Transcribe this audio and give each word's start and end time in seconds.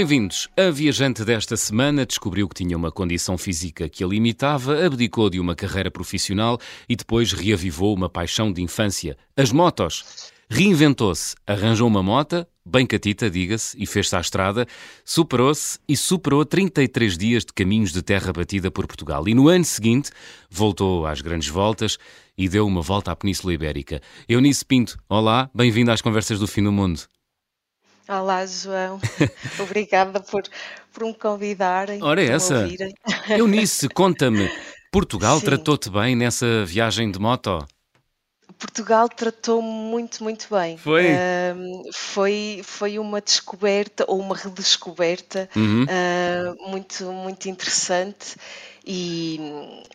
Bem-vindos. 0.00 0.48
A 0.56 0.70
viajante 0.70 1.26
desta 1.26 1.58
semana 1.58 2.06
descobriu 2.06 2.48
que 2.48 2.54
tinha 2.54 2.74
uma 2.74 2.90
condição 2.90 3.36
física 3.36 3.86
que 3.86 4.02
a 4.02 4.06
limitava, 4.06 4.86
abdicou 4.86 5.28
de 5.28 5.38
uma 5.38 5.54
carreira 5.54 5.90
profissional 5.90 6.58
e 6.88 6.96
depois 6.96 7.34
reavivou 7.34 7.94
uma 7.94 8.08
paixão 8.08 8.50
de 8.50 8.62
infância, 8.62 9.14
as 9.36 9.52
motos. 9.52 10.32
Reinventou-se, 10.48 11.34
arranjou 11.46 11.86
uma 11.86 12.02
mota, 12.02 12.48
bem 12.64 12.86
catita, 12.86 13.28
diga-se, 13.28 13.76
e 13.78 13.84
fez-se 13.84 14.16
à 14.16 14.20
estrada, 14.20 14.66
superou-se 15.04 15.78
e 15.86 15.94
superou 15.94 16.46
33 16.46 17.18
dias 17.18 17.44
de 17.44 17.52
caminhos 17.52 17.92
de 17.92 18.00
terra 18.00 18.32
batida 18.32 18.70
por 18.70 18.86
Portugal. 18.86 19.28
E 19.28 19.34
no 19.34 19.48
ano 19.48 19.66
seguinte 19.66 20.10
voltou 20.48 21.04
às 21.04 21.20
grandes 21.20 21.50
voltas 21.50 21.98
e 22.38 22.48
deu 22.48 22.66
uma 22.66 22.80
volta 22.80 23.12
à 23.12 23.16
Península 23.16 23.52
Ibérica. 23.52 24.00
Eunice 24.26 24.64
Pinto, 24.64 24.98
olá, 25.10 25.50
bem-vindo 25.54 25.92
às 25.92 26.00
Conversas 26.00 26.38
do 26.38 26.46
Fim 26.46 26.62
do 26.62 26.72
Mundo. 26.72 27.02
Olá, 28.10 28.44
João. 28.44 28.98
Obrigada 29.62 30.18
por, 30.18 30.42
por 30.92 31.04
me 31.04 31.14
convidarem. 31.14 32.02
Ora, 32.02 32.20
é 32.20 32.26
essa. 32.26 32.68
Eunice, 33.38 33.88
conta-me, 33.88 34.50
Portugal 34.90 35.40
tratou-te 35.40 35.88
bem 35.88 36.16
nessa 36.16 36.64
viagem 36.64 37.12
de 37.12 37.20
moto? 37.20 37.64
Portugal 38.58 39.08
tratou-me 39.08 39.68
muito, 39.68 40.24
muito 40.24 40.48
bem. 40.50 40.76
Foi? 40.76 41.06
foi, 41.94 42.60
foi 42.64 42.98
uma 42.98 43.20
descoberta 43.20 44.04
ou 44.08 44.18
uma 44.18 44.36
redescoberta 44.36 45.48
Uhum. 45.54 45.84
uh, 45.84 46.68
muito, 46.68 47.04
muito 47.12 47.48
interessante 47.48 48.34
e 48.86 49.38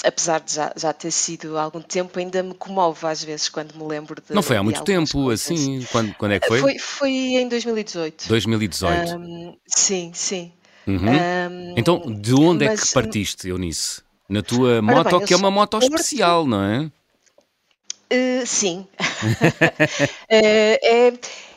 apesar 0.03 0.39
de 0.41 0.53
já, 0.53 0.71
já 0.75 0.93
ter 0.93 1.11
sido 1.11 1.57
há 1.57 1.63
algum 1.63 1.81
tempo, 1.81 2.17
ainda 2.19 2.41
me 2.43 2.53
comove 2.53 3.05
às 3.07 3.23
vezes 3.23 3.49
quando 3.49 3.73
me 3.75 3.83
lembro 3.87 4.21
de 4.21 4.33
Não 4.33 4.43
foi 4.43 4.57
há 4.57 4.63
muito 4.63 4.83
tempo, 4.83 5.11
coisas. 5.11 5.45
assim. 5.45 5.85
Quando, 5.91 6.13
quando 6.15 6.31
é 6.33 6.39
que 6.39 6.47
foi? 6.47 6.59
Foi, 6.61 6.77
foi 6.79 7.09
em 7.11 7.47
2018. 7.49 8.27
2018. 8.27 9.15
Um, 9.15 9.55
sim, 9.67 10.11
sim. 10.13 10.51
Uhum. 10.87 10.97
Um, 11.09 11.73
Então, 11.77 11.99
de 12.21 12.33
onde 12.35 12.65
é 12.65 12.69
que 12.69 12.75
mas- 12.81 12.93
partiste, 12.93 13.47
Eunice? 13.49 14.01
Na 14.29 14.41
tua 14.41 14.81
moto, 14.81 15.17
bem, 15.19 15.27
que 15.27 15.33
é 15.33 15.37
uma 15.37 15.51
moto 15.51 15.77
especial, 15.79 16.45
não 16.47 16.63
é? 16.63 16.91
Uh, 18.13 18.45
sim. 18.45 18.87
Eh, 20.29 20.79
é, 20.83 21.13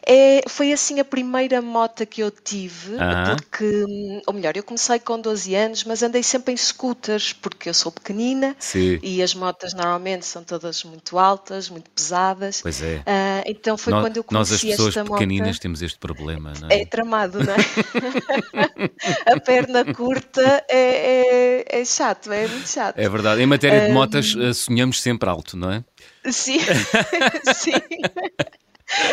é- 0.08 0.40
foi 0.48 0.72
assim 0.72 0.98
a 1.00 1.04
primeira 1.04 1.60
moto 1.60 2.06
que 2.06 2.22
eu 2.22 2.30
tive, 2.30 2.96
porque, 3.26 4.20
ou 4.26 4.32
melhor, 4.32 4.56
eu 4.56 4.62
comecei 4.62 4.98
com 4.98 5.20
12 5.20 5.54
anos, 5.54 5.84
mas 5.84 6.02
andei 6.02 6.22
sempre 6.22 6.54
em 6.54 6.56
scooters, 6.56 7.32
porque 7.34 7.68
eu 7.68 7.74
sou 7.74 7.92
pequenina 7.92 8.56
Sim. 8.58 8.98
e 9.02 9.22
as 9.22 9.34
motas 9.34 9.74
normalmente 9.74 10.24
são 10.24 10.42
todas 10.42 10.82
muito 10.84 11.18
altas, 11.18 11.68
muito 11.68 11.90
pesadas. 11.90 12.60
Pois 12.62 12.80
é. 12.82 13.02
Ah, 13.06 13.42
então 13.46 13.76
foi 13.76 13.92
Nó- 13.92 14.00
quando 14.00 14.16
eu 14.16 14.24
nós, 14.30 14.50
as 14.50 14.60
conheci 14.60 14.68
pessoas 14.78 14.96
esta 14.96 15.04
pequeninas, 15.10 15.48
moto. 15.48 15.60
temos 15.60 15.82
este 15.82 15.98
problema, 15.98 16.52
não 16.60 16.68
É 16.70 16.80
é? 16.80 16.86
tramado, 16.86 17.38
não 17.42 17.52
é? 17.52 17.56
A 19.26 19.40
perna 19.40 19.84
curta 19.84 20.64
é, 20.68 21.64
é, 21.70 21.80
é 21.80 21.84
chato, 21.84 22.32
é 22.32 22.46
muito 22.48 22.68
chato. 22.68 22.98
É 22.98 23.08
verdade. 23.08 23.42
Em 23.42 23.46
matéria 23.46 23.80
de 23.86 23.92
motas, 23.92 24.34
eh, 24.38 24.52
sonhamos 24.52 25.00
sempre 25.02 25.28
alto, 25.28 25.56
não 25.56 25.70
é? 25.70 25.84
Sim, 26.30 26.58
sim. 27.54 27.72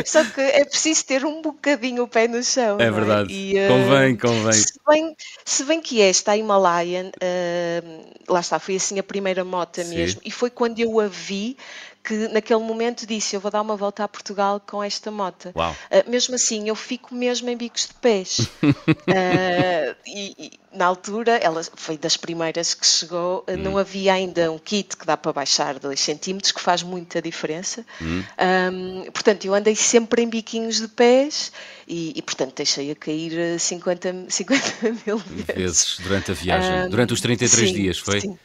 Só 0.05 0.23
que 0.23 0.41
é 0.41 0.63
preciso 0.63 1.05
ter 1.05 1.25
um 1.25 1.41
bocadinho 1.41 2.03
o 2.03 2.07
pé 2.07 2.27
no 2.27 2.41
chão. 2.43 2.77
É 2.79 2.89
não 2.89 2.95
verdade. 2.95 3.33
E, 3.33 3.57
eh, 3.57 3.67
Convém, 3.67 4.15
convém. 4.15 4.53
Se 4.53 4.79
bem, 4.87 5.15
se 5.43 5.63
bem 5.65 5.81
que 5.81 6.01
esta, 6.01 6.31
a 6.31 6.37
Himalayan, 6.37 7.11
eh, 7.19 7.81
lá 8.27 8.39
está, 8.39 8.57
foi 8.57 8.75
assim 8.75 8.97
a 8.99 9.03
primeira 9.03 9.43
moto 9.43 9.83
mesmo. 9.85 10.21
E 10.23 10.31
foi 10.31 10.49
quando 10.49 10.79
eu 10.79 10.99
a 10.99 11.07
vi 11.07 11.57
que 12.05 12.27
naquele 12.27 12.61
momento 12.61 13.07
disse: 13.07 13.35
Eu 13.35 13.39
vou 13.39 13.49
dar 13.49 13.61
uma 13.61 13.75
volta 13.75 14.03
a 14.03 14.07
Portugal 14.07 14.61
com 14.65 14.83
esta 14.83 15.09
moto. 15.09 15.49
Uh, 15.49 16.09
mesmo 16.09 16.35
assim, 16.35 16.69
eu 16.69 16.75
fico 16.75 17.13
mesmo 17.15 17.49
em 17.49 17.57
bicos 17.57 17.87
de 17.87 17.93
pés. 17.95 18.39
Uh, 18.39 19.95
e, 20.05 20.35
e, 20.37 20.51
na 20.71 20.85
altura, 20.85 21.37
ela 21.37 21.61
foi 21.75 21.97
das 21.97 22.17
primeiras 22.17 22.73
que 22.73 22.85
chegou, 22.85 23.39
uh, 23.39 23.55
Hum. 23.55 23.57
não 23.57 23.77
havia 23.77 24.13
ainda 24.13 24.51
um 24.51 24.59
kit 24.59 24.95
que 24.97 25.05
dá 25.05 25.15
para 25.15 25.31
baixar 25.31 25.79
2 25.79 25.99
centímetros, 25.99 26.51
que 26.51 26.61
faz 26.61 26.83
muita 26.83 27.21
diferença. 27.21 27.85
Hum. 28.01 28.23
Um, 28.71 29.11
portanto, 29.11 29.45
eu 29.45 29.53
andei 29.55 29.75
sempre 29.75 30.21
em 30.21 30.29
biquinhos 30.29 30.81
de 30.81 30.87
pés 30.87 31.51
e, 31.87 32.13
e, 32.15 32.21
portanto, 32.21 32.53
deixei 32.55 32.91
a 32.91 32.95
cair 32.95 33.55
uh, 33.55 33.59
50, 33.59 34.25
50 34.29 34.63
mil 35.05 35.17
vezes. 35.17 35.55
Vezes 35.55 35.97
durante 36.01 36.31
a 36.31 36.33
viagem. 36.33 36.85
Um, 36.85 36.89
durante 36.89 37.13
os 37.13 37.21
33 37.21 37.69
sim, 37.69 37.75
dias, 37.75 37.97
foi? 37.97 38.21
sim. 38.21 38.37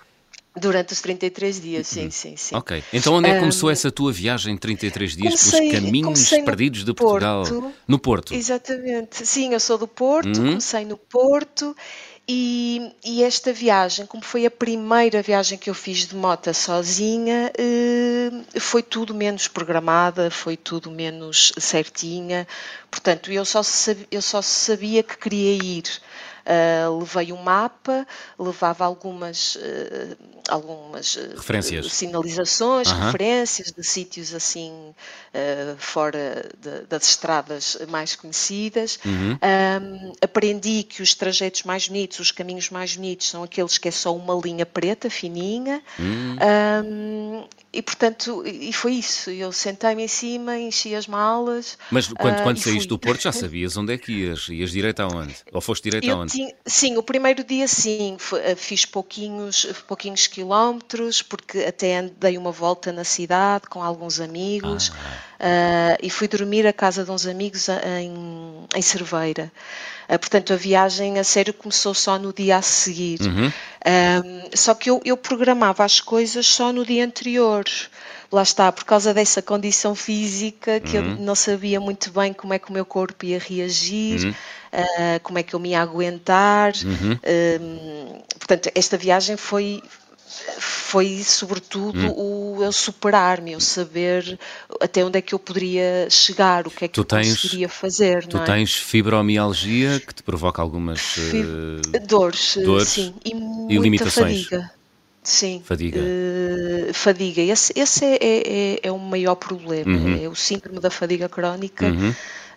Durante 0.57 0.93
os 0.93 1.01
33 1.01 1.61
dias, 1.61 1.87
sim, 1.87 2.11
sim, 2.11 2.37
sim. 2.37 2.57
Ok. 2.57 2.83
Então, 2.93 3.15
onde 3.15 3.29
é 3.29 3.35
que 3.35 3.39
começou 3.39 3.69
Um, 3.69 3.73
essa 3.73 3.91
tua 3.91 4.11
viagem 4.13 4.55
de 4.55 4.61
33 4.61 5.17
dias 5.17 5.41
comecei- 5.41 5.61
pelos 5.71 5.85
caminhos 5.85 6.29
perdidos 6.29 6.85
de 6.85 6.93
Portugal? 6.93 7.45
Porto. 7.45 7.73
No 7.87 7.99
Porto. 8.01 8.35
Exatamente. 8.35 9.25
Sim, 9.27 9.53
eu 9.53 9.61
sou 9.61 9.79
do 9.79 9.87
Porto, 9.87 10.27
Uhum. 10.41 10.49
comecei 10.49 10.85
no 10.85 10.97
Porto 10.97 11.75
e, 12.29 12.93
e 13.05 13.23
esta 13.23 13.53
viagem, 13.53 14.07
como 14.07 14.23
foi 14.25 14.45
a 14.45 14.51
primeira 14.51 15.23
viagem 15.23 15.57
que 15.57 15.71
eu 15.71 15.75
fiz 15.75 16.07
de 16.07 16.15
moto 16.17 16.53
sozinha, 16.53 17.53
eh, 17.57 18.31
foi 18.61 18.83
tudo 18.83 19.15
menos 19.15 19.47
programada, 19.49 20.31
foi 20.31 20.57
tudo 20.57 20.91
menos 20.91 21.53
certinha. 21.59 22.47
Portanto, 22.91 23.31
eu 23.33 23.45
só, 23.45 23.63
sab- 23.63 24.07
eu 24.11 24.21
só 24.23 24.43
sabia 24.43 25.03
que 25.03 25.17
queria 25.17 25.55
ir. 25.63 25.85
Ah, 26.45 26.89
levei 26.99 27.33
um 27.33 27.37
mapa, 27.43 28.07
levava 28.39 28.85
algumas, 28.85 29.57
eh, 29.61 30.17
algumas 30.49 31.15
Referências. 31.37 31.93
sinalizações, 31.93 32.89
Aham. 32.89 33.07
referências 33.07 33.71
de 33.71 33.85
sítios 33.85 34.35
assim 34.35 34.95
fora 35.79 36.49
de- 36.59 36.87
das 36.89 37.05
estradas 37.11 37.77
mais 37.89 38.17
conhecidas. 38.17 38.99
Uhum. 39.05 39.39
Ahm, 39.41 40.13
aprendi 40.21 40.83
que 40.83 41.03
os 41.03 41.15
trajetos 41.15 41.63
mais 41.63 41.87
bonitos, 41.87 42.19
os 42.19 42.31
caminhos 42.33 42.71
mais 42.71 42.97
bonitos, 42.97 43.29
são 43.29 43.43
aqueles 43.45 43.79
que 43.79 43.89
é 43.89 43.93
só 43.93 44.15
uma 44.17 44.35
linha 44.35 44.67
preta, 44.67 45.09
fininha. 45.11 45.83
Hum. 46.01 46.37
Ahm, 46.41 47.45
e 47.73 47.81
portanto, 47.83 48.43
e 48.45 48.73
foi 48.73 48.95
isso. 48.95 49.31
Eu 49.31 49.53
sentei-me 49.53 50.03
em 50.03 50.09
cima, 50.09 50.59
enchi 50.59 50.95
as 50.95 51.07
malas. 51.07 51.79
Mas 51.91 52.09
quando, 52.09 52.43
quando 52.43 52.57
e 52.59 52.61
saíste 52.81 52.89
do 52.89 52.99
Porto 52.99 53.23
já 53.23 53.33
sabias 53.33 53.77
onde 53.77 53.93
é 53.95 53.99
que 53.99 54.13
ias? 54.13 54.49
Ias 54.49 54.71
direito 54.71 55.01
aonde? 55.01 55.35
Ou 55.53 55.61
foste 55.61 55.85
direito 55.85 56.09
Eu 56.09 56.17
aonde? 56.17 56.33
tinha- 56.33 56.55
sim, 56.67 56.97
o 56.97 57.03
primeiro 57.03 57.43
dia 57.45 57.67
sim, 57.69 58.17
eh, 58.43 58.55
fiz 58.57 58.85
pouquinhos, 58.85 59.67
pouquinhos 59.87 60.27
quilómetros, 60.27 61.23
porque 61.23 61.59
até 61.61 62.03
dei 62.03 62.37
uma 62.39 62.53
volta 62.53 62.93
na 62.93 63.05
cidade 63.05 63.69
com 63.69 63.83
alguns 63.83 64.21
amigos 64.21 64.93
ah, 65.39 65.97
e 66.03 66.11
fui 66.11 66.29
dormir 66.29 66.67
à 66.67 66.73
casa 66.73 67.05
de 67.05 67.11
uns 67.11 67.27
amigos 67.27 67.69
em, 67.69 68.13
em 68.75 68.83
Cerveira. 68.83 69.51
Ah, 70.09 70.19
portanto, 70.19 70.53
a 70.53 70.57
viagem 70.57 71.19
a 71.19 71.25
sério 71.25 71.55
começou 71.55 71.95
só 71.95 72.19
no 72.19 72.33
dia 72.33 72.57
a 72.57 72.63
seguir. 72.63 73.21
Uhum. 73.21 73.53
Ahm, 73.85 74.51
só 74.55 74.75
que 74.75 74.91
eu, 74.91 75.01
eu 75.05 75.17
programava 75.17 75.85
as 75.85 76.01
coisas 76.01 76.47
só 76.47 76.73
no 76.73 76.85
dia 76.85 77.05
anterior. 77.05 77.65
Lá 78.33 78.43
está, 78.43 78.71
por 78.71 78.85
causa 78.85 79.13
dessa 79.13 79.43
condição 79.43 79.95
física 79.95 80.79
que 80.79 80.97
eu 80.97 81.03
não 81.03 81.35
sabia 81.35 81.81
muito 81.81 82.13
bem 82.13 82.33
como 82.33 82.55
é 82.55 82.59
que 82.61 82.71
o 82.71 82.73
meu 82.73 82.85
corpo 82.87 83.25
ia 83.27 83.41
reagir, 83.41 84.33
ah, 84.73 85.19
como 85.23 85.39
é 85.39 85.43
que 85.43 85.53
eu 85.55 85.59
me 85.61 85.71
ia 85.71 85.83
aguentar. 85.83 86.73
Ahm, 87.25 88.23
portanto, 88.39 88.71
esta 88.75 88.97
viagem 88.97 89.37
foi, 89.37 89.83
foi 90.61 91.23
sobretudo 91.25 91.99
o 92.17 92.63
eu 92.63 92.73
superar-me, 92.73 93.53
eu 93.53 93.61
saber 93.61 94.39
até 94.81 95.05
onde 95.05 95.19
é 95.19 95.23
que 95.23 95.35
eu 95.35 95.39
poderia 95.39 96.09
chegar, 96.09 96.67
o 96.67 96.71
que 96.71 96.85
é 96.85 96.89
que 96.89 96.95
Tu 96.95 97.01
eu 97.01 97.05
tens- 97.05 97.29
conseguiria 97.33 97.69
fazer. 97.69 98.27
Tu 98.27 98.37
é? 98.39 98.45
tens 98.45 98.73
fibromialgia 98.75 99.99
que 100.01 100.15
te 100.15 100.23
provoca 100.23 100.63
algumas 100.63 101.01
Fi- 101.01 101.43
eh, 101.95 101.99
Dores, 102.07 102.57
dores 102.65 102.89
sim, 102.89 103.15
e 103.25 103.35
muita 103.35 103.83
limitações. 103.83 104.45
fadiga. 104.47 104.71
Sim, 105.31 105.63
Fadiga. 105.65 106.01
eh, 106.03 106.91
fadiga. 106.93 107.41
Esse, 107.41 107.73
esse 107.77 108.05
é, 108.05 108.17
é, 108.21 108.43
é- 108.75 108.81
é 108.85 108.91
o 108.93 108.99
maior 108.99 109.37
problema, 109.37 109.97
Uhum. 109.97 110.25
é 110.25 110.29
o 110.29 110.35
síndrome 110.35 110.81
da 110.81 110.91
fadiga 110.91 111.29
crónica. 111.29 111.87
Uhum. 111.87 112.13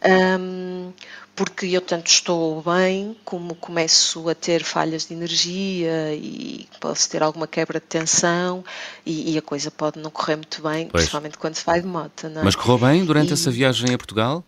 Ahm, 0.06 0.92
porque 1.36 1.66
eu 1.68 1.82
tanto 1.82 2.08
estou 2.08 2.62
bem, 2.62 3.16
como 3.26 3.56
começo 3.56 4.28
a 4.30 4.36
ter 4.36 4.64
falhas 4.64 5.08
de 5.08 5.14
energia 5.14 6.14
e 6.14 6.68
posso 6.80 7.10
ter 7.10 7.24
alguma 7.24 7.48
quebra 7.48 7.80
de 7.80 7.86
tensão 7.86 8.64
e, 9.06 9.34
e 9.34 9.38
a 9.38 9.42
coisa 9.42 9.72
pode 9.72 10.00
não 10.00 10.12
correr 10.12 10.36
muito 10.36 10.62
bem, 10.62 10.88
Pois. 10.88 11.04
principalmente 11.04 11.38
quando 11.38 11.56
se 11.56 11.66
vai 11.66 11.80
de 11.82 11.88
moto, 11.88 12.28
não 12.30 12.42
é? 12.42 12.44
Mas 12.44 12.56
correu 12.56 12.78
bem 12.78 13.04
durante 13.06 13.30
E- 13.32 13.34
essa 13.34 13.50
viagem 13.50 13.94
a 13.94 13.98
Portugal? 13.98 14.44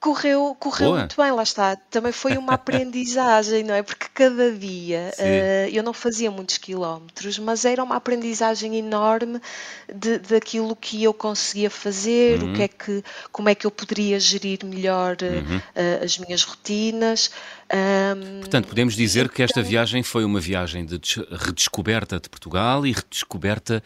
Correu, 0.00 0.54
correu 0.60 0.90
Boa. 0.90 0.98
muito 1.00 1.20
bem, 1.20 1.32
lá 1.32 1.42
está. 1.42 1.74
Também 1.90 2.12
foi 2.12 2.36
uma 2.38 2.54
aprendizagem, 2.54 3.64
não 3.64 3.74
é? 3.74 3.82
Porque 3.82 4.06
cada 4.14 4.52
dia 4.52 5.12
eh, 5.18 5.68
eu 5.72 5.82
não 5.82 5.92
fazia 5.92 6.30
muitos 6.30 6.56
quilómetros, 6.56 7.36
mas 7.40 7.64
era 7.64 7.82
uma 7.82 7.96
aprendizagem 7.96 8.76
enorme 8.76 9.40
de, 9.92 10.18
daquilo 10.20 10.76
que 10.76 11.02
eu 11.02 11.12
conseguia 11.12 11.68
fazer, 11.68 12.40
Uhum. 12.40 12.52
o 12.52 12.54
que 12.54 12.62
é 12.62 12.68
que, 12.68 13.02
como 13.32 13.48
é 13.48 13.56
que 13.56 13.66
eu 13.66 13.72
poderia 13.72 14.20
gerir 14.20 14.60
melhor 14.64 15.16
eh, 15.20 15.40
Uhum. 15.40 15.60
eh, 15.74 16.00
as 16.04 16.16
minhas 16.16 16.44
rotinas. 16.44 17.32
Ahm, 17.68 18.38
Portanto, 18.40 18.68
podemos 18.68 18.94
dizer 18.94 19.28
que 19.28 19.42
esta 19.42 19.62
viagem 19.62 20.04
foi 20.04 20.24
uma 20.24 20.38
viagem 20.38 20.86
de 20.86 20.96
des- 20.98 21.16
redescoberta 21.28 22.20
de 22.20 22.28
Portugal 22.28 22.86
e 22.86 22.92
redescoberta 22.92 23.82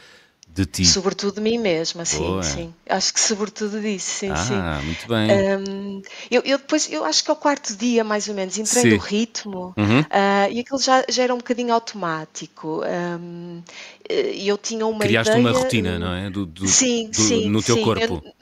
De 0.55 0.67
ti. 0.67 0.85
Sobretudo 0.85 1.37
de 1.37 1.41
mim 1.41 1.57
mesma, 1.57 2.05
sim, 2.05 2.19
Boa. 2.19 2.43
sim. 2.43 2.75
Acho 2.87 3.15
que 3.15 3.21
sobretudo 3.21 3.81
disso, 3.81 4.11
sim, 4.19 4.31
ah, 4.31 4.37
sim. 4.37 4.55
Ah, 4.55 4.81
muito 4.85 5.09
bem. 5.09 5.31
Um, 5.31 6.03
eu, 6.31 6.43
eu, 6.45 6.59
depois, 6.59 6.93
eu 6.93 7.07
acho 7.07 7.25
que 7.25 7.31
ao 7.31 7.37
quarto 7.37 7.75
dia, 7.75 8.05
mais 8.05 8.29
ou 8.29 8.35
menos, 8.35 8.59
entrei 8.59 8.83
sim. 8.83 8.91
no 8.91 8.99
ritmo 8.99 9.75
uhum. 9.79 10.01
uh, 10.01 10.53
e 10.53 10.61
aquilo 10.61 10.79
já, 10.79 11.03
já 11.09 11.23
era 11.23 11.35
um 11.35 11.39
bocadinho 11.39 11.73
automático. 11.73 12.83
Um, 12.85 13.63
eu 14.11 14.59
tinha 14.59 14.87
uma 14.87 15.01
Criaste 15.01 15.33
ideia... 15.33 15.47
uma 15.49 15.59
rotina, 15.59 15.99
não 15.99 16.13
é? 16.13 16.29
Do, 16.29 16.45
do, 16.45 16.69
sim, 16.69 17.09
do, 17.09 17.17
sim. 17.17 17.49
No 17.49 17.63
teu 17.63 17.77
sim. 17.77 17.83
corpo. 17.83 18.03
Eu, 18.03 18.33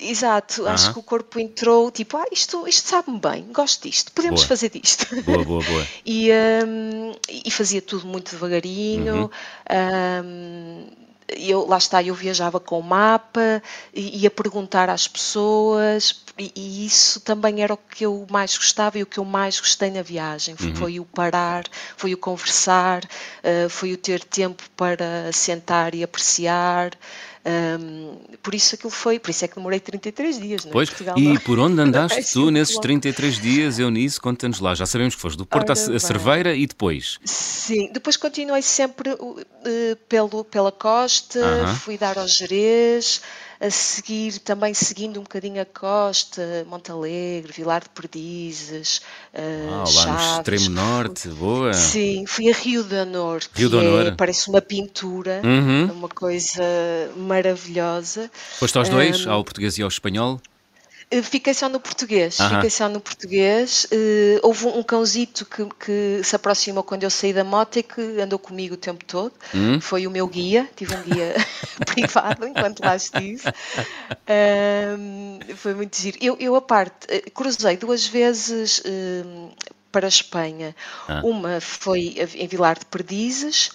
Exato, 0.00 0.66
acho 0.66 0.92
que 0.92 0.98
o 0.98 1.02
corpo 1.02 1.38
entrou 1.38 1.88
tipo, 1.92 2.16
ah, 2.16 2.24
isto, 2.32 2.66
isto 2.66 2.88
sabe-me 2.88 3.20
bem, 3.20 3.46
gosto 3.52 3.88
disto, 3.88 4.10
podemos 4.10 4.40
boa. 4.40 4.48
fazer 4.48 4.68
disto. 4.70 5.06
Boa, 5.22 5.44
boa, 5.44 5.62
boa. 5.62 5.86
e, 6.04 6.28
um, 6.32 7.12
e 7.28 7.50
fazia 7.52 7.80
tudo 7.80 8.04
muito 8.06 8.32
devagarinho. 8.32 9.30
Uhum. 9.70 10.24
Um, 10.24 11.01
eu, 11.36 11.66
lá 11.66 11.78
está, 11.78 12.02
eu 12.02 12.14
viajava 12.14 12.60
com 12.60 12.78
o 12.78 12.82
mapa, 12.82 13.62
ia 13.94 14.30
perguntar 14.30 14.88
às 14.90 15.06
pessoas, 15.08 16.22
e, 16.38 16.50
e, 16.56 16.86
isso 16.86 17.20
também 17.20 17.62
era 17.62 17.74
o 17.74 17.76
que 17.76 18.06
eu 18.06 18.26
mais 18.30 18.56
gostava 18.56 18.98
e 18.98 19.02
o 19.02 19.06
que 19.06 19.18
eu 19.18 19.24
mais 19.24 19.60
gostei 19.60 19.90
na 19.90 20.02
viagem. 20.02 20.56
Uhum. 20.60 20.74
Foi 20.74 21.00
o 21.00 21.04
parar, 21.04 21.64
foi 21.96 22.14
o 22.14 22.16
conversar, 22.16 23.04
uh, 23.04 23.68
foi 23.68 23.92
o 23.92 23.96
ter 23.96 24.24
tempo 24.24 24.62
para 24.76 25.30
sentar 25.32 25.94
e 25.94 26.02
apreciar. 26.02 26.92
Um, 27.44 28.18
por 28.40 28.54
isso 28.54 28.76
aquilo 28.76 28.90
foi, 28.90 29.18
por 29.18 29.30
isso 29.30 29.44
é 29.44 29.48
que 29.48 29.56
demorei 29.56 29.80
33 29.80 30.40
dias. 30.40 30.64
Né? 30.64 30.70
Pois, 30.72 30.88
Portugal, 30.88 31.18
e 31.18 31.38
por 31.40 31.58
onde 31.58 31.80
andaste 31.82 32.32
tu 32.32 32.50
nesses 32.50 32.78
33 32.78 33.40
dias, 33.40 33.78
Eunice? 33.78 34.20
Conta-nos 34.20 34.60
lá. 34.60 34.74
Já 34.74 34.86
sabemos 34.86 35.16
que 35.16 35.20
foste 35.20 35.36
do 35.36 35.44
Porto 35.44 35.70
Ora, 35.70 35.96
a 35.96 35.98
Cerveira 35.98 36.54
e 36.54 36.66
depois? 36.66 37.18
Sim, 37.24 37.90
depois 37.92 38.16
continuei 38.16 38.62
sempre 38.62 39.10
uh, 39.10 39.36
pelo, 40.08 40.44
pela 40.44 40.70
costa, 40.70 41.40
uh 41.40 41.64
-huh. 41.64 41.74
fui 41.74 41.98
dar 41.98 42.16
ao 42.16 42.28
Jerez, 42.28 43.20
a 43.62 43.70
seguir, 43.70 44.40
também 44.40 44.74
seguindo 44.74 45.20
um 45.20 45.22
bocadinho 45.22 45.62
a 45.62 45.64
costa, 45.64 46.66
Montalegre, 46.68 47.52
Vilar 47.52 47.84
de 47.84 47.90
Perdizes, 47.90 49.00
uh, 49.32 49.38
ah, 49.38 49.84
lá 49.94 50.06
no 50.06 50.38
extremo 50.38 50.70
norte, 50.70 51.28
boa. 51.28 51.72
Sim, 51.72 52.26
fui 52.26 52.50
a 52.50 52.54
Rio 52.54 52.82
de 52.82 52.96
Honor, 52.96 53.40
Rio 53.54 53.70
que 53.70 53.76
Honor. 53.76 54.06
É, 54.08 54.10
parece 54.10 54.48
uma 54.48 54.60
pintura, 54.60 55.40
uhum. 55.44 55.92
uma 55.92 56.08
coisa 56.08 56.60
maravilhosa. 57.16 58.28
Foste 58.58 58.76
aos 58.78 58.88
dois, 58.88 59.24
um, 59.26 59.30
ao 59.30 59.44
português 59.44 59.78
e 59.78 59.82
ao 59.82 59.88
espanhol? 59.88 60.40
Eh, 61.12 61.20
fiquei 61.20 61.52
só 61.52 61.68
no 61.68 61.78
português, 61.78 62.40
uh 62.40 62.44
-huh. 62.44 62.54
fiquei 62.54 62.70
só 62.70 62.88
no 62.88 62.98
português. 62.98 63.86
Uh, 63.92 64.40
houve 64.42 64.66
um 64.66 64.82
cãozito 64.82 65.44
que, 65.44 65.62
que, 65.78 66.20
se 66.24 66.34
aproximou 66.34 66.82
quando 66.82 67.02
eu 67.02 67.10
saí 67.10 67.34
da 67.34 67.44
moto 67.44 67.78
e 67.78 67.82
que 67.82 68.00
andou 68.18 68.38
comigo 68.38 68.74
o 68.74 68.78
tempo 68.78 69.04
todo. 69.04 69.34
Hum? 69.54 69.78
Foi 69.78 70.06
o 70.06 70.10
meu 70.10 70.26
guia, 70.26 70.66
tive 70.74 70.96
um 70.96 71.02
guia 71.02 71.34
privado 71.84 72.46
enquanto 72.46 72.80
lá 72.80 72.96
estive. 72.96 73.42
Uh, 74.26 75.54
foi 75.54 75.74
muito 75.74 75.94
giro. 75.98 76.16
Eu, 76.18 76.36
eu 76.40 76.56
a 76.56 76.62
parte, 76.62 77.06
cruzei 77.34 77.76
duas 77.76 78.06
vezes 78.06 78.82
para 79.90 80.06
a 80.06 80.08
Espanha. 80.08 80.74
Ah. 81.06 81.20
Uma 81.22 81.60
foi 81.60 82.16
em 82.34 82.46
Vilar 82.46 82.78
de 82.78 82.86
Perdizes 82.86 83.70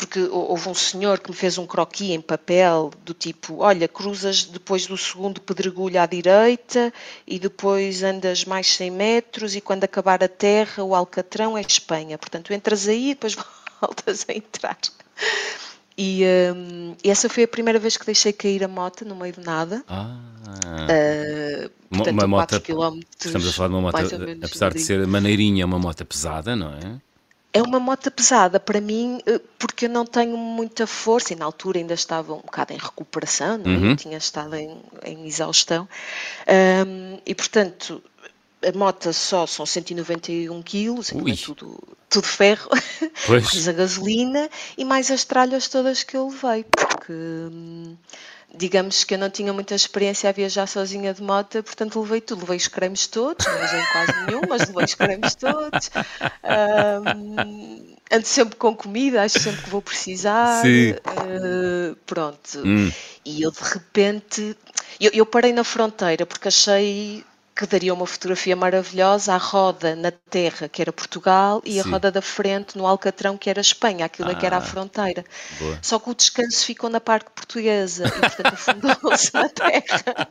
porque 0.00 0.20
houve 0.30 0.66
um 0.66 0.74
senhor 0.74 1.20
que 1.20 1.28
me 1.28 1.36
fez 1.36 1.58
um 1.58 1.66
croquis 1.66 2.12
em 2.12 2.22
papel 2.22 2.90
do 3.04 3.12
tipo, 3.12 3.58
olha, 3.58 3.86
cruzas 3.86 4.44
depois 4.44 4.86
do 4.86 4.96
segundo 4.96 5.42
pedregulho 5.42 6.00
à 6.00 6.06
direita 6.06 6.90
e 7.26 7.38
depois 7.38 8.02
andas 8.02 8.46
mais 8.46 8.66
100 8.76 8.90
metros 8.92 9.54
e 9.54 9.60
quando 9.60 9.84
acabar 9.84 10.24
a 10.24 10.28
terra 10.28 10.82
o 10.82 10.94
Alcatrão 10.94 11.56
é 11.56 11.60
Espanha. 11.60 12.16
Portanto, 12.16 12.50
entras 12.54 12.88
aí 12.88 13.10
e 13.10 13.14
depois 13.14 13.36
voltas 13.78 14.24
a 14.26 14.32
entrar. 14.32 14.78
E, 15.98 16.24
um, 16.56 16.96
essa 17.04 17.28
foi 17.28 17.42
a 17.42 17.48
primeira 17.48 17.78
vez 17.78 17.98
que 17.98 18.06
deixei 18.06 18.32
cair 18.32 18.64
a 18.64 18.68
moto 18.68 19.04
no 19.04 19.14
meio 19.14 19.34
de 19.34 19.40
nada. 19.40 19.84
Ah. 19.86 20.16
Uh, 20.64 21.70
portanto, 21.90 22.14
uma 22.14 22.26
moto, 22.26 22.62
estamos 23.18 23.48
a 23.48 23.52
falar 23.52 23.68
de 23.68 23.74
uma 23.74 23.82
moto, 23.82 23.98
apesar 24.42 24.72
de 24.72 24.80
ser 24.80 25.06
maneirinha, 25.06 25.62
é 25.62 25.66
uma 25.66 25.78
moto 25.78 26.06
pesada, 26.06 26.56
não 26.56 26.72
é? 26.72 27.09
É 27.52 27.60
uma 27.60 27.80
moto 27.80 28.10
pesada 28.12 28.60
para 28.60 28.80
mim, 28.80 29.20
eh, 29.26 29.40
porque 29.58 29.86
eu 29.86 29.90
não 29.90 30.06
tenho 30.06 30.36
muita 30.36 30.86
força 30.86 31.32
e 31.32 31.36
na 31.36 31.44
altura 31.44 31.78
ainda 31.78 31.94
estava 31.94 32.32
um 32.32 32.40
bocado 32.40 32.72
em 32.72 32.76
recuperação, 32.76 33.58
não 33.58 33.72
é? 33.72 33.76
uhum. 33.76 33.96
tinha 33.96 34.18
estado 34.18 34.54
em, 34.54 34.80
em 35.04 35.26
exaustão. 35.26 35.88
Um, 36.86 37.18
e 37.26 37.34
portanto, 37.34 38.02
a 38.62 38.76
moto 38.76 39.12
só 39.12 39.46
são 39.46 39.64
191 39.64 40.62
quilos, 40.62 41.10
é 41.12 41.14
tudo, 41.44 41.78
tudo 42.08 42.26
ferro, 42.26 42.70
mais 43.28 43.68
a 43.68 43.72
gasolina 43.72 44.50
e 44.76 44.84
mais 44.84 45.10
as 45.10 45.24
tralhas 45.24 45.68
todas 45.68 46.02
que 46.02 46.16
eu 46.16 46.28
levei, 46.28 46.64
porque. 46.64 47.12
Hum, 47.12 47.96
digamos 48.54 49.04
que 49.04 49.14
eu 49.14 49.18
não 49.18 49.30
tinha 49.30 49.52
muita 49.52 49.74
experiência 49.74 50.28
a 50.28 50.32
viajar 50.32 50.66
sozinha 50.66 51.14
de 51.14 51.22
moto, 51.22 51.62
portanto 51.62 52.00
levei 52.00 52.20
tudo, 52.20 52.40
levei 52.40 52.56
os 52.56 52.66
cremes 52.66 53.06
todos, 53.06 53.46
não 53.46 53.64
usei 53.64 53.82
quase 53.92 54.26
nenhum, 54.26 54.40
mas 54.48 54.68
levei 54.68 54.84
os 54.84 54.94
cremes 54.94 55.34
todos. 55.36 55.90
Um, 56.42 57.96
ando 58.10 58.26
sempre 58.26 58.56
com 58.56 58.74
comida, 58.74 59.22
acho 59.22 59.38
sempre 59.38 59.62
que 59.62 59.70
vou 59.70 59.80
precisar. 59.80 60.64
Uh, 60.64 61.94
pronto. 62.06 62.58
Hum. 62.58 62.90
E 63.24 63.42
eu 63.42 63.50
de 63.50 63.60
repente, 63.60 64.56
eu, 65.00 65.10
eu 65.12 65.26
parei 65.26 65.52
na 65.52 65.62
fronteira 65.62 66.26
porque 66.26 66.48
achei 66.48 67.24
que 67.60 67.66
daria 67.66 67.92
uma 67.92 68.06
fotografia 68.06 68.56
maravilhosa, 68.56 69.34
a 69.34 69.36
roda 69.36 69.94
na 69.94 70.10
terra, 70.10 70.66
que 70.66 70.80
era 70.80 70.90
Portugal, 70.90 71.60
e 71.62 71.74
Sim. 71.74 71.80
a 71.80 71.82
roda 71.82 72.10
da 72.10 72.22
frente 72.22 72.78
no 72.78 72.86
Alcatrão, 72.86 73.36
que 73.36 73.50
era 73.50 73.60
Espanha, 73.60 74.06
aquilo 74.06 74.30
ah, 74.30 74.34
que 74.34 74.46
era 74.46 74.56
a 74.56 74.60
ah, 74.60 74.62
fronteira. 74.62 75.22
Boa. 75.58 75.78
Só 75.82 75.98
que 75.98 76.08
o 76.08 76.14
descanso 76.14 76.64
ficou 76.64 76.88
na 76.88 77.00
parte 77.02 77.28
portuguesa 77.34 78.06
e, 78.06 78.18
portanto, 78.18 78.54
afundou-se 78.54 79.34
na 79.34 79.48
terra. 79.50 80.28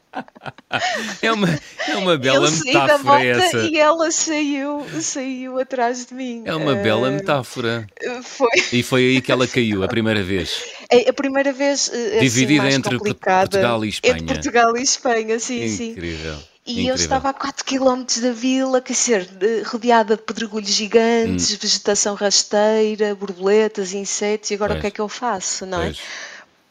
É 1.22 1.32
uma, 1.32 1.48
é 1.88 1.98
uma 1.98 2.18
bela 2.18 2.50
metáfora 2.50 3.24
essa. 3.24 3.60
E 3.60 3.78
ela 3.78 4.12
saiu, 4.12 4.84
saiu 5.00 5.60
atrás 5.60 6.08
de 6.08 6.16
mim. 6.16 6.42
É 6.46 6.56
uma 6.56 6.74
uh, 6.74 6.82
bela 6.82 7.12
metáfora. 7.12 7.86
Foi. 8.24 8.50
E 8.74 8.82
foi 8.82 9.02
aí 9.02 9.22
que 9.22 9.32
ela 9.32 9.48
caiu, 9.48 9.84
a 9.84 9.88
primeira 9.88 10.24
vez. 10.24 10.64
A, 10.92 11.10
a 11.12 11.14
primeira 11.14 11.54
vez. 11.54 11.92
Assim, 11.94 12.20
Dividida 12.22 12.72
entre 12.72 12.98
Portugal 12.98 13.86
e 13.86 13.90
Espanha. 13.90 14.14
Entre 14.16 14.26
Portugal 14.26 14.76
e 14.76 14.82
Espanha, 14.82 15.40
sim, 15.40 15.64
Incrível. 15.64 16.36
sim. 16.38 16.49
E 16.70 16.74
Incrível. 16.74 16.92
eu 16.92 16.96
estava 16.96 17.30
a 17.30 17.34
4 17.34 17.66
km 17.66 18.06
da 18.22 18.32
vila, 18.32 18.80
quer 18.80 18.94
dizer, 18.94 19.28
rodeada 19.66 20.16
de 20.16 20.22
pedregulhos 20.22 20.70
gigantes, 20.70 21.52
hum. 21.52 21.58
vegetação 21.60 22.14
rasteira, 22.14 23.16
borboletas, 23.16 23.92
insetos, 23.92 24.52
e 24.52 24.54
agora 24.54 24.74
pois. 24.74 24.78
o 24.78 24.82
que 24.82 24.88
é 24.88 24.92
que 24.92 25.02
eu 25.02 25.10
faço, 25.10 25.66
não 25.66 25.82
é? 25.82 25.96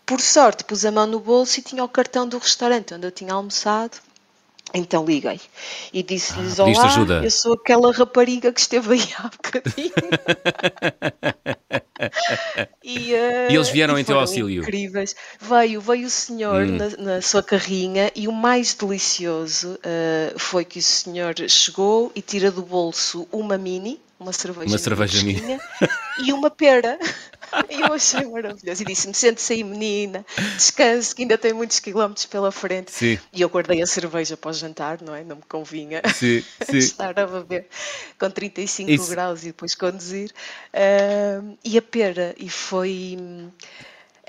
Por 0.07 0.21
sorte, 0.21 0.62
pus 0.62 0.85
a 0.85 0.93
mão 0.93 1.05
no 1.05 1.19
bolso 1.19 1.59
e 1.59 1.62
tinha 1.64 1.83
o 1.83 1.88
cartão 1.88 2.28
do 2.28 2.38
restaurante 2.38 2.95
onde 2.95 3.09
eu 3.09 3.11
tinha 3.11 3.35
almoçado. 3.35 3.99
Então 4.75 5.04
liguei 5.04 5.40
e 5.92 6.02
disse-lhes: 6.02 6.60
ah, 6.60 6.64
Olá, 6.64 6.84
ajuda. 6.84 7.25
eu 7.25 7.30
sou 7.30 7.54
aquela 7.54 7.92
rapariga 7.92 8.52
que 8.52 8.60
esteve 8.60 8.94
aí 8.94 9.08
há 9.18 9.22
bocadinho. 9.22 9.92
e, 12.84 13.14
uh, 13.14 13.50
e, 13.50 13.54
eles 13.54 13.70
vieram 13.70 13.98
em 13.98 14.04
teu 14.04 14.18
auxílio. 14.18 14.62
Incríveis. 14.62 15.16
Veio, 15.40 15.80
veio 15.80 16.06
o 16.06 16.10
senhor 16.10 16.64
hum. 16.64 16.76
na, 16.76 17.14
na, 17.14 17.22
sua 17.22 17.42
carrinha 17.42 18.12
e 18.14 18.28
o 18.28 18.32
mais 18.32 18.75
delicioso 18.75 19.75
uh, 19.75 20.38
foi 20.38 20.64
que 20.64 20.78
o 20.78 20.82
senhor 20.82 21.34
chegou 21.48 22.12
e 22.14 22.20
tira 22.20 22.50
do 22.50 22.62
bolso 22.62 23.26
uma 23.32 23.56
mini, 23.56 23.98
uma 24.20 24.32
cerveja, 24.32 24.68
uma 24.68 24.78
cerveja 24.78 25.25
mini 25.25 25.58
e 26.25 26.32
uma 26.32 26.50
pera. 26.50 26.98
E 27.71 27.81
eu 27.81 27.93
achei 27.93 28.25
maravilhoso. 28.25 28.83
E 28.83 28.85
disse-me: 28.85 29.14
sente-se 29.14 29.52
aí, 29.52 29.64
menina, 29.64 30.25
descanse, 30.57 31.14
que 31.14 31.23
ainda 31.23 31.38
tem 31.38 31.52
muitos 31.52 31.78
quilómetros 31.78 32.26
pela 32.26 32.50
frente. 32.50 32.90
Sim. 32.90 33.19
E 33.33 33.43
eu 33.43 33.49
guardei 33.49 33.83
a 33.83 33.87
cerveja 33.87 34.37
para 34.37 34.50
o 34.50 34.52
jantar, 34.52 35.02
não 35.02 35.14
é? 35.14 35.23
Não 35.25 35.37
me 35.37 35.43
convinha 35.49 36.02
sim, 36.14 36.45
sim. 36.62 36.78
estar 36.78 37.19
a 37.19 37.26
beber 37.26 37.67
com 38.19 38.31
35 38.31 38.90
Isso. 38.90 39.11
graus 39.11 39.43
e 39.43 39.47
depois 39.47 39.75
conduzir. 39.75 40.33
Uh, 40.73 41.57
e 41.64 41.78
a 41.78 41.83
pera, 41.83 42.35
e 42.38 42.49
foi. 42.49 43.17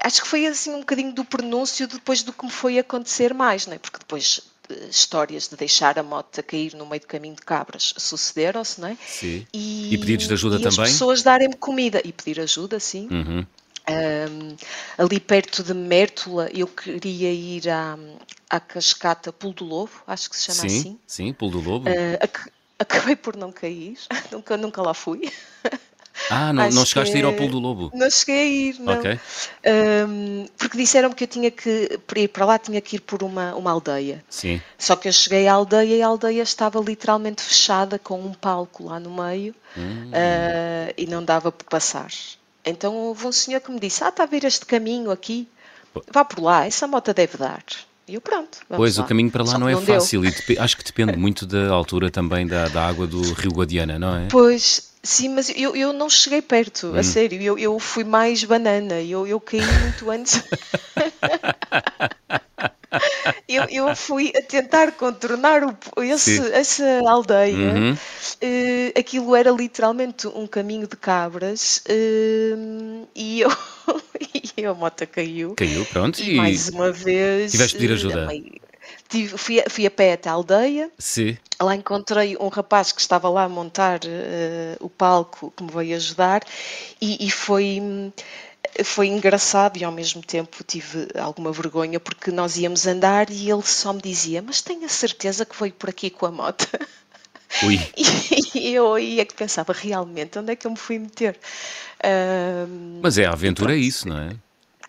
Acho 0.02 0.22
que 0.22 0.28
foi 0.28 0.48
assim 0.48 0.74
um 0.74 0.80
bocadinho 0.80 1.14
do 1.14 1.26
pronúncio 1.26 1.88
depois 1.88 2.24
do 2.24 2.32
que 2.32 2.46
me 2.46 2.52
foi 2.52 2.80
acontecer 2.80 3.34
mais, 3.34 3.68
não 3.68 3.74
é? 3.74 3.80
Porque 3.80 4.00
depois 4.00 4.42
histórias 4.90 5.48
de 5.48 5.56
deixar 5.56 5.98
a 5.98 6.04
moto 6.04 6.42
cair 6.44 6.74
no 6.76 6.86
meio 6.86 7.02
do 7.02 7.08
caminho 7.08 7.36
de 7.36 7.42
cabras 7.42 7.94
sucederam-se, 7.98 8.80
não 8.80 8.90
é? 8.90 8.98
Sim. 9.06 9.46
E, 9.54 9.94
e 9.94 9.98
pedidos 9.98 10.28
de 10.28 10.34
ajuda 10.34 10.58
e 10.58 10.62
também? 10.62 10.84
as 10.84 10.92
pessoas 10.92 11.24
darem-me 11.24 11.56
comida 11.56 12.02
e 12.04 12.12
pedir 12.12 12.40
ajuda, 12.40 12.80
sim. 12.80 13.08
Uhum. 13.10 13.46
Um, 13.90 14.56
ali 15.00 15.20
perto 15.20 15.64
de 15.64 15.74
Mértola 15.74 16.48
eu 16.54 16.68
queria 16.68 17.34
ir 17.34 17.68
à, 17.70 17.98
à 18.48 18.60
cascata 18.60 19.34
Pulo 19.34 19.54
do 19.54 19.66
Lobo, 19.66 19.92
acho 20.06 20.30
que 20.30 20.38
se 20.38 20.44
chama 20.44 20.70
sim, 20.70 20.80
assim. 20.80 21.00
Sim, 21.08 21.34
Pulo 21.34 21.60
do 21.60 21.70
Lobo. 21.70 21.90
Uh, 21.90 22.18
ac 22.22 22.52
acabei 22.78 23.16
por 23.16 23.36
não 23.36 23.52
cair, 23.52 23.98
nunca, 24.32 24.56
nunca 24.56 24.82
lá 24.82 24.94
fui. 24.94 25.32
Ah, 26.30 26.54
não, 26.54 26.70
não 26.70 26.86
chegaste 26.86 27.16
a 27.16 27.20
ir 27.20 27.26
ao 27.26 27.34
Pulo 27.34 27.52
do 27.52 27.60
Lobo? 27.60 27.92
Não 27.94 28.10
cheguei 28.10 28.40
a 28.40 28.46
ir, 28.46 28.80
não. 28.80 29.00
Okay. 29.00 29.20
Um, 29.66 30.46
porque 30.58 30.78
disseram-me 30.78 31.16
que 31.16 31.24
eu 31.24 31.28
tinha 31.28 31.52
que, 31.52 32.00
para 32.06 32.20
ir 32.20 32.28
para 32.28 32.46
lá, 32.46 32.60
tinha 32.60 32.82
que 32.82 32.98
ir 32.98 33.00
por 33.00 33.24
uma, 33.24 33.56
uma 33.56 33.72
aldeia. 33.72 34.24
Sim. 34.30 34.62
Só 34.78 34.96
que 34.96 35.08
eu 35.08 35.14
cheguei 35.14 35.48
à 35.48 35.54
aldeia 35.54 35.96
e 35.96 36.02
a 36.02 36.08
aldeia 36.08 36.42
estava 36.42 36.80
literalmente 36.80 37.42
fechada 37.42 37.98
com 38.00 38.20
um 38.20 38.34
palco 38.34 38.86
lá 38.86 39.00
no 39.00 39.12
meio 39.12 39.56
hum. 39.78 40.10
uh, 40.10 40.94
e 40.98 41.06
não 41.06 41.24
dava 41.24 41.52
para 41.52 41.68
passar. 41.68 42.12
Então 42.66 42.96
houve 42.96 43.26
um 43.26 43.32
senhor 43.32 43.62
que 43.62 43.72
me 43.72 43.80
disse: 43.80 44.04
Ah, 44.04 44.10
está 44.10 44.24
a 44.24 44.28
ver 44.28 44.44
este 44.44 44.66
caminho 44.66 45.12
aqui? 45.12 45.48
vá 46.12 46.24
por 46.24 46.42
lá, 46.42 46.66
essa 46.66 46.88
moto 46.88 47.14
deve 47.14 47.38
dar. 47.38 47.64
E 48.08 48.16
eu 48.16 48.22
pronto. 48.22 48.58
Pois, 48.68 48.98
lá. 48.98 49.04
o 49.04 49.08
caminho 49.08 49.30
para 49.30 49.44
lá 49.44 49.52
Só 49.52 49.60
não 49.60 49.70
é 49.70 49.76
deu. 49.76 49.82
fácil 49.82 50.26
e 50.26 50.34
acho 50.58 50.78
que 50.78 50.84
depende 50.84 51.16
muito 51.16 51.46
da 51.46 51.70
altura 51.70 52.10
também 52.10 52.48
da, 52.48 52.68
da 52.68 52.88
água 52.88 53.06
do 53.06 53.22
Rio 53.34 53.52
Guadiana, 53.52 54.00
não 54.00 54.16
é? 54.16 54.28
Pois, 54.32 54.89
sim, 55.04 55.30
mas 55.30 55.50
eu, 55.56 55.76
eu 55.76 55.94
não 55.94 56.10
cheguei 56.10 56.42
perto, 56.42 56.96
Hum. 56.96 56.98
a 56.98 57.04
sério. 57.04 57.42
Eu, 57.42 57.58
eu 57.58 57.80
fui 57.80 58.04
mais 58.04 58.44
banana. 58.44 59.02
Eu, 59.02 59.26
eu 59.28 59.40
caí 59.40 59.72
muito 59.72 60.10
antes. 60.10 60.44
Eu, 63.48 63.66
eu 63.70 63.96
fui 63.96 64.32
a 64.36 64.42
tentar 64.42 64.92
contornar 64.94 65.64
o- 65.64 66.04
esse, 66.04 66.40
essa 66.52 66.84
aldeia. 67.08 67.56
Uhum. 67.58 67.98
Eh, 68.42 68.94
aquilo 68.98 69.36
era 69.36 69.52
literalmente 69.52 70.28
um 70.28 70.48
caminho 70.48 70.88
de 70.88 70.96
cabras 70.96 71.82
eh, 71.88 72.56
e, 73.16 73.42
eu, 73.42 73.50
e 74.58 74.66
a 74.66 74.74
moto 74.74 75.06
caiu. 75.08 75.56
Caiu, 75.56 75.86
pronto, 75.86 76.20
E 76.20 76.30
e 76.30 76.36
mais 76.36 76.70
uma 76.70 76.92
vez. 76.92 77.52
tiveste 77.52 77.78
de 77.78 77.80
pedir 77.80 77.92
eh, 77.92 77.94
ajuda. 77.94 78.28
Tive- 79.10 79.38
fui, 79.38 79.60
a- 79.60 79.70
fui 79.70 79.86
a 79.86 79.92
pé 79.92 80.14
até 80.14 80.30
a 80.30 80.34
aldeia. 80.34 80.90
Sim. 80.98 81.38
Lá 81.62 81.76
encontrei 81.76 82.38
um 82.40 82.48
rapaz 82.48 82.92
que 82.94 83.02
estava 83.02 83.28
lá 83.30 83.44
a 83.44 83.50
montar 83.50 84.00
eh, 84.06 84.78
o 84.80 84.90
palco 84.90 85.52
que 85.58 85.62
me 85.64 85.70
veio 85.72 85.96
ajudar 85.98 86.42
e, 87.02 87.28
e 87.28 87.30
foi, 87.30 87.82
foi 88.86 89.08
engraçado 89.08 89.78
e 89.78 89.84
ao 89.84 89.92
mesmo 89.92 90.22
tempo 90.22 90.64
tive 90.64 91.08
alguma 91.20 91.52
vergonha 91.52 92.00
porque 92.00 92.32
nós 92.32 92.56
íamos 92.58 92.88
andar 92.88 93.30
e 93.30 93.50
ele 93.52 93.64
só 93.64 93.92
me 93.92 94.02
dizia: 94.02 94.42
Mas 94.42 94.62
tenho 94.62 94.86
a 94.86 94.90
certeza 94.90 95.46
que 95.46 95.60
veio 95.60 95.74
por 95.74 95.90
aqui 95.90 96.10
com 96.10 96.26
a 96.28 96.32
moto. 96.32 96.66
Ui, 97.64 97.78
E 98.56 98.74
eu 98.74 98.94
aí 98.94 99.20
é 99.20 99.26
que 99.26 99.34
pensava: 99.34 99.74
realmente, 99.74 100.40
onde 100.40 100.54
é 100.54 100.56
que 100.56 100.66
eu 100.68 100.72
me 100.72 100.78
fui 100.78 100.98
meter? 101.00 101.38
Ahm, 102.04 103.00
mas 103.02 103.18
é 103.18 103.26
a 103.26 103.32
aventura, 103.34 103.76
isso, 103.76 104.08
não 104.08 104.18
é? 104.18 104.30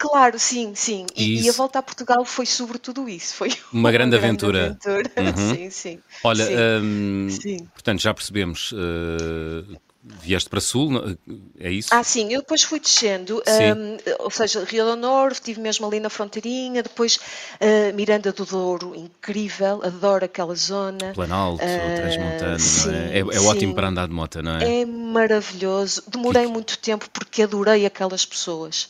Claro, 0.00 0.38
sim, 0.38 0.74
sim. 0.74 1.04
E, 1.14 1.44
e 1.44 1.48
a 1.48 1.50
Isso. 1.50 1.58
volta 1.58 1.78
a 1.78 1.82
Portugal 1.82 2.24
foi 2.24 2.46
sobretudo 2.46 3.06
isso. 3.06 3.34
Foi 3.34 3.50
Uma 3.70 3.92
grande 3.92 4.16
aventura. 4.16 4.70
aventura. 4.70 5.10
Uhum. 5.20 5.54
Sim, 5.54 5.70
sim. 5.70 6.02
Olha, 6.24 6.46
sim, 6.46 6.56
hum, 6.82 7.28
sim. 7.28 7.68
portanto, 7.74 8.00
já 8.00 8.14
percebemos, 8.14 8.72
eh, 8.74 9.78
vieste 10.02 10.48
para 10.48 10.60
Sul, 10.60 10.90
não- 10.90 11.16
é 11.58 11.70
isso? 11.70 11.90
Ah, 11.92 12.02
sim, 12.02 12.32
eu 12.32 12.40
depois 12.40 12.62
fui 12.62 12.80
descendo, 12.80 13.42
hum, 13.46 13.96
ou 14.20 14.30
seja, 14.30 14.64
Rio 14.64 14.86
do 14.86 14.96
Norte, 14.96 15.34
estive 15.34 15.60
mesmo 15.60 15.86
ali 15.86 16.00
na 16.00 16.08
fronteirinha, 16.08 16.82
depois 16.82 17.18
ah, 17.60 17.92
Miranda 17.94 18.32
do 18.32 18.46
Douro, 18.46 18.94
incrível, 18.94 19.82
adoro 19.84 20.24
aquela 20.24 20.54
zona. 20.54 21.12
Planalto, 21.12 21.62
Ah, 21.62 21.94
Transmontano, 21.96 22.56
não 22.58 22.58
sim, 22.58 22.90
é? 22.90 23.18
É, 23.18 23.20
é 23.20 23.40
ótimo 23.40 23.74
para 23.74 23.88
andar 23.88 24.08
de 24.08 24.14
moto, 24.14 24.42
não 24.42 24.52
é? 24.56 24.80
É 24.80 24.84
maravilhoso. 24.86 26.02
Demorei 26.08 26.46
muito 26.46 26.78
tempo 26.78 27.08
porque 27.10 27.42
adorei 27.42 27.84
aquelas 27.84 28.24
pessoas. 28.24 28.88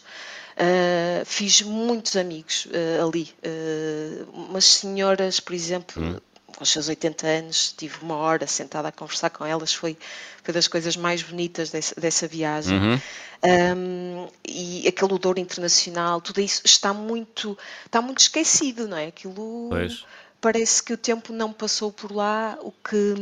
Ah, 0.56 1.22
fiz 1.24 1.62
muitos 1.62 2.16
amigos 2.16 2.66
ah, 2.72 3.04
ali. 3.04 3.32
Ah, 3.44 4.24
umas 4.32 4.64
senhoras, 4.64 5.40
por 5.40 5.54
exemplo, 5.54 6.02
Hum. 6.02 6.20
com 6.56 6.64
os 6.64 6.70
seus 6.70 6.88
80 6.88 7.26
anos, 7.26 7.74
tive 7.76 7.98
uma 8.02 8.16
hora 8.16 8.46
sentada 8.46 8.88
a 8.88 8.92
conversar 8.92 9.30
com 9.30 9.46
elas, 9.46 9.72
foi, 9.72 9.96
foi 10.42 10.52
das 10.52 10.68
coisas 10.68 10.96
mais 10.96 11.22
bonitas 11.22 11.70
dessa, 11.70 11.98
dessa 11.98 12.26
viagem. 12.26 12.78
Uhum. 12.78 13.00
Um, 13.42 14.28
e 14.46 14.86
aquele 14.86 15.14
odor 15.14 15.38
internacional, 15.38 16.20
tudo 16.20 16.40
isso 16.40 16.60
está 16.64 16.92
muito, 16.92 17.56
está 17.86 18.02
muito 18.02 18.18
esquecido, 18.18 18.86
não 18.86 18.98
é? 18.98 19.06
Aquilo 19.06 19.68
Pois. 19.70 20.04
parece 20.40 20.82
que 20.82 20.92
o 20.92 20.96
tempo 20.98 21.32
não 21.32 21.50
passou 21.50 21.90
por 21.90 22.12
lá, 22.12 22.58
o 22.60 22.70
que, 22.70 23.14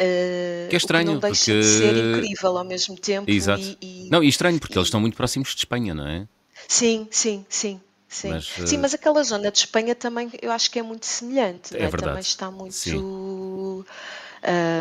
uh, 0.00 0.68
Que 0.68 0.76
é 0.76 0.78
estranho, 0.78 1.14
não 1.14 1.20
deixa 1.20 1.44
porque- 1.46 1.60
de 1.60 1.66
ser 1.66 1.96
incrível 1.96 2.56
ao 2.58 2.64
mesmo 2.64 2.96
tempo. 2.98 3.30
Exato. 3.30 3.62
E, 3.62 3.78
e- 3.80 4.10
Não, 4.10 4.22
e 4.22 4.28
estranho, 4.28 4.58
porque 4.58 4.76
eles 4.78 4.86
estão 4.88 5.00
muito 5.00 5.16
próximos 5.16 5.50
de 5.50 5.58
Espanha, 5.58 5.94
não 5.94 6.06
é? 6.06 6.26
Sim, 6.68 7.08
sim, 7.10 7.44
sim. 7.48 7.80
Sim. 8.08 8.30
Mas, 8.30 8.46
sim, 8.46 8.76
eh, 8.76 8.78
mas 8.78 8.94
aquela 8.94 9.22
zona 9.24 9.50
de 9.50 9.58
Espanha 9.58 9.94
também 9.94 10.30
eu 10.40 10.50
acho 10.52 10.70
que 10.70 10.78
é 10.78 10.82
muito 10.82 11.04
semelhante, 11.06 11.76
É 11.76 11.84
é? 11.84 11.90
Também 11.90 12.20
está 12.20 12.50
muito. 12.50 12.72
Sim. 12.74 13.02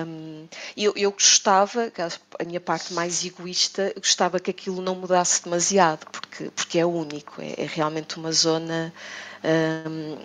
Hum, 0.08 0.48
eu, 0.78 0.94
eu 0.96 1.12
gostava, 1.12 1.90
que 1.90 2.02
a 2.02 2.10
minha 2.46 2.60
parte 2.62 2.94
mais 2.94 3.24
egoísta, 3.26 3.94
gostava 3.98 4.40
que 4.40 4.52
aquilo 4.52 4.82
não 4.82 4.96
mudasse 4.96 5.44
demasiado, 5.44 6.06
porque, 6.12 6.50
porque 6.52 6.80
é 6.80 6.86
único, 6.86 7.42
é, 7.42 7.54
é 7.58 7.66
realmente 7.66 8.18
uma 8.18 8.32
zona 8.32 8.94
hum, 9.44 10.18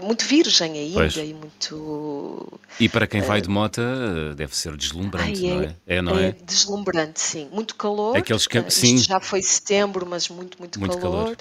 muito 0.00 0.24
virgem 0.24 0.72
ainda 0.72 0.94
Pois. 0.94 1.16
e 1.16 1.34
muito. 1.34 2.60
E 2.78 2.88
para 2.88 3.06
quem 3.06 3.20
vai 3.20 3.40
de 3.40 3.48
moto, 3.48 3.80
eh, 3.80 4.34
deve 4.34 4.56
ser 4.56 4.76
deslumbrante, 4.76 5.44
Ai, 5.44 5.50
não 5.50 5.62
é? 5.62 5.76
É, 5.86 6.02
não 6.02 6.18
é? 6.18 6.32
deslumbrante, 6.32 7.20
sim. 7.20 7.48
Muito 7.52 7.74
calor. 7.74 8.16
Aqueles 8.16 8.46
cam- 8.46 8.62
eh, 8.64 8.68
isto 8.68 8.80
sim. 8.86 8.98
já 8.98 9.20
foi 9.20 9.42
setembro, 9.42 10.06
mas 10.06 10.28
muito, 10.28 10.58
muito, 10.58 10.78
Muito 10.80 10.96
calor. 10.98 11.24
calor. 11.24 11.36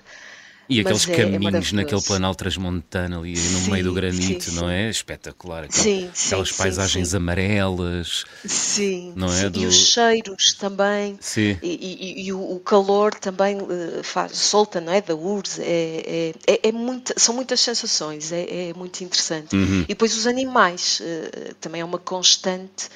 E 0.70 0.80
aqueles 0.82 1.08
é- 1.10 1.14
é 1.14 1.16
caminhos 1.18 1.42
naquele 1.52 1.72
maravilhoso. 1.74 2.06
planalto 2.06 2.38
transmontano 2.38 3.20
ali 3.20 3.32
no 3.34 3.38
Sim, 3.60 3.72
meio 3.72 3.84
do 3.86 3.94
granito, 3.94 4.44
sim, 4.44 4.56
não 4.56 4.70
é? 4.70 4.90
Espetacular. 4.90 5.64
Aquel- 5.64 5.82
Sim, 5.84 6.12
Aquelas 6.28 6.52
paisagens 6.52 7.14
amarelas. 7.16 8.24
Sim, 8.46 9.14
Não 9.16 9.34
é? 9.34 9.50
Do- 9.50 9.60
E 9.60 9.66
os 9.66 9.76
cheiros 9.76 10.54
também. 10.54 11.18
Sim. 11.20 11.58
E, 11.64 12.22
e- 12.22 12.26
e 12.28 12.34
o, 12.34 12.60
calor 12.60 13.14
também 13.16 13.58
eh, 13.58 14.04
faz, 14.04 14.38
solta, 14.38 14.80
não 14.80 14.94
é? 14.94 15.02
Da 15.02 15.16
URSS. 15.16 15.60
É, 15.62 16.34
é, 16.48 16.54
é, 16.54 16.70
é 16.70 16.72
são 17.18 17.34
muitas 17.34 17.60
sensações, 17.62 18.32
é, 18.32 18.70
é 18.70 18.74
muito 18.76 19.04
interessante. 19.04 19.56
Uhum. 19.56 19.82
E 19.82 19.88
depois 19.88 20.16
os 20.16 20.28
animais, 20.28 21.02
eh, 21.04 21.54
também 21.60 21.82
é 21.82 21.86
uma 21.86 21.98
constante. 21.98 22.90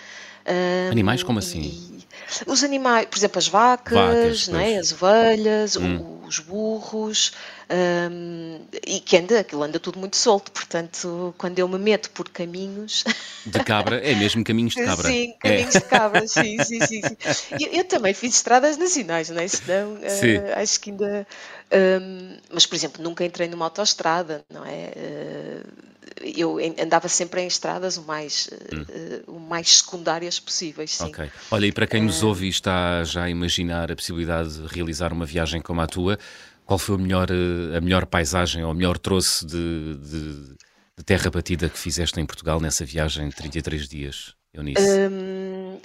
ahm, 0.45 0.91
Animais 0.91 1.23
como 1.23 1.39
assim? 1.39 2.01
os 2.47 2.63
animais, 2.63 3.07
por 3.09 3.17
exemplo, 3.17 3.39
as 3.39 3.47
vacas, 3.47 4.47
Vacas, 4.47 4.49
é? 4.49 4.77
Hum. 4.77 4.79
as 4.79 4.91
ovelhas, 4.91 5.75
o- 5.75 6.21
os 6.27 6.39
burros, 6.39 7.31
ahm, 7.69 8.65
e 8.85 8.99
que 8.99 9.17
anda, 9.17 9.39
aquilo 9.39 9.63
anda 9.63 9.79
tudo 9.79 9.99
muito 9.99 10.15
solto, 10.17 10.51
portanto, 10.51 11.33
quando 11.37 11.59
eu 11.59 11.67
me 11.67 11.77
meto 11.77 12.09
por 12.11 12.29
caminhos, 12.29 13.03
De 13.45 13.59
cabra, 13.59 13.97
é 13.97 14.15
mesmo 14.15 14.43
caminhos 14.43 14.73
de 14.75 14.81
cabra. 14.81 15.09
Sim, 15.09 15.33
É. 15.43 15.63
caminhos 15.63 15.77
de 15.77 15.85
cabra, 15.85 16.27
sim, 16.27 16.59
sim, 16.61 16.81
sim. 16.81 17.01
sim. 17.03 17.17
Eu, 17.59 17.69
eu 17.71 17.83
também 17.85 18.13
fiz 18.13 18.35
estradas 18.35 18.77
nacionais, 18.77 19.29
não 19.29 19.41
é? 19.41 19.47
Senão, 19.47 19.97
Sim. 20.07 20.37
acho 20.55 20.79
que 20.79 20.91
ainda. 20.91 21.27
hum, 22.01 22.37
mas, 22.51 22.65
por 22.65 22.75
exemplo, 22.75 23.03
nunca 23.03 23.25
entrei 23.25 23.47
numa 23.47 23.65
autoestrada, 23.65 24.43
não 24.49 24.65
é? 24.65 24.91
Eh, 24.95 25.63
eu 26.35 26.57
andava 26.81 27.07
sempre 27.07 27.41
em 27.41 27.47
estradas 27.47 27.97
o 27.97 28.03
mais, 28.03 28.49
eh, 28.51 28.81
eh, 28.89 29.23
o 29.27 29.39
mais 29.39 29.77
secundárias 29.77 30.39
possíveis, 30.39 30.91
sim. 30.91 31.05
Hum. 31.05 31.09
Ok. 31.09 31.31
Olha, 31.51 31.65
e 31.65 31.71
para 31.71 31.87
quem 31.87 32.01
nos 32.01 32.23
ouve 32.23 32.45
e 32.45 32.49
está 32.49 33.03
já 33.03 33.23
a 33.23 33.29
imaginar 33.29 33.91
a 33.91 33.95
possibilidade 33.95 34.61
de 34.61 34.67
realizar 34.67 35.11
uma 35.11 35.25
viagem 35.25 35.61
como 35.61 35.81
a 35.81 35.87
tua, 35.87 36.17
qual 36.65 36.77
foi 36.79 36.95
o 36.95 36.99
melhor, 36.99 37.29
eh, 37.31 37.77
a 37.77 37.81
melhor 37.81 38.05
paisagem 38.05 38.63
ou 38.63 38.71
o 38.71 38.75
melhor 38.75 38.97
troço 38.97 39.45
de, 39.45 39.97
de- 39.97 40.55
de 40.97 41.03
terra 41.05 41.29
batida 41.31 41.69
que 41.69 41.77
fizeste 41.77 42.19
em 42.19 42.25
Portugal 42.25 42.59
nessa 42.61 42.85
viagem 42.85 43.29
de 43.29 43.35
33 43.35 43.87
dias, 43.87 44.35
Eunice? 44.53 45.01
Hum, 45.11 45.79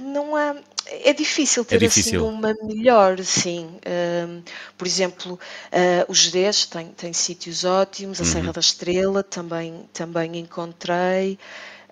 não 0.00 0.34
há. 0.36 0.56
É 0.86 1.12
difícil 1.12 1.64
ter 1.64 1.82
difícil. 1.82 1.82
assim 1.84 2.18
uma 2.18 2.52
melhor, 2.64 3.18
sim. 3.22 3.78
Hum, 3.86 4.42
por 4.76 4.86
exemplo, 4.86 5.38
ah, 5.70 6.04
o 6.08 6.14
Jerez 6.14 6.66
tem, 6.66 6.88
tem 6.88 7.12
sítios 7.12 7.64
ótimos, 7.64 8.20
a 8.20 8.24
Uhum. 8.24 8.24
Serra 8.24 8.52
da 8.52 8.60
Estrela 8.60 9.22
também, 9.22 9.88
também 9.92 10.38
encontrei. 10.38 11.38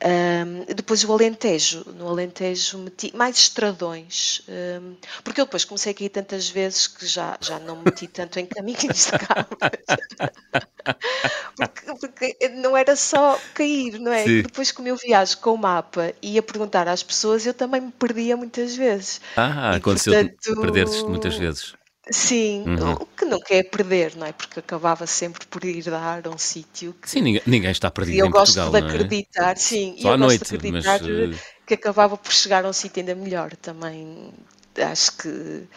Hum, 0.03 0.65
depois 0.75 1.05
o 1.05 1.13
Alentejo, 1.13 1.85
no 1.95 2.09
Alentejo 2.09 2.79
meti 2.79 3.15
mais 3.15 3.37
estradões, 3.37 4.41
hum, 4.49 4.97
porque 5.23 5.41
eu 5.41 5.45
depois 5.45 5.65
comecei 5.65 5.93
a 5.93 5.95
cair 5.95 6.09
tantas 6.09 6.49
vezes 6.49 6.87
que 6.87 7.07
já, 7.07 7.37
já 7.41 7.59
não 7.59 7.77
me 7.77 7.85
meti 7.85 8.09
tanto 8.09 8.39
em 8.39 8.47
caminhos 8.47 8.81
de 9.07 9.13
cabras. 9.13 9.85
Porque, 11.57 11.95
porque 12.01 12.49
não 12.49 12.77
era 12.77 12.97
só 12.97 13.39
cair, 13.55 13.99
não 13.99 14.13
é? 14.13 14.25
Sim. 14.25 14.43
Depois, 14.43 14.73
como 14.73 14.89
eu 14.89 14.97
viajo 14.97 15.39
com 15.39 15.55
o 15.55 15.59
mapa 15.59 16.15
e 16.23 16.33
ia 16.35 16.43
perguntar 16.43 16.89
às 16.89 17.03
pessoas, 17.03 17.45
eu 17.47 17.53
também 17.55 17.81
me 17.81 17.93
perdia 17.93 18.37
muitas 18.37 18.75
vezes. 18.75 19.21
ah, 19.37 19.73
e, 19.75 19.77
aconteceu 19.77 20.15
portanto, 20.15 20.61
perderes 20.61 21.03
muitas 21.05 21.37
vezes. 21.37 21.75
Sim, 22.13 22.67
Uhum. 22.67 22.99
o 23.01 23.07
que 23.07 23.25
nunca 23.25 23.55
é 23.55 23.63
perder, 23.63 24.17
não 24.17 24.27
é? 24.27 24.33
Porque 24.33 24.59
acabava 24.61 25.07
sempre 25.07 25.47
por 25.47 25.65
ir 25.65 25.85
dar 25.85 26.27
a 26.27 26.31
um 26.31 26.39
sítio 26.39 26.93
que 26.95 27.09
Sim, 27.11 27.21
ninguém, 27.23 27.43
ninguém 27.47 27.71
está 27.71 27.91
e 28.09 28.19
perdido 28.19 28.25
eu 28.25 28.29
em 28.29 28.33
gosto 28.39 28.71
Portugal, 28.73 28.73
de 28.73 28.77
não 28.77 28.89
é? 28.91 29.15
acreditar, 29.17 29.57
sim, 29.59 29.95
e 29.99 30.07
Só 30.07 30.13
à 30.13 30.17
eu 30.17 30.19
gosto 30.19 30.41
noite, 30.41 30.51
de 30.51 30.57
mas, 30.59 30.87
acreditar 30.87 31.01
eh, 31.03 31.29
que 31.67 31.75
acabava 31.75 32.17
por 32.17 32.33
chegar 32.33 32.65
a 32.65 32.69
um 32.69 32.73
sítio 32.73 33.01
ainda 33.01 33.15
melhor. 33.15 33.55
Também 33.57 34.33
acho 34.79 35.17
que 35.19 35.69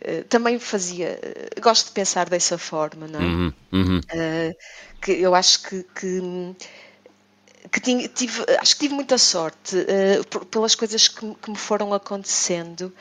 eh, 0.00 0.22
também 0.24 0.58
fazia, 0.58 1.18
eh, 1.22 1.60
gosto 1.60 1.86
de 1.88 1.92
pensar 1.92 2.28
dessa 2.30 2.58
forma, 2.58 3.06
não 3.08 3.20
é? 3.20 3.34
Uhum, 3.34 3.54
uhum. 3.72 4.00
Eh, 4.12 4.52
que 5.02 5.12
eu 5.12 5.34
acho 5.34 5.62
que, 5.64 5.82
que, 5.94 6.20
que 7.70 7.80
tinha- 7.80 8.08
tive, 8.08 8.44
acho 8.60 8.74
que 8.74 8.80
tive 8.80 8.94
muita 8.94 9.16
sorte 9.18 9.76
por- 10.30 10.44
pelas 10.46 10.74
coisas 10.74 11.08
que, 11.08 11.24
me- 11.24 11.34
que 11.36 11.50
me 11.50 11.56
foram 11.56 11.92
acontecendo. 11.94 12.92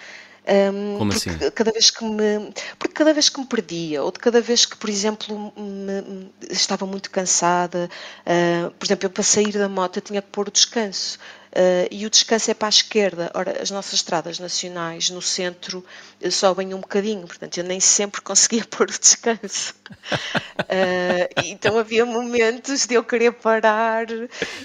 ehm, 0.45 0.97
Como 0.97 1.11
assim? 1.11 1.43
cada 1.55 1.71
vez 1.71 1.89
que 1.91 2.03
me 2.03 2.51
cada 2.91 3.13
vez 3.13 3.29
que 3.29 3.39
me 3.39 3.45
perdia 3.47 4.03
ou 4.03 4.11
de 4.11 4.19
cada 4.19 4.41
vez 4.41 4.65
que 4.65 4.75
por 4.77 4.89
exemplo 4.89 5.53
me- 5.57 6.01
me- 6.01 6.31
estava 6.49 6.85
muito 6.85 7.09
cansada 7.11 7.89
eh, 8.25 8.69
por 8.79 8.85
exemplo 8.85 9.05
eu 9.05 9.09
para 9.09 9.23
sair 9.23 9.51
da 9.53 9.69
moto 9.69 9.97
eu 9.97 10.01
tinha 10.01 10.21
que 10.21 10.29
pôr 10.29 10.47
o 10.47 10.51
descanso 10.51 11.17
uh, 11.51 11.87
e 11.91 12.05
o 12.05 12.09
descanso 12.09 12.51
é 12.51 12.53
para 12.53 12.67
a 12.67 12.69
esquerda. 12.69 13.31
Ora, 13.33 13.61
as 13.61 13.71
nossas 13.71 13.95
estradas 13.95 14.39
nacionais 14.39 15.09
no 15.09 15.21
centro 15.21 15.85
uh, 16.23 16.31
sobem 16.31 16.73
um 16.73 16.79
bocadinho, 16.79 17.27
portanto 17.27 17.57
eu 17.57 17.63
nem 17.63 17.79
sempre 17.79 18.21
conseguia 18.21 18.65
pôr 18.65 18.89
o 18.89 18.99
descanso. 18.99 19.73
Uh, 20.59 21.27
então 21.45 21.77
havia 21.77 22.05
momentos 22.05 22.85
de 22.85 22.95
eu 22.95 23.03
querer 23.03 23.33
parar 23.33 24.07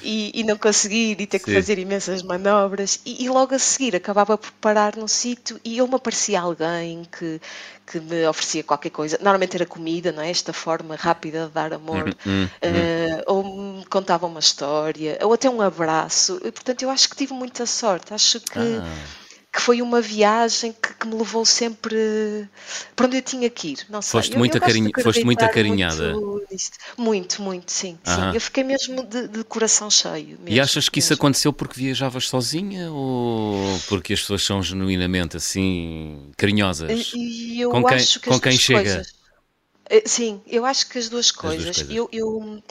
e, 0.03 0.31
e 0.35 0.45
não 0.45 0.57
conseguir 0.57 1.21
e 1.21 1.27
ter 1.27 1.39
que 1.39 1.47
Sim. 1.47 1.55
fazer 1.55 1.79
imensas 1.79 2.23
manobras 2.23 3.01
e, 3.05 3.25
e, 3.25 3.29
logo 3.29 3.55
a 3.55 3.59
seguir 3.59 3.97
acabava 3.97 4.39
por 4.39 4.51
parar 4.53 4.97
num 4.97 5.09
sítio 5.09 5.61
e 5.65 5.79
eu 5.79 5.89
me 5.89 5.97
aparecia 5.97 6.41
alguém 6.41 7.03
que, 7.19 7.41
que 7.87 8.01
me 8.01 8.27
oferecia 8.27 8.63
qualquer 8.63 8.91
coisa. 8.91 9.19
Normalmente 9.21 9.57
era 9.57 9.67
comida, 9.67 10.13
não 10.13 10.23
é? 10.23 10.31
Esta 10.31 10.53
forma 10.53 10.97
rápida 10.97 11.47
de 11.47 11.53
dar 11.53 11.73
amor. 11.73 12.15
Uhum, 12.25 12.33
uhum. 12.33 12.45
Uh, 12.45 13.23
ou 13.27 13.45
me 13.77 13.85
contava 13.87 14.27
uma 14.27 14.41
história, 14.41 15.19
ou 15.23 15.33
até 15.33 15.49
um 15.49 15.61
abraço. 15.61 16.41
E, 16.45 16.51
portanto, 16.51 16.83
eu 16.83 16.91
acho 16.91 17.09
que 17.09 17.17
tive 17.17 17.33
muita 17.33 17.67
sorte. 17.67 18.13
Acho 18.15 18.41
que. 18.41 18.59
Ah 18.59 19.27
que 19.57 19.63
foi 19.63 19.81
uma 19.81 20.03
viagem 20.03 20.73
que, 20.73 20.93
que, 20.93 21.07
me 21.07 21.15
levou 21.15 21.43
sempre 21.47 22.47
para 22.95 23.07
onde 23.07 23.17
eu 23.17 23.23
tinha 23.23 23.49
que 23.49 23.69
ir. 23.69 23.87
Não 23.89 24.03
sei. 24.03 24.13
Foste, 24.13 24.33
eu, 24.33 24.39
muito, 24.39 24.59
eu 24.59 25.03
foste 25.03 25.25
muito 25.25 25.43
acarinhada. 25.43 26.13
Muito, 26.13 26.47
muito, 26.99 27.43
muito, 27.43 27.73
sim, 27.73 27.99
sim. 28.05 28.35
Eu 28.35 28.41
fiquei 28.41 28.63
mesmo 28.63 29.03
de, 29.03 29.27
de 29.27 29.43
coração 29.45 29.91
cheio. 29.91 30.39
Mesmo, 30.41 30.49
e 30.49 30.61
achas 30.61 30.91
que 30.91 30.99
mesmo. 30.99 31.07
isso 31.07 31.15
aconteceu 31.15 31.53
porque 31.55 31.81
viajavas 31.81 32.29
sozinha 32.29 32.93
ou 32.93 33.81
porque 33.89 34.13
as 34.13 34.21
pessoas 34.21 34.43
são 34.43 34.63
genuinamente 34.63 35.39
assim 35.39 36.31
carinhosas? 36.37 37.15
Eu 37.57 37.71
com 37.71 37.83
quem, 37.83 37.97
acho 37.97 38.21
que 38.21 38.29
com 38.29 38.39
quem 38.39 38.59
chega? 38.59 38.83
Coisas, 38.83 39.15
eh, 39.89 40.03
sim, 40.05 40.43
eu 40.47 40.67
acho 40.67 40.87
que 40.87 40.99
as 40.99 41.09
duas 41.09 41.31
coisas. 41.31 41.67
As 41.67 41.77
duas 41.77 41.89
coisas. 41.89 41.97
Eu, 41.97 42.09
eu 42.13 42.63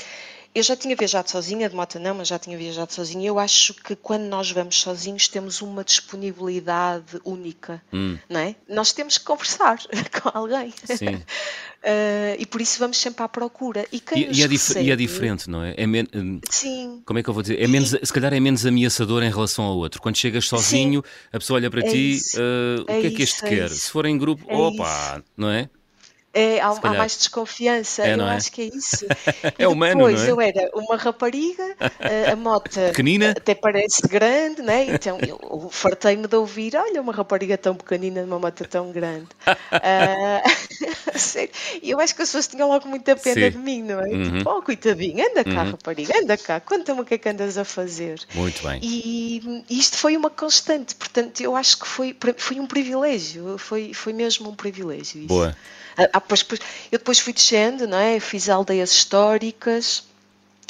eu 0.56 0.64
já 0.64 0.74
tinha 0.74 0.96
viajado 0.96 1.30
sozinha, 1.30 1.68
de 1.70 1.76
moto 1.76 2.00
não, 2.00 2.16
mas 2.16 2.30
já 2.30 2.40
tinha 2.40 2.58
viajado 2.58 2.94
sozinha. 2.94 3.28
Eu 3.28 3.38
acho 3.38 3.74
que 3.74 3.94
quando 3.94 4.24
nós 4.24 4.50
vamos 4.50 4.80
sozinhos 4.80 5.28
temos 5.28 5.62
uma 5.62 5.84
disponibilidade 5.84 7.20
única, 7.26 7.84
hum. 7.92 8.18
não 8.30 8.40
é? 8.40 8.56
Nós 8.70 8.94
temos 8.94 9.18
que 9.18 9.26
conversar 9.26 9.78
com 10.22 10.30
alguém. 10.34 10.74
Sim. 10.86 11.16
Uh, 11.16 12.40
e 12.40 12.46
por 12.46 12.62
isso 12.62 12.80
vamos 12.80 12.98
sempre 12.98 13.22
à 13.22 13.28
procura. 13.28 13.86
E, 13.92 14.00
quem 14.00 14.32
e, 14.32 14.40
e, 14.40 14.44
é, 14.44 14.48
dif 14.48 14.80
e 14.80 14.92
é, 14.92 14.96
diferente, 14.96 15.50
não 15.50 15.62
é? 15.62 15.74
é 15.76 15.86
men... 15.86 16.08
Hum, 16.16 16.40
Sim. 16.50 17.02
Como 17.06 17.20
é 17.20 17.24
que 17.24 17.30
eu 17.30 17.34
vou 17.34 17.44
dizer? 17.44 17.62
É 17.62 17.68
menos, 17.68 17.90
se 17.90 18.14
calhar 18.14 18.34
é 18.34 18.40
menos 18.40 18.66
ameaçador 18.66 19.24
em 19.24 19.30
relação 19.30 19.66
ao 19.66 19.76
outro. 19.76 20.02
Quando 20.02 20.16
chegas 20.16 20.48
sozinho, 20.48 21.04
Sim. 21.04 21.28
a 21.34 21.38
pessoa 21.38 21.58
olha 21.60 21.70
para 21.70 21.82
é 21.82 21.92
ti, 21.92 22.18
uh, 22.38 22.82
o 22.84 22.86
que 22.86 23.08
é, 23.08 23.12
que 23.12 23.24
este 23.24 23.44
é 23.44 23.50
quer? 23.50 23.70
Se 23.70 23.92
for 23.92 24.06
em 24.06 24.18
grupo, 24.18 24.46
é 24.48 24.56
opa, 24.56 25.22
não 25.36 25.50
é? 25.50 25.70
É, 26.38 26.60
há, 26.60 26.68
há, 26.68 26.94
mais 26.94 27.16
desconfiança, 27.16 28.06
é, 28.06 28.14
eu 28.14 28.22
é? 28.22 28.36
acho 28.36 28.52
que 28.52 28.64
é 28.64 28.66
isso. 28.66 29.06
é 29.58 29.66
humano, 29.70 29.96
depois 29.96 30.20
não 30.20 30.28
é? 30.28 30.32
eu 30.32 30.42
era 30.42 30.70
uma 30.74 30.98
rapariga, 30.98 31.64
eh, 31.98 32.32
a 32.32 32.36
moto 32.36 32.72
pequenina, 32.72 33.32
até 33.32 33.56
parece 33.56 34.06
grande, 34.06 34.62
né? 34.62 34.84
então 34.84 35.18
eu 35.26 35.70
fartei-me 35.72 36.28
de 36.28 36.36
ouvir, 36.36 36.76
olha, 36.76 37.02
uma 37.02 37.14
rapariga 37.14 37.58
tão 37.58 37.74
pequenina 37.74 38.24
numa 38.24 38.38
moto 38.38 38.68
tão 38.68 38.92
grande. 38.92 39.30
uh, 39.48 40.66
eu 41.82 42.02
acho 42.02 42.14
que 42.14 42.22
as 42.22 42.28
pessoas 42.28 42.48
tinham 42.48 42.68
logo 42.68 42.86
muita 42.86 43.16
pena 43.16 43.46
Sim. 43.46 43.52
de 43.52 43.58
mim, 43.58 43.82
não 43.84 44.02
é? 44.02 44.10
Uhum. 44.10 44.38
Tipo, 44.40 44.50
oh, 44.50 44.62
coitadinha, 44.62 45.28
anda 45.30 45.42
cá, 45.42 45.64
uhum. 45.64 45.72
rapariga, 45.72 46.20
anda 46.22 46.38
cá, 46.38 46.60
conta-me 46.60 47.00
o 47.00 47.06
que 47.06 47.14
é 47.14 47.18
que 47.18 47.30
andas 47.30 47.58
a 47.58 47.64
fazer. 47.64 48.20
Muito 48.34 48.62
bem. 48.62 48.82
E, 48.84 49.64
e 49.70 49.80
isto 49.80 49.98
foi 49.98 50.18
uma 50.18 50.30
constante, 50.30 50.96
portanto, 50.96 51.40
eu 51.40 51.56
acho 51.56 51.80
que 51.80 51.88
foi, 51.88 52.14
foi 52.36 52.60
um 52.60 52.68
privilégio, 52.68 53.58
foi, 53.58 53.94
foi 53.94 54.12
mesmo 54.12 54.50
um 54.50 54.56
privilégio. 54.56 55.20
Isso. 55.20 55.28
Boa. 55.28 55.56
Ah, 55.98 56.10
ah 56.14 56.24
eu 56.92 57.00
depois 57.00 57.20
fui 57.20 57.34
descendo, 57.34 57.88
não 57.88 57.98
é? 57.98 58.20
Fiz 58.20 58.50
aldeias 58.50 58.92
históricas, 58.92 60.00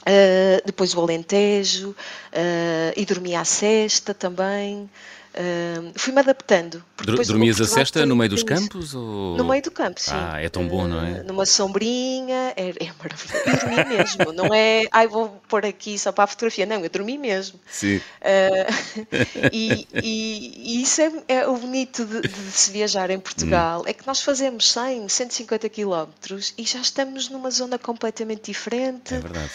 uh, 0.01 0.61
depois 0.65 0.93
o 0.93 1.01
Alentejo, 1.01 1.89
uh, 1.89 2.93
e 2.95 3.05
dormi 3.05 3.35
à 3.35 3.43
cesta 3.43 4.13
também. 4.13 4.89
Uh, 5.35 5.91
Fui-me 5.95 6.21
adaptando. 6.21 6.81
Dormias 7.27 7.59
a 7.59 7.65
cesta 7.65 8.05
no 8.05 8.15
meio 8.15 8.29
dos 8.29 8.41
campos? 8.41 8.95
Ou... 8.95 9.35
No 9.35 9.43
meio 9.43 9.61
do 9.61 9.69
campo, 9.69 9.99
sim. 9.99 10.11
Ah, 10.13 10.41
é 10.41 10.47
tão 10.47 10.65
bom, 10.65 10.87
não 10.87 11.05
é? 11.05 11.19
Uh, 11.19 11.23
numa 11.25 11.45
sombrinha, 11.45 12.53
é, 12.55 12.69
é 12.69 12.91
maravilhoso. 12.97 13.43
Eu 13.45 13.57
dormi 13.57 13.97
mesmo, 13.97 14.33
não 14.33 14.53
é, 14.53 14.85
ai, 14.89 15.07
vou 15.07 15.41
pôr 15.49 15.65
aqui 15.65 15.99
só 15.99 16.13
para 16.13 16.23
a 16.23 16.27
fotografia. 16.27 16.65
Não, 16.65 16.79
eu 16.79 16.89
dormi 16.89 17.17
mesmo. 17.17 17.59
Sim. 17.69 17.97
Uh, 17.97 19.11
e, 19.51 19.87
e, 20.01 20.77
e, 20.77 20.81
isso 20.81 21.01
é, 21.01 21.11
é 21.27 21.47
o 21.47 21.57
bonito 21.57 22.05
de, 22.05 22.21
de, 22.21 22.51
se 22.51 22.71
viajar 22.71 23.09
em 23.09 23.19
Portugal, 23.19 23.81
hum. 23.81 23.87
é 23.87 23.93
que 23.93 24.07
nós 24.07 24.21
fazemos 24.21 24.71
100, 24.71 25.09
150 25.09 25.67
quilómetros 25.67 26.53
e 26.57 26.63
já 26.63 26.79
estamos 26.79 27.27
numa 27.29 27.51
zona 27.51 27.77
completamente 27.77 28.43
diferente. 28.45 29.13
É 29.13 29.19
verdade. 29.19 29.51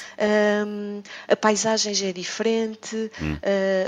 a 1.26 1.36
paisagem 1.36 1.94
já 1.94 2.08
é 2.08 2.12
diferente, 2.12 3.10
hum. 3.20 3.38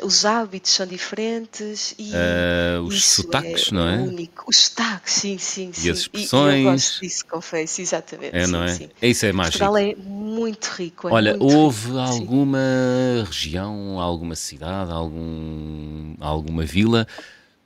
os 0.03 0.25
hábitos 0.25 0.73
são 0.73 0.87
diferentes 0.87 1.82
e 1.99 2.13
uh, 2.13 2.83
os 2.83 3.05
sotaques, 3.05 3.71
é 3.71 3.75
não 3.75 3.89
é? 3.89 3.97
Único. 3.99 4.45
Os 4.49 4.57
sotaques, 4.57 5.15
sim, 5.15 5.39
sim, 5.39 5.73
sim. 5.73 5.89
E 5.89 5.91
as 5.91 5.99
expressões. 5.99 6.55
E 6.55 6.59
eu 6.59 6.73
gosto 6.73 7.01
disso, 7.01 7.27
confesso, 7.27 7.81
exatamente. 7.81 8.37
É, 8.37 8.47
sim, 8.47 8.53
não 8.53 8.63
é? 8.63 8.69
Sim. 8.69 8.89
Isso 9.01 9.27
é 9.27 9.33
mágico. 9.33 9.59
Portugal 9.59 9.77
é 9.77 9.95
muito 9.95 10.67
rico. 10.67 11.09
É 11.09 11.13
Olha, 11.13 11.37
muito 11.37 11.55
houve 11.57 11.87
rico, 11.87 11.99
alguma 11.99 12.59
sim. 12.59 13.25
região, 13.25 14.01
alguma 14.01 14.35
cidade, 14.35 14.91
algum, 14.91 16.15
alguma 16.21 16.65
vila 16.65 17.07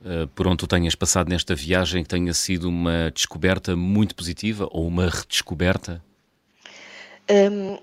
uh, 0.01 0.27
por 0.29 0.47
onde 0.47 0.57
tu 0.57 0.67
tenhas 0.67 0.95
passado 0.95 1.29
nesta 1.29 1.55
viagem 1.55 2.03
que 2.03 2.09
tenha 2.09 2.33
sido 2.33 2.69
uma 2.69 3.11
descoberta 3.13 3.75
muito 3.75 4.15
positiva 4.15 4.67
ou 4.71 4.87
uma 4.87 5.09
redescoberta? 5.09 6.01
Um, 7.29 7.77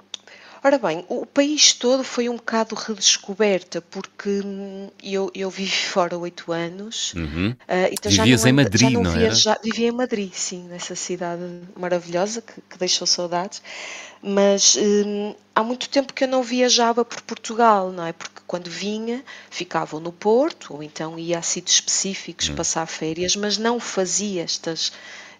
Ora 0.67 0.79
bem, 0.79 1.05
o 1.11 1.27
país 1.27 1.75
todo 1.75 2.03
foi 2.03 2.27
um 2.27 2.37
bocado 2.37 2.75
redescoberta, 2.75 3.83
porque 3.83 4.41
hum, 4.43 4.89
eu, 5.03 5.31
eu 5.35 5.51
vivi 5.51 5.71
fora 5.71 6.17
oito 6.17 6.51
anos. 6.53 7.13
Uhum. 7.13 7.51
Uh, 7.51 7.93
então 7.93 8.11
Vivias 8.11 8.41
já 8.41 8.45
não, 8.47 8.49
em 8.49 8.53
Madrid, 8.55 8.81
já 8.81 8.91
não, 8.91 9.03
não 9.03 9.15
era? 9.15 9.35
Já, 9.35 9.59
vivia 9.63 9.89
em 9.89 9.93
Madrid, 9.93 10.33
sim, 10.33 10.67
nessa 10.67 10.97
cidade 10.97 11.43
maravilhosa 11.77 12.41
que, 12.41 12.63
que 12.63 12.79
deixou 12.79 13.07
saudades. 13.07 13.61
Mas 14.23 14.75
hum, 14.81 15.35
há 15.55 15.63
muito 15.63 15.87
tempo 15.87 16.15
que 16.15 16.25
eu 16.25 16.29
não 16.29 16.43
viajava 16.43 17.05
por 17.05 17.21
Portugal, 17.21 17.93
não 17.93 18.07
é? 18.07 18.15
Porque 18.15 18.41
quando 18.47 18.71
vinha, 18.71 19.23
ficava 19.51 20.01
no 20.01 20.13
Porto, 20.13 20.73
ou 20.73 20.83
então 20.83 21.19
ia 21.19 21.41
a 21.41 21.43
sítios 21.43 21.75
específicos 21.75 22.49
uhum. 22.49 22.55
passar 22.55 22.87
férias, 22.87 23.37
mas 23.37 23.59
não 23.59 23.79
fazia 23.79 24.43
estas 24.43 24.93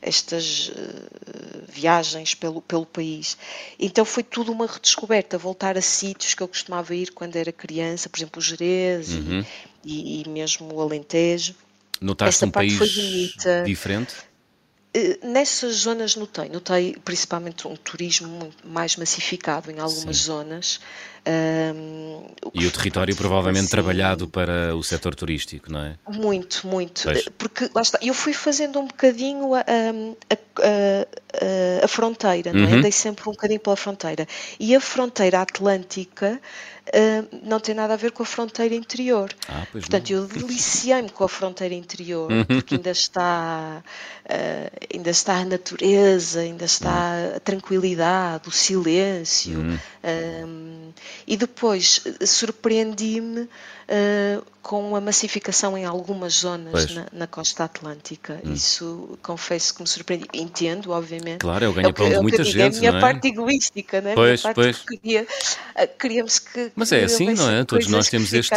estas 0.05 0.69
uh, 0.69 1.65
viagens 1.67 2.35
pelo, 2.35 2.61
pelo 2.61 2.85
país. 2.85 3.39
Então 3.79 4.05
foi 4.05 4.23
tudo 4.23 4.53
uma 4.53 4.67
redescoberta, 4.67 5.39
voltar 5.39 5.79
a 5.79 5.81
sítios 5.81 6.35
que 6.35 6.43
eu 6.43 6.49
costumava 6.49 6.95
ir 6.95 7.11
quando 7.13 7.37
era 7.37 7.51
criança, 7.51 8.09
por 8.09 8.19
exemplo, 8.19 8.39
o 8.39 8.43
Jerez 8.43 9.09
uhum. 9.09 9.45
e, 9.83 10.23
e, 10.23 10.29
mesmo 10.29 10.75
o 10.75 10.81
Alentejo. 10.81 11.55
Notaste 12.01 12.37
Essa 12.37 12.47
um 12.47 12.51
país 12.51 12.79
diferente? 13.65 14.15
Eh, 14.97 15.19
nessas 15.25 15.75
zonas 15.75 16.15
notei, 16.15 16.49
notei 16.49 16.97
principalmente 17.05 17.67
um 17.67 17.75
turismo 17.75 18.51
mais 18.65 18.97
massificado 18.97 19.69
em 19.69 19.81
algumas 19.81 20.19
Sim. 20.19 20.25
zonas. 20.25 20.81
Um, 21.27 22.27
e 22.53 22.67
o 22.67 22.71
território 22.71 23.17
provavelmente 23.17 23.63
assim, 23.63 23.71
trabalhado 23.71 24.29
para 24.29 24.77
o 24.77 24.85
setor 24.85 25.15
turístico, 25.15 25.73
não 25.73 25.81
é? 25.81 25.97
Muito, 26.07 26.67
muito. 26.67 27.03
Pois. 27.03 27.29
Porque 27.37 27.69
lá 27.75 27.83
está, 27.83 27.99
eu 28.03 28.15
fui 28.15 28.33
fazendo 28.35 28.79
um 28.79 28.87
bocadinho 28.87 29.55
a, 29.55 29.61
a, 29.61 29.65
a, 30.63 31.85
a 31.85 31.89
fronteira, 31.89 32.53
não 32.53 32.61
é? 32.61 32.67
Uhum. 32.67 32.79
Andei 32.79 32.93
sempre 32.93 33.29
um 33.29 33.33
bocadinho 33.33 33.59
pela 33.59 33.75
fronteira. 33.75 34.29
E 34.61 34.77
a 34.77 34.81
fronteira 34.81 35.41
atlântica 35.41 36.41
uh, 36.89 37.39
não 37.43 37.61
tem 37.61 37.75
nada 37.75 37.95
a 37.95 37.97
ver 37.97 38.13
com 38.13 38.23
a 38.23 38.27
fronteira 38.27 38.75
interior. 38.75 39.35
Ah, 39.49 39.67
Portanto, 39.71 40.11
não. 40.11 40.21
eu 40.21 40.27
deliciei-me 40.27 41.11
com 41.11 41.25
a 41.25 41.29
fronteira 41.29 41.75
interior, 41.75 42.31
porque 42.47 42.75
ainda 42.77 42.91
está, 42.91 43.83
uh, 44.25 44.89
ainda 44.95 45.11
está 45.11 45.37
a 45.37 45.45
natureza, 45.45 46.41
ainda 46.41 46.65
está 46.65 47.37
a 47.37 47.41
tranquilidade, 47.41 48.49
o 48.49 48.53
silêncio. 48.53 49.59
Uhum. 49.59 50.93
e 51.27 51.37
depois 51.37 52.03
surpreendi-me 52.27 53.49
uh, 53.89 54.45
com 54.63 54.97
a 54.97 55.01
massificação 55.01 55.77
em 55.77 55.85
algumas 55.85 56.35
zonas 56.35 56.95
na, 56.95 57.07
na, 57.13 57.27
costa 57.27 57.65
atlântica. 57.65 58.41
Hum. 58.45 58.53
Isso 58.53 59.19
confesso 59.23 59.75
que 59.75 59.83
me 59.83 59.89
surpreende. 59.89 60.27
Entendo, 60.33 60.91
obviamente. 60.91 61.41
Claro, 61.41 61.65
é 61.65 61.69
o 61.69 61.73
ganha-pão 61.73 62.09
de 62.09 62.21
muita 62.21 62.45
gente. 62.45 62.61
É 62.61 62.67
a 62.67 62.71
minha 62.71 62.93
não 62.93 62.99
é? 62.99 63.01
parte 63.01 63.29
egoística, 63.29 64.01
não 64.01 64.11
é? 64.11 64.15
Pois, 64.15 64.43
parte 64.43 64.55
pois. 64.55 64.79
Que 64.79 64.97
queria, 64.97 65.23
uh, 65.23 65.99
queríamos 65.99 66.39
que. 66.39 66.73
Mas 66.75 66.93
é 66.93 67.05
assim, 67.05 67.35
não 67.35 67.51
é? 67.51 67.65
Todos 67.65 67.87
nós 67.89 68.09
temos 68.09 68.33
este. 68.33 68.55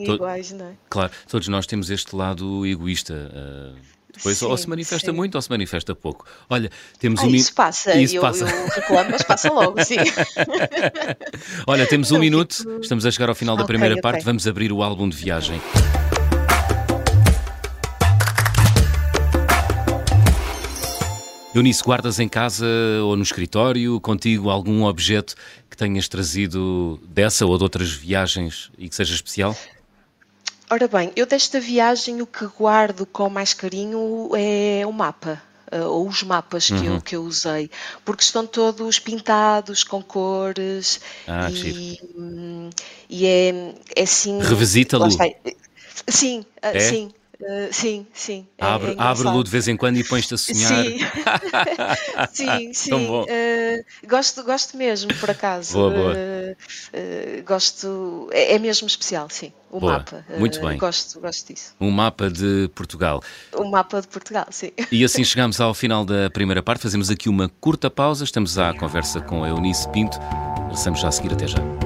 Iguais, 0.00 0.52
não 0.52 0.66
é? 0.66 0.72
Claro, 0.88 1.12
todos 1.28 1.48
nós 1.48 1.66
temos 1.66 1.90
este 1.90 2.14
lado 2.14 2.66
egoísta. 2.66 3.14
Uh 3.14 3.95
depois 4.16 4.38
sim, 4.38 4.44
ou 4.44 4.56
se 4.56 4.68
manifesta 4.68 5.10
sim. 5.10 5.16
muito 5.16 5.34
ou 5.34 5.42
se 5.42 5.50
manifesta 5.50 5.94
pouco. 5.94 6.26
Olha, 6.48 6.70
temos 6.98 7.20
ah, 7.20 7.26
um 7.26 7.34
Isso 7.34 7.54
passa, 7.54 7.94
isso 7.96 8.16
eu, 8.16 8.22
passa. 8.22 8.44
eu 8.44 8.66
reclamo, 8.68 9.10
mas 9.10 9.22
passa 9.22 9.52
logo, 9.52 9.84
sim. 9.84 9.96
Olha, 11.66 11.86
temos 11.86 12.10
um 12.10 12.18
minuto, 12.18 12.56
fico... 12.56 12.80
estamos 12.80 13.04
a 13.04 13.10
chegar 13.10 13.28
ao 13.28 13.34
final 13.34 13.56
da 13.56 13.62
okay, 13.62 13.74
primeira 13.74 13.94
okay. 13.94 14.02
parte, 14.02 14.24
vamos 14.24 14.46
abrir 14.46 14.72
o 14.72 14.82
álbum 14.82 15.08
de 15.08 15.16
viagem. 15.16 15.60
Eunice, 21.54 21.82
guardas 21.82 22.20
em 22.20 22.28
casa 22.28 22.66
ou 23.02 23.16
no 23.16 23.22
escritório 23.22 23.98
contigo 23.98 24.50
algum 24.50 24.84
objeto 24.84 25.34
que 25.70 25.76
tenhas 25.76 26.06
trazido 26.06 27.00
dessa 27.08 27.46
ou 27.46 27.56
de 27.56 27.62
outras 27.62 27.90
viagens 27.90 28.70
e 28.76 28.90
que 28.90 28.94
seja 28.94 29.14
especial? 29.14 29.56
Ora 30.68 30.88
bem, 30.88 31.12
eu 31.14 31.26
desta 31.26 31.60
viagem 31.60 32.20
o 32.20 32.26
que 32.26 32.44
guardo 32.46 33.06
com 33.06 33.30
mais 33.30 33.54
carinho 33.54 34.30
é 34.36 34.84
o 34.86 34.92
mapa. 34.92 35.40
Uh, 35.72 35.82
ou 35.88 36.06
os 36.06 36.22
mapas 36.22 36.68
que, 36.68 36.74
uhum. 36.74 36.94
eu, 36.94 37.00
que 37.00 37.16
eu 37.16 37.24
usei, 37.24 37.68
porque 38.04 38.22
estão 38.22 38.46
todos 38.46 39.00
pintados 39.00 39.82
com 39.82 40.00
cores 40.00 41.00
ah, 41.26 41.50
e, 41.50 41.98
hum, 42.14 42.70
e 43.10 43.26
é, 43.26 43.74
é 43.96 44.02
assim. 44.04 44.40
Revisita-lo. 44.40 45.08
Sim, 46.06 46.40
uh, 46.40 46.44
é? 46.62 46.78
sim. 46.78 47.12
Uh, 47.40 47.68
sim, 47.70 48.06
sim. 48.14 48.46
É, 48.56 48.64
abre, 48.64 48.92
é 48.92 48.94
abre-lo 48.98 49.44
de 49.44 49.50
vez 49.50 49.68
em 49.68 49.76
quando 49.76 49.98
e 49.98 50.04
pões-te 50.04 50.34
a 50.34 50.38
sonhar. 50.38 50.84
Sim, 52.32 52.72
sim. 52.72 52.72
sim. 52.72 52.94
Uh, 52.94 53.84
gosto, 54.08 54.42
gosto 54.42 54.76
mesmo, 54.76 55.14
por 55.16 55.30
acaso. 55.30 55.74
Boa, 55.74 55.90
boa. 55.90 56.12
Uh, 56.12 57.42
gosto. 57.44 58.28
É, 58.32 58.54
é, 58.54 58.58
mesmo 58.58 58.86
especial, 58.86 59.28
sim. 59.28 59.52
O 59.70 59.80
boa. 59.80 59.94
mapa. 59.94 60.24
Muito 60.38 60.60
bem. 60.60 60.78
Gosto, 60.78 61.20
gosto 61.20 61.52
disso. 61.52 61.74
Um 61.80 61.90
mapa 61.90 62.30
de 62.30 62.70
Portugal. 62.74 63.22
Um 63.54 63.70
mapa 63.70 64.00
de 64.00 64.08
Portugal, 64.08 64.46
sim. 64.50 64.70
E 64.90 65.04
assim 65.04 65.22
chegamos 65.22 65.60
ao 65.60 65.74
final 65.74 66.04
da 66.04 66.30
primeira 66.30 66.62
parte. 66.62 66.82
Fazemos 66.82 67.10
aqui 67.10 67.28
uma 67.28 67.48
curta 67.60 67.90
pausa. 67.90 68.24
Estamos 68.24 68.58
à 68.58 68.72
conversa 68.72 69.20
com 69.20 69.44
a 69.44 69.48
Eunice 69.48 69.88
Pinto. 69.90 70.18
Regressamos 70.62 71.00
já 71.00 71.08
a 71.08 71.12
seguir. 71.12 71.32
Até 71.32 71.46
já. 71.46 71.85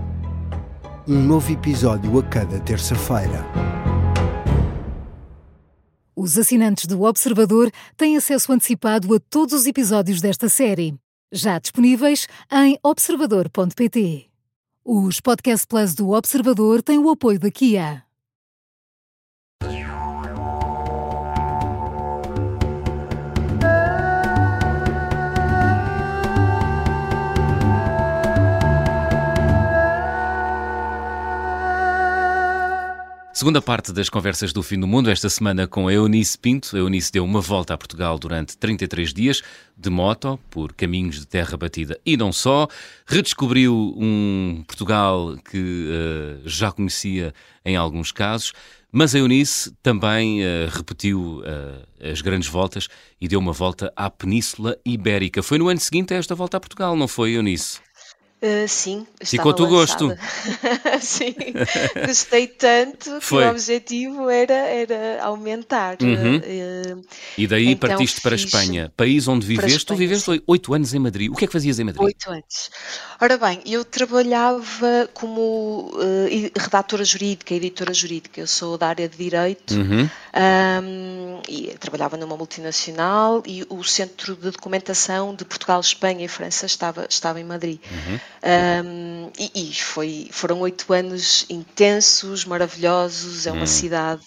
um 1.07 1.19
novo 1.19 1.51
episódio 1.51 2.19
a 2.19 2.23
cada 2.23 2.59
terça-feira. 2.59 3.45
Os 6.15 6.37
assinantes 6.37 6.85
do 6.85 7.01
Observador 7.01 7.71
têm 7.97 8.15
acesso 8.15 8.51
antecipado 8.51 9.13
a 9.15 9.19
todos 9.19 9.53
os 9.53 9.65
episódios 9.65 10.21
desta 10.21 10.47
série, 10.47 10.93
já 11.31 11.57
disponíveis 11.57 12.27
em 12.51 12.77
observador.pt. 12.83 14.27
Os 14.85 15.19
Podcast 15.19 15.65
Plus 15.65 15.95
do 15.95 16.09
Observador 16.09 16.83
têm 16.83 16.99
o 16.99 17.09
apoio 17.09 17.39
da 17.39 17.49
Kia. 17.49 18.03
Segunda 33.41 33.59
parte 33.59 33.91
das 33.91 34.07
conversas 34.07 34.53
do 34.53 34.61
fim 34.61 34.79
do 34.79 34.85
mundo, 34.85 35.09
esta 35.09 35.27
semana 35.27 35.65
com 35.65 35.87
a 35.87 35.93
Eunice 35.93 36.37
Pinto. 36.37 36.75
A 36.75 36.79
Eunice 36.79 37.11
deu 37.11 37.25
uma 37.25 37.41
volta 37.41 37.73
a 37.73 37.77
Portugal 37.77 38.19
durante 38.19 38.55
33 38.55 39.11
dias, 39.11 39.41
de 39.75 39.89
moto, 39.89 40.39
por 40.47 40.73
caminhos 40.73 41.19
de 41.19 41.25
terra 41.25 41.57
batida 41.57 41.99
e 42.05 42.15
não 42.15 42.31
só. 42.31 42.67
Redescobriu 43.03 43.95
um 43.97 44.63
Portugal 44.67 45.35
que 45.49 45.57
uh, 45.57 46.47
já 46.47 46.71
conhecia 46.71 47.33
em 47.65 47.75
alguns 47.75 48.11
casos. 48.11 48.53
Mas 48.91 49.15
a 49.15 49.17
Eunice 49.17 49.73
também 49.81 50.43
uh, 50.43 50.69
repetiu 50.69 51.39
uh, 51.39 52.11
as 52.11 52.21
grandes 52.21 52.47
voltas 52.47 52.89
e 53.19 53.27
deu 53.27 53.39
uma 53.39 53.53
volta 53.53 53.91
à 53.95 54.07
Península 54.07 54.77
Ibérica. 54.85 55.41
Foi 55.41 55.57
no 55.57 55.67
ano 55.67 55.79
seguinte 55.79 56.13
a 56.13 56.17
esta 56.17 56.35
volta 56.35 56.57
a 56.57 56.59
Portugal, 56.59 56.95
não 56.95 57.07
foi, 57.07 57.31
Eunice? 57.31 57.79
Uh, 58.43 58.67
sim, 58.67 59.05
ficou 59.23 59.51
o 59.51 59.67
gosto. 59.67 60.17
sim, 60.99 61.35
gostei 62.03 62.47
tanto 62.47 63.19
que 63.19 63.21
Foi. 63.21 63.45
o 63.45 63.51
objetivo 63.51 64.31
era, 64.31 64.53
era 64.53 65.23
aumentar. 65.23 65.97
Uhum. 66.01 66.37
Uh, 66.37 67.05
e 67.37 67.45
daí 67.45 67.67
então 67.67 67.87
partiste 67.87 68.19
para 68.19 68.33
a 68.33 68.35
Espanha, 68.35 68.91
país 68.97 69.27
onde 69.27 69.45
viveste. 69.45 69.85
Tu 69.85 69.95
viveste 69.95 70.41
oito 70.47 70.73
anos 70.73 70.91
em 70.91 70.97
Madrid. 70.97 71.31
O 71.31 71.35
que 71.35 71.45
é 71.45 71.47
que 71.47 71.53
fazias 71.53 71.77
em 71.77 71.83
Madrid? 71.83 72.01
Oito 72.01 72.31
anos. 72.31 72.71
Ora 73.21 73.37
bem, 73.37 73.61
eu 73.63 73.85
trabalhava 73.85 75.07
como 75.13 75.91
uh, 75.93 76.59
redatora 76.59 77.05
jurídica, 77.05 77.53
editora 77.53 77.93
jurídica. 77.93 78.41
Eu 78.41 78.47
sou 78.47 78.75
da 78.75 78.87
área 78.87 79.07
de 79.07 79.17
direito 79.17 79.75
uhum. 79.75 80.09
um, 80.83 81.41
e 81.47 81.67
trabalhava 81.79 82.17
numa 82.17 82.35
multinacional 82.35 83.43
e 83.45 83.63
o 83.69 83.83
centro 83.83 84.35
de 84.35 84.49
documentação 84.49 85.35
de 85.35 85.45
Portugal, 85.45 85.79
Espanha 85.79 86.25
e 86.25 86.27
França 86.27 86.65
estava, 86.65 87.05
estava 87.07 87.39
em 87.39 87.43
Madrid. 87.43 87.79
Uhum. 87.91 88.19
Um, 88.43 89.29
e, 89.37 89.69
e 89.69 89.73
foi, 89.75 90.29
foram 90.31 90.59
oito 90.61 90.91
anos 90.93 91.45
intensos, 91.49 92.45
maravilhosos. 92.45 93.45
É 93.45 93.51
uma 93.51 93.63
hum. 93.63 93.67
cidade 93.67 94.25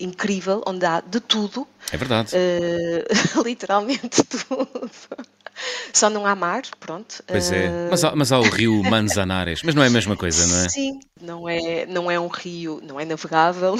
incrível, 0.00 0.62
onde 0.66 0.84
há 0.84 1.00
de 1.00 1.20
tudo. 1.20 1.66
É 1.90 1.96
verdade. 1.96 2.34
Uh, 2.34 3.42
literalmente 3.44 4.22
tudo. 4.24 4.68
Só 5.92 6.08
não 6.08 6.26
há 6.26 6.34
mar, 6.34 6.62
pronto. 6.78 7.22
Pois 7.26 7.50
é, 7.50 7.68
uh... 7.68 7.88
mas, 7.90 8.04
há, 8.04 8.14
mas 8.14 8.32
há 8.32 8.38
o 8.38 8.48
rio 8.48 8.82
Manzanares, 8.88 9.62
mas 9.62 9.74
não 9.74 9.82
é 9.82 9.86
a 9.86 9.90
mesma 9.90 10.16
coisa, 10.16 10.46
não 10.46 10.64
é? 10.64 10.68
Sim, 10.68 11.00
não 11.20 11.48
é, 11.48 11.86
não 11.86 12.10
é 12.10 12.20
um 12.20 12.28
rio, 12.28 12.80
não 12.84 13.00
é 13.00 13.04
navegável, 13.04 13.76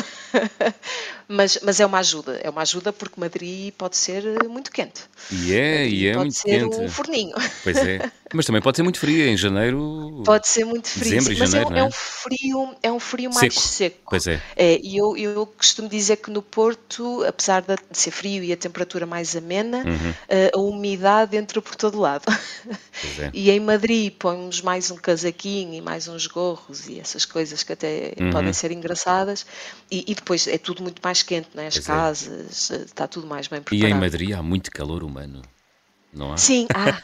mas, 1.28 1.58
mas 1.62 1.78
é 1.78 1.86
uma 1.86 1.98
ajuda. 1.98 2.40
É 2.42 2.50
uma 2.50 2.62
ajuda 2.62 2.92
porque 2.92 3.20
Madrid 3.20 3.72
pode 3.74 3.96
ser 3.96 4.24
muito 4.48 4.72
quente. 4.72 5.02
E 5.30 5.54
é, 5.54 5.88
e 5.88 6.06
é 6.06 6.16
muito 6.16 6.34
quente. 6.42 6.64
Pode 6.64 6.74
ser 6.76 6.84
um 6.84 6.88
forninho. 6.88 7.34
Pois 7.62 7.76
é, 7.76 8.10
mas 8.32 8.46
também 8.46 8.60
pode 8.60 8.76
ser 8.76 8.82
muito 8.82 8.98
frio 8.98 9.26
em 9.26 9.36
janeiro. 9.36 10.22
Pode 10.24 10.48
ser 10.48 10.64
muito 10.64 10.88
frio, 10.88 11.04
dezembro, 11.04 11.34
sim, 11.34 11.40
mas 11.40 11.50
janeiro, 11.50 11.74
é, 11.74 11.78
é, 11.78 11.84
um 11.84 11.90
frio, 11.90 12.76
é 12.82 12.92
um 12.92 13.00
frio 13.00 13.30
mais 13.32 13.54
seco. 13.54 13.66
seco. 13.66 13.96
Pois 14.10 14.26
é. 14.26 14.42
é 14.56 14.80
e 14.82 14.96
eu, 14.96 15.16
eu 15.16 15.46
costumo 15.46 15.88
dizer 15.88 16.16
que 16.16 16.30
no 16.30 16.42
Porto, 16.42 17.24
apesar 17.24 17.62
de 17.62 17.76
ser 17.92 18.10
frio 18.10 18.42
e 18.42 18.52
a 18.52 18.56
temperatura 18.56 19.06
mais 19.06 19.36
amena, 19.36 19.78
uhum. 19.78 20.14
Eh, 20.28 20.50
a 20.54 20.58
umidade 20.58 21.36
entra 21.36 21.60
por 21.62 21.74
todo 21.76 21.98
lado. 21.98 22.24
É. 23.20 23.30
E 23.32 23.48
em 23.50 23.60
Madrid 23.60 24.12
põemos 24.18 24.60
mais 24.60 24.90
um 24.90 24.96
casaquinho 24.96 25.74
e 25.74 25.80
mais 25.80 26.08
uns 26.08 26.26
gorros 26.26 26.88
e 26.88 26.98
essas 26.98 27.24
coisas 27.24 27.62
que 27.62 27.72
até 27.72 28.12
uhum. 28.18 28.30
podem 28.30 28.52
ser 28.52 28.72
engraçadas. 28.72 29.46
E, 29.88 30.04
e, 30.08 30.14
depois 30.14 30.48
é 30.48 30.58
tudo 30.58 30.82
muito 30.82 31.00
mais 31.02 31.22
quente, 31.22 31.48
né? 31.54 31.68
as 31.68 31.74
pois 31.74 31.88
é. 31.88 31.92
casas, 31.92 32.70
é. 32.72 32.76
está 32.76 33.06
tudo 33.06 33.26
mais 33.26 33.46
bem 33.46 33.62
preparado. 33.62 33.88
E 33.88 33.92
em 33.92 33.94
Madrid 33.94 34.32
há 34.32 34.42
muito 34.42 34.70
calor 34.70 35.04
humano. 35.04 35.42
Não 36.18 36.32
há? 36.32 36.36
Sim, 36.36 36.66
há, 36.74 37.00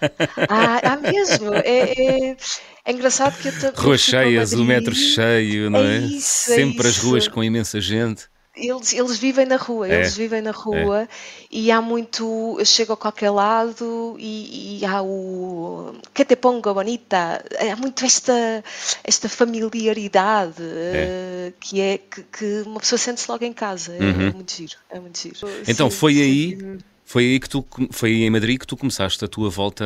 há, 0.49 0.93
há 0.93 0.97
mesmo. 0.97 1.55
É, 1.55 2.31
é, 2.31 2.37
é 2.85 2.93
engraçado 2.93 3.39
que 3.39 3.47
eu 3.47 3.73
Ruas 3.77 4.01
cheias, 4.01 4.53
o 4.53 4.65
metro 4.65 4.93
cheio, 4.93 5.71
não 5.71 5.79
é? 5.79 5.99
é? 5.99 6.01
Isso, 6.01 6.53
é 6.53 6.57
Sempre 6.57 6.89
as 6.89 6.99
ruas 6.99 7.29
com 7.29 7.43
imensa 7.43 7.81
gente. 7.81 8.25
Eles, 8.57 8.93
eles 8.93 9.19
vivem 9.19 9.47
na 9.47 9.57
rua, 9.57 9.89
é, 9.89 9.97
eles 9.97 10.17
vivem 10.17 10.41
na 10.41 10.53
rua 10.53 11.03
é. 11.03 11.09
e 11.51 11.73
há 11.73 11.81
muito. 11.81 12.57
Eu 12.59 12.65
chego 12.65 12.93
a 12.93 12.97
qualquer 12.97 13.31
lado 13.31 14.17
e, 14.19 14.81
e 14.81 14.85
há 14.85 15.03
o. 15.03 15.95
Que 16.13 16.25
te 16.25 16.37
pongo 16.37 16.75
bonita? 16.75 17.45
Há 17.59 17.77
muito 17.77 18.05
esta, 18.05 18.65
esta 19.03 19.29
familiaridade 19.29 20.63
é. 20.63 21.51
Uh, 21.51 21.55
que 21.61 21.81
é 21.81 21.99
que, 21.99 22.23
que, 22.23 22.63
uma 22.67 22.79
pessoa 22.79 22.99
sente-se 22.99 23.29
logo 23.29 23.45
em 23.45 23.53
casa. 23.53 23.93
É 23.95 24.01
uhum. 24.01 24.33
muito 24.35 24.53
giro, 24.53 24.77
é 24.89 25.01
muito 25.01 25.19
giro. 25.19 25.37
Então 25.67 25.91
sim, 25.91 25.97
foi 25.97 26.15
sim. 26.15 26.23
aí 26.23 26.79
foi 27.07 27.25
aí 27.25 27.41
que 27.41 27.49
tu 27.49 27.65
foi 27.91 28.23
em 28.23 28.31
Madrid 28.31 28.59
que 28.59 28.67
tu 28.67 28.79
começaste 28.79 29.23
a 29.23 29.29
tua 29.29 29.51
volta 29.51 29.85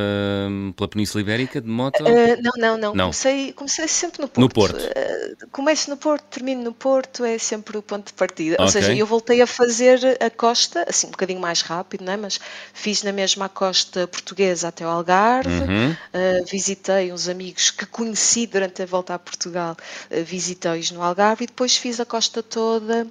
hum, 0.49 0.73
pela 0.77 0.89
Península 0.89 1.21
Ibérica 1.21 1.61
de 1.61 1.69
moto? 1.69 2.01
Uh, 2.01 2.41
não, 2.41 2.53
não, 2.57 2.79
não, 2.79 2.95
não. 2.95 3.05
Comecei, 3.07 3.53
comecei 3.53 3.89
sempre 3.89 4.23
no 4.23 4.29
Porto. 4.29 4.41
No 4.41 4.49
Porto. 4.49 4.81
Uh, 4.81 5.49
começo 5.51 5.91
no 5.91 5.97
Porto, 5.97 6.23
termino 6.31 6.63
no 6.63 6.73
Porto, 6.73 7.25
é 7.25 7.37
sempre 7.37 7.77
o 7.77 7.83
ponto 7.83 8.07
de 8.07 8.13
partida. 8.13 8.55
Okay. 8.55 8.65
Ou 8.65 8.71
seja, 8.71 8.95
eu 8.95 9.05
voltei 9.05 9.43
a 9.43 9.49
fazer 9.49 9.99
a 10.23 10.31
costa, 10.31 10.85
assim 10.89 11.09
um 11.09 11.11
bocadinho 11.11 11.41
mais 11.41 11.61
rápido, 11.61 12.05
não 12.05 12.13
é? 12.13 12.17
mas 12.17 12.39
fiz 12.73 13.03
na 13.03 13.13
mesma 13.13 13.49
costa 13.49 14.07
portuguesa 14.07 14.69
até 14.69 14.87
o 14.87 14.89
Algarve, 14.89 15.51
uhum. 15.51 15.91
uh, 15.91 16.45
visitei 16.49 17.13
uns 17.13 17.29
amigos 17.29 17.73
que 17.73 17.85
conheci 17.85 18.47
durante 18.47 18.81
a 18.83 18.87
volta 18.87 19.15
a 19.15 19.19
Portugal, 19.19 19.77
visitei-os 20.25 20.93
no 20.93 21.03
Algarve 21.03 21.45
e 21.45 21.47
depois 21.49 21.77
fiz 21.77 21.99
a 21.99 22.07
costa 22.07 22.45
toda. 22.45 23.09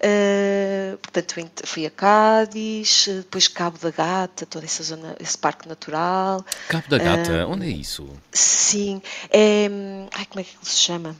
Uh, 0.00 0.96
portanto, 0.98 1.66
fui 1.66 1.84
a 1.84 1.90
Cádiz, 1.90 3.06
depois 3.08 3.48
Cabo 3.48 3.78
da 3.78 3.90
Gata, 3.90 4.46
toda 4.46 4.64
essa 4.64 4.82
zona, 4.82 5.16
esse 5.18 5.36
parque 5.36 5.68
natural. 5.68 6.44
Cabo 6.68 6.88
da 6.88 6.98
Gata, 6.98 7.46
uh, 7.46 7.50
onde 7.50 7.66
é 7.66 7.70
isso? 7.70 8.08
Sim, 8.32 9.02
é. 9.30 9.68
Ai, 10.14 10.24
como 10.26 10.40
é 10.40 10.44
que 10.44 10.50
ele 10.50 10.58
se 10.62 10.78
chama? 10.78 11.16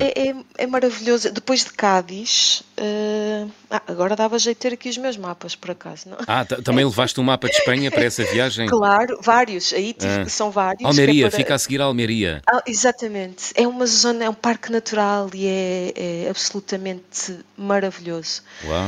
É, 0.00 0.28
é, 0.28 0.34
é, 0.58 0.66
maravilhoso. 0.66 1.30
Depois 1.30 1.64
de 1.64 1.72
Cádiz, 1.72 2.62
uh... 2.78 3.50
ah, 3.70 3.82
agora 3.86 4.16
dava 4.16 4.38
jeito 4.38 4.56
de 4.58 4.62
ter 4.62 4.74
aqui 4.74 4.88
os 4.88 4.96
meus 4.96 5.16
mapas, 5.16 5.54
por 5.54 5.70
acaso. 5.70 6.08
Não? 6.08 6.16
Ah, 6.26 6.44
também 6.44 6.84
levaste 6.84 7.20
um 7.20 7.24
mapa 7.24 7.48
de 7.48 7.56
Espanha 7.56 7.90
para 7.90 8.04
essa 8.04 8.24
viagem? 8.24 8.68
Claro, 8.68 9.18
vários. 9.22 9.72
Aí 9.72 9.92
tive, 9.92 10.22
ah. 10.22 10.28
são 10.28 10.50
vários. 10.50 10.84
Almeria, 10.84 11.26
é 11.26 11.30
para... 11.30 11.38
fica 11.38 11.54
a 11.54 11.58
seguir 11.58 11.80
a 11.82 11.84
Almeria. 11.84 12.42
Ah, 12.46 12.62
exatamente. 12.66 13.52
É 13.54 13.66
uma 13.66 13.86
zona, 13.86 14.24
é 14.24 14.30
um 14.30 14.34
parque 14.34 14.72
natural 14.72 15.28
e 15.34 15.46
é, 15.46 15.92
é 15.96 16.30
absolutamente 16.30 17.38
maravilhoso. 17.56 18.42
Uau. 18.64 18.82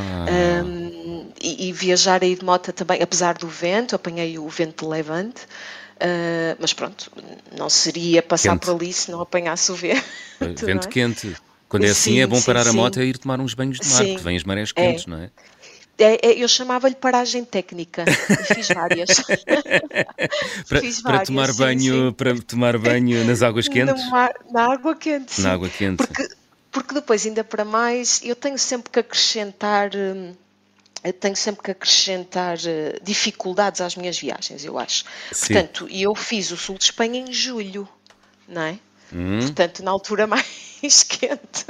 Um, 0.64 1.29
e, 1.40 1.68
e, 1.68 1.72
viajar 1.72 2.22
aí 2.22 2.35
de 2.35 2.44
moto 2.44 2.72
também, 2.72 3.03
apesar 3.03 3.35
do 3.35 3.48
vento, 3.48 3.94
apanhei 3.94 4.38
o 4.38 4.48
vento 4.48 4.85
de 4.85 4.90
levante. 4.90 5.42
Uh, 5.96 6.57
mas 6.59 6.72
pronto, 6.72 7.11
não 7.57 7.70
seria 7.70 8.22
passar 8.22 8.52
quente. 8.52 8.66
por 8.66 8.74
ali 8.74 8.92
se 8.92 9.11
não 9.11 9.20
apanhasse 9.20 9.70
o 9.70 9.74
vento. 9.74 10.04
Vento 10.40 10.88
é? 10.88 10.90
quente. 10.90 11.37
Quando 11.68 11.85
é 11.85 11.90
assim 11.90 12.12
sim, 12.12 12.20
é 12.20 12.26
bom 12.26 12.37
sim, 12.37 12.46
parar 12.46 12.64
sim. 12.64 12.70
a 12.70 12.72
moto 12.72 13.00
e 13.00 13.04
ir 13.04 13.18
tomar 13.18 13.40
uns 13.40 13.54
banhos 13.54 13.78
de 13.78 13.88
mar, 13.88 14.04
porque 14.04 14.22
vêm 14.22 14.37
as 14.37 14.44
marés 14.44 14.72
quentes, 14.72 15.07
é. 15.07 15.11
não 15.11 15.18
é? 15.18 15.30
É, 15.96 16.26
é, 16.26 16.42
eu 16.42 16.48
chamava-lhe 16.48 16.94
paragem 16.94 17.44
técnica. 17.44 18.04
Fiz 18.52 18.68
várias. 18.68 19.11
para, 20.68 20.80
Fiz 20.80 21.00
várias, 21.00 21.02
para 21.02 21.26
tomar 21.26 21.52
banho, 21.52 22.12
para 22.12 22.35
tomar 22.40 22.78
banho 22.78 23.24
nas 23.24 23.42
águas 23.42 23.66
quentes. 23.68 24.09
Mar, 24.11 24.35
na 24.50 24.72
água 24.72 24.96
quente. 24.96 25.40
Na 25.40 25.52
água 25.52 25.68
quente. 25.68 26.04
Porque, 26.04 26.28
porque 26.72 26.94
depois, 26.94 27.24
ainda 27.24 27.44
para 27.44 27.64
mais, 27.64 28.20
eu 28.24 28.35
tenho 28.35 28.59
sempre 28.59 28.90
que 28.90 28.98
acrescentar. 28.98 29.90
Hum, 29.94 30.33
tenho 31.12 31.37
sempre 31.37 31.62
que 31.62 31.71
acrescentar 31.71 32.57
uh, 32.57 33.03
dificuldades 33.03 33.81
às 33.81 33.97
minhas 33.97 34.19
viagens, 34.19 34.64
eu 34.64 34.79
acho. 34.79 35.05
Sim. 35.33 35.55
Portanto, 35.55 35.88
eu 35.90 36.14
fiz 36.14 36.51
o 36.51 36.57
sul 36.57 36.79
de 36.79 36.85
Espanha 36.85 37.21
em 37.21 37.33
julho, 37.33 37.88
não 38.49 38.62
é? 38.62 38.79
Hum. 39.12 39.38
Portanto, 39.40 39.83
na 39.83 39.90
altura 39.90 40.27
mais 40.27 41.03
quente. 41.03 41.67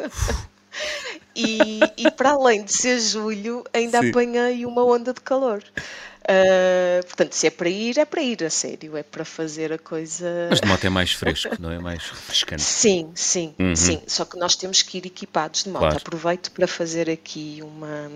e, 1.35 1.81
e, 1.97 2.11
para 2.11 2.31
além 2.31 2.64
de 2.64 2.73
ser 2.73 3.01
julho, 3.01 3.64
ainda 3.73 4.01
Sim. 4.01 4.11
apanhei 4.11 4.64
uma 4.64 4.85
onda 4.85 5.12
de 5.12 5.20
calor. 5.20 5.62
Uh, 6.24 7.04
portanto, 7.04 7.34
se 7.34 7.46
é 7.46 7.50
para 7.50 7.68
ir, 7.68 7.98
é 7.98 8.04
para 8.06 8.22
ir 8.22 8.42
a 8.44 8.48
sério, 8.48 8.96
é 8.96 9.02
para 9.02 9.26
fazer 9.26 9.70
a 9.72 9.78
coisa. 9.78 10.48
Mas 10.48 10.60
de 10.60 10.66
moto 10.66 10.82
é 10.82 10.88
mais 10.88 11.12
fresco, 11.12 11.54
não 11.60 11.70
é 11.70 11.78
mais 11.78 12.08
refrescante? 12.08 12.62
Sim, 12.62 13.10
sim, 13.14 13.54
uhum. 13.58 13.76
sim. 13.76 14.00
Só 14.06 14.24
que 14.24 14.38
nós 14.38 14.56
temos 14.56 14.80
que 14.80 14.96
ir 14.98 15.06
equipados 15.06 15.64
de 15.64 15.68
moto. 15.68 15.80
Claro. 15.80 15.96
Aproveito 15.98 16.50
para 16.52 16.66
fazer 16.66 17.10
aqui 17.10 17.60
uma. 17.62 18.10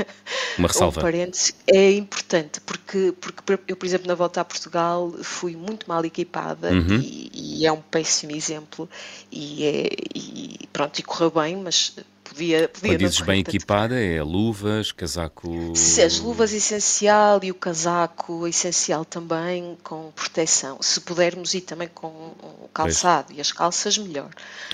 Uma 0.58 0.68
ressalva. 0.68 1.00
Um 1.00 1.02
parênteses. 1.02 1.54
É 1.66 1.92
importante, 1.92 2.62
porque, 2.62 3.12
porque 3.20 3.42
eu, 3.68 3.76
por 3.76 3.84
exemplo, 3.84 4.08
na 4.08 4.14
volta 4.14 4.40
a 4.40 4.44
Portugal 4.44 5.12
fui 5.22 5.54
muito 5.54 5.86
mal 5.86 6.02
equipada 6.02 6.70
uhum. 6.72 6.98
e, 6.98 7.30
e, 7.60 7.66
é 7.66 7.72
um 7.72 7.82
péssimo 7.82 8.32
exemplo. 8.32 8.88
E, 9.30 9.66
é, 9.66 9.88
e 10.14 10.66
pronto, 10.72 10.98
e 10.98 11.02
correu 11.02 11.30
bem, 11.30 11.56
mas 11.56 11.94
podia, 12.36 12.68
podia 12.68 12.90
Quando 12.90 12.98
dizes 12.98 13.20
bem 13.20 13.40
equipada, 13.40 13.98
é 13.98 14.22
luvas, 14.22 14.92
casaco. 14.92 15.72
Se 15.74 16.02
as 16.02 16.20
luvas 16.20 16.52
essencial 16.52 17.40
e 17.42 17.50
o 17.50 17.54
casaco 17.54 18.46
essencial 18.46 19.04
também 19.04 19.76
com 19.82 20.12
proteção. 20.14 20.78
Se 20.82 21.00
pudermos 21.00 21.54
ir 21.54 21.62
também 21.62 21.88
com 21.88 22.08
o 22.08 22.68
calçado 22.72 23.28
pois. 23.28 23.38
e 23.38 23.40
as 23.40 23.52
calças, 23.52 23.96
melhor. 23.96 24.30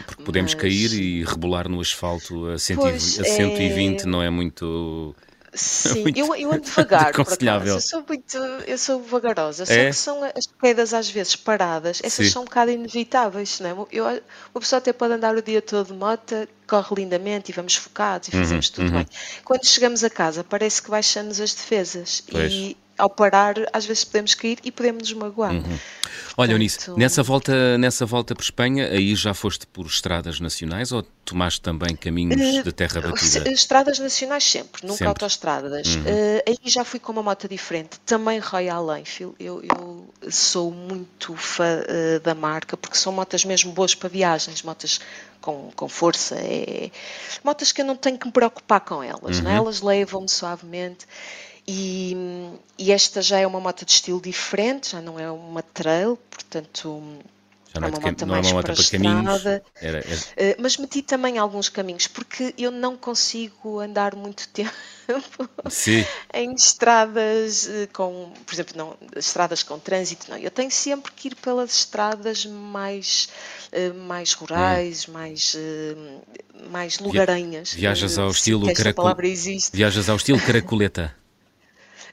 Porque 0.06 0.24
podemos 0.24 0.54
Mas... 0.54 0.60
cair 0.60 0.92
e 0.92 1.24
rebolar 1.24 1.68
no 1.68 1.80
asfalto 1.80 2.48
a, 2.48 2.58
120, 2.58 3.20
a 3.20 3.24
120 3.24 4.02
é... 4.02 4.06
não 4.06 4.22
é 4.22 4.28
muito. 4.28 5.14
Sim, 5.54 6.04
eu, 6.16 6.34
eu 6.34 6.50
ando 6.50 6.62
devagar, 6.62 7.12
por 7.12 7.30
acaso. 7.30 7.66
Eu 7.66 7.80
sou 7.80 8.04
muito, 8.08 8.36
eu 8.38 8.78
sou 8.78 9.02
vagarosa. 9.02 9.66
Só 9.66 9.72
é? 9.72 9.86
que 9.90 9.96
são 9.96 10.24
as 10.24 10.46
quedas 10.46 10.94
às 10.94 11.10
vezes 11.10 11.36
paradas, 11.36 12.00
essas 12.02 12.26
Sim. 12.26 12.32
são 12.32 12.42
um 12.42 12.44
bocado 12.46 12.70
inevitáveis, 12.70 13.60
não 13.60 13.68
é? 13.68 13.86
Eu, 13.92 14.04
uma 14.06 14.60
pessoa 14.60 14.78
até 14.78 14.92
pode 14.92 15.12
andar 15.12 15.36
o 15.36 15.42
dia 15.42 15.60
todo 15.60 15.88
de 15.88 15.92
moto, 15.92 16.48
corre 16.66 16.96
lindamente 16.96 17.50
e 17.50 17.54
vamos 17.54 17.76
focados 17.76 18.28
e 18.28 18.36
uhum, 18.36 18.42
fazemos 18.42 18.68
uhum, 18.68 18.74
tudo 18.74 18.86
uhum. 18.86 18.92
bem. 18.92 19.06
Quando 19.44 19.66
chegamos 19.66 20.02
a 20.02 20.08
casa, 20.08 20.42
parece 20.42 20.82
que 20.82 20.90
baixamos 20.90 21.38
as 21.38 21.52
defesas 21.52 22.22
pois. 22.30 22.50
e 22.50 22.76
ao 22.96 23.10
parar, 23.10 23.54
às 23.72 23.84
vezes 23.84 24.04
podemos 24.04 24.34
cair 24.34 24.58
e 24.62 24.70
podemos 24.70 25.02
nos 25.02 25.12
magoar. 25.14 25.52
Uhum. 25.52 25.78
Olha, 26.36 26.52
Eunice, 26.52 26.90
nessa 26.92 27.22
volta, 27.22 27.76
nessa 27.78 28.06
volta 28.06 28.34
por 28.34 28.42
Espanha, 28.42 28.88
aí 28.88 29.14
já 29.14 29.34
foste 29.34 29.66
por 29.66 29.86
estradas 29.86 30.40
nacionais 30.40 30.90
ou 30.92 31.02
tomaste 31.24 31.60
também 31.60 31.94
caminhos 31.94 32.58
uh, 32.58 32.62
de 32.62 32.72
terra 32.72 33.00
batida? 33.00 33.50
Estradas 33.50 33.98
nacionais 33.98 34.44
sempre, 34.44 34.82
nunca 34.82 34.98
sempre. 34.98 35.08
autoestradas. 35.08 35.94
Uhum. 35.94 36.02
Uh, 36.02 36.42
aí 36.48 36.58
já 36.64 36.84
fui 36.84 36.98
com 36.98 37.12
uma 37.12 37.22
moto 37.22 37.48
diferente, 37.48 38.00
também 38.06 38.38
Royal 38.38 38.96
Enfield. 38.96 39.34
Eu, 39.38 39.62
eu 39.62 40.30
sou 40.30 40.70
muito 40.70 41.34
fã 41.36 41.82
uh, 41.82 42.20
da 42.20 42.34
marca 42.34 42.76
porque 42.76 42.96
são 42.96 43.12
motas 43.12 43.44
mesmo 43.44 43.72
boas 43.72 43.94
para 43.94 44.08
viagens, 44.08 44.62
motas 44.62 45.00
com, 45.40 45.70
com 45.74 45.88
força, 45.88 46.36
é, 46.38 46.90
motas 47.44 47.72
que 47.72 47.82
eu 47.82 47.84
não 47.84 47.96
tenho 47.96 48.16
que 48.16 48.26
me 48.26 48.32
preocupar 48.32 48.80
com 48.80 49.02
elas, 49.02 49.38
uhum. 49.38 49.44
né? 49.44 49.56
elas 49.56 49.82
levam-me 49.82 50.28
suavemente. 50.28 51.06
E, 51.66 52.16
e, 52.76 52.90
esta 52.90 53.22
já 53.22 53.38
é 53.38 53.46
uma 53.46 53.60
moto 53.60 53.84
de 53.84 53.92
estilo 53.92 54.20
diferente, 54.20 54.90
já 54.90 55.00
não 55.00 55.18
é 55.18 55.30
uma 55.30 55.62
trail, 55.62 56.18
portanto 56.28 57.00
já 57.72 57.80
não 57.80 57.88
é, 57.88 57.90
é 57.90 57.94
uma 57.94 58.00
moto 58.00 58.26
mais 58.26 58.46
é 58.48 58.52
para, 58.52 58.74
para 58.74 58.84
caminhos. 58.84 59.46
Era, 59.46 59.64
era... 59.76 60.00
Uh, 60.00 60.60
mas 60.60 60.76
meti 60.76 61.00
também 61.00 61.38
alguns 61.38 61.68
caminhos, 61.68 62.06
porque 62.06 62.52
eu 62.58 62.70
não 62.70 62.96
consigo 62.96 63.80
andar 63.80 64.14
muito 64.14 64.46
tempo 64.52 64.72
em 66.34 66.52
estradas 66.54 67.66
uh, 67.66 67.88
com, 67.92 68.32
por 68.44 68.52
exemplo, 68.52 68.74
não, 68.76 68.96
estradas 69.16 69.62
com 69.62 69.78
trânsito, 69.78 70.30
não. 70.30 70.36
Eu 70.36 70.50
tenho 70.50 70.70
sempre 70.70 71.12
que 71.12 71.28
ir 71.28 71.34
pelas 71.36 71.74
estradas 71.74 72.44
mais, 72.44 73.28
uh, 73.72 73.94
mais 73.94 74.32
rurais, 74.34 75.08
hum. 75.08 75.12
mais, 75.12 75.56
mais 76.70 76.98
lugaranhas. 76.98 77.72
Viajas 77.72 78.18
ao 78.18 78.30
estilo 78.30 78.66
caracoleta. 78.74 79.22
Viajas 79.72 80.08
ao 80.10 80.16
estilo 80.16 80.40
caracoleta. 80.40 81.21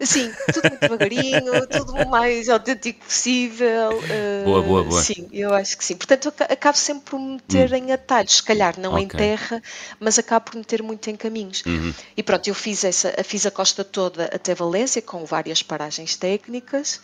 Sim, 0.01 0.31
tudo 0.53 0.69
muito 0.69 0.81
devagarinho, 0.81 1.67
tudo 1.67 1.93
o 1.93 2.09
mais 2.09 2.47
autêntico 2.47 3.03
possível. 3.05 3.97
Uh, 3.97 4.45
boa, 4.45 4.61
boa, 4.61 4.83
boa. 4.85 5.01
Sim, 5.01 5.27
eu 5.31 5.53
acho 5.53 5.77
que 5.77 5.83
sim. 5.83 5.95
Portanto, 5.95 6.33
acabo 6.39 6.77
sempre 6.77 7.11
por 7.11 7.19
meter 7.19 7.73
hum. 7.73 7.75
em 7.75 7.91
atalhos, 7.91 8.37
se 8.37 8.43
calhar 8.43 8.79
não 8.79 8.93
okay. 8.93 9.03
em 9.03 9.07
terra, 9.07 9.61
mas 9.99 10.17
acabo 10.17 10.51
por 10.51 10.55
meter 10.55 10.81
muito 10.81 11.09
em 11.09 11.15
caminhos. 11.17 11.63
Uhum. 11.65 11.93
E 12.15 12.23
pronto, 12.23 12.47
eu 12.47 12.55
fiz, 12.55 12.83
essa, 12.85 13.13
fiz 13.23 13.45
a 13.45 13.51
costa 13.51 13.83
toda 13.83 14.25
até 14.25 14.55
Valência, 14.55 15.01
com 15.01 15.25
várias 15.25 15.61
paragens 15.61 16.15
técnicas, 16.15 17.01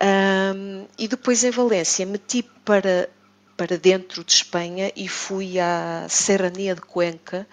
um, 0.00 0.86
e 0.98 1.06
depois 1.06 1.44
em 1.44 1.50
Valência 1.50 2.06
meti 2.06 2.42
para, 2.64 3.10
para 3.56 3.76
dentro 3.76 4.24
de 4.24 4.32
Espanha 4.32 4.90
e 4.96 5.06
fui 5.06 5.58
à 5.60 6.06
Serrania 6.08 6.74
de 6.74 6.80
Cuenca 6.80 7.46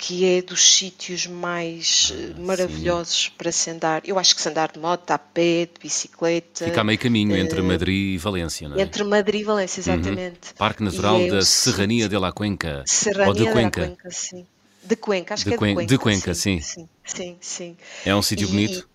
que 0.00 0.24
é 0.24 0.40
dos 0.40 0.76
sítios 0.76 1.26
mais 1.26 2.10
eh, 2.16 2.32
ah, 2.34 2.40
maravilhosos 2.40 3.24
sim. 3.24 3.30
para 3.36 3.52
se 3.52 3.70
andar. 3.70 4.00
Eu 4.06 4.18
acho 4.18 4.34
que 4.34 4.40
se 4.40 4.48
andar 4.48 4.72
de 4.72 4.78
moto, 4.78 5.10
a 5.10 5.18
pé, 5.18 5.66
de 5.66 5.78
bicicleta. 5.78 6.64
Fica 6.64 6.80
a 6.80 6.84
meio 6.84 6.98
caminho 6.98 7.36
entre 7.36 7.60
Madrid 7.60 8.14
e 8.14 8.18
Valência, 8.18 8.66
não 8.66 8.78
é? 8.78 8.80
Entre 8.80 9.04
Madrid 9.04 9.42
e 9.42 9.44
Valência, 9.44 9.82
uhum. 9.82 10.00
exatamente. 10.00 10.48
Uhum. 10.48 10.56
Parque 10.56 10.82
Natural 10.82 11.20
é 11.20 11.28
da 11.28 11.42
Serrania 11.42 12.08
de 12.08 12.16
la 12.16 12.32
Cuenca. 12.32 12.82
Serrania 12.86 13.28
ou 13.28 13.34
de 13.34 13.52
Cuenca. 13.52 13.86
Cuenca, 13.86 14.10
sim. 14.10 14.46
De 14.82 14.96
Cuenca, 14.96 15.34
acho 15.34 15.44
de 15.44 15.50
que 15.50 15.54
é 15.54 15.56
de 15.56 15.58
Cuenca. 15.58 15.86
De 15.86 15.98
Cuenca, 15.98 16.34
sim. 16.34 16.60
Sim, 16.62 16.88
sim. 17.04 17.36
sim. 17.38 17.76
É 18.06 18.16
um 18.16 18.22
sítio 18.22 18.48
bonito? 18.48 18.88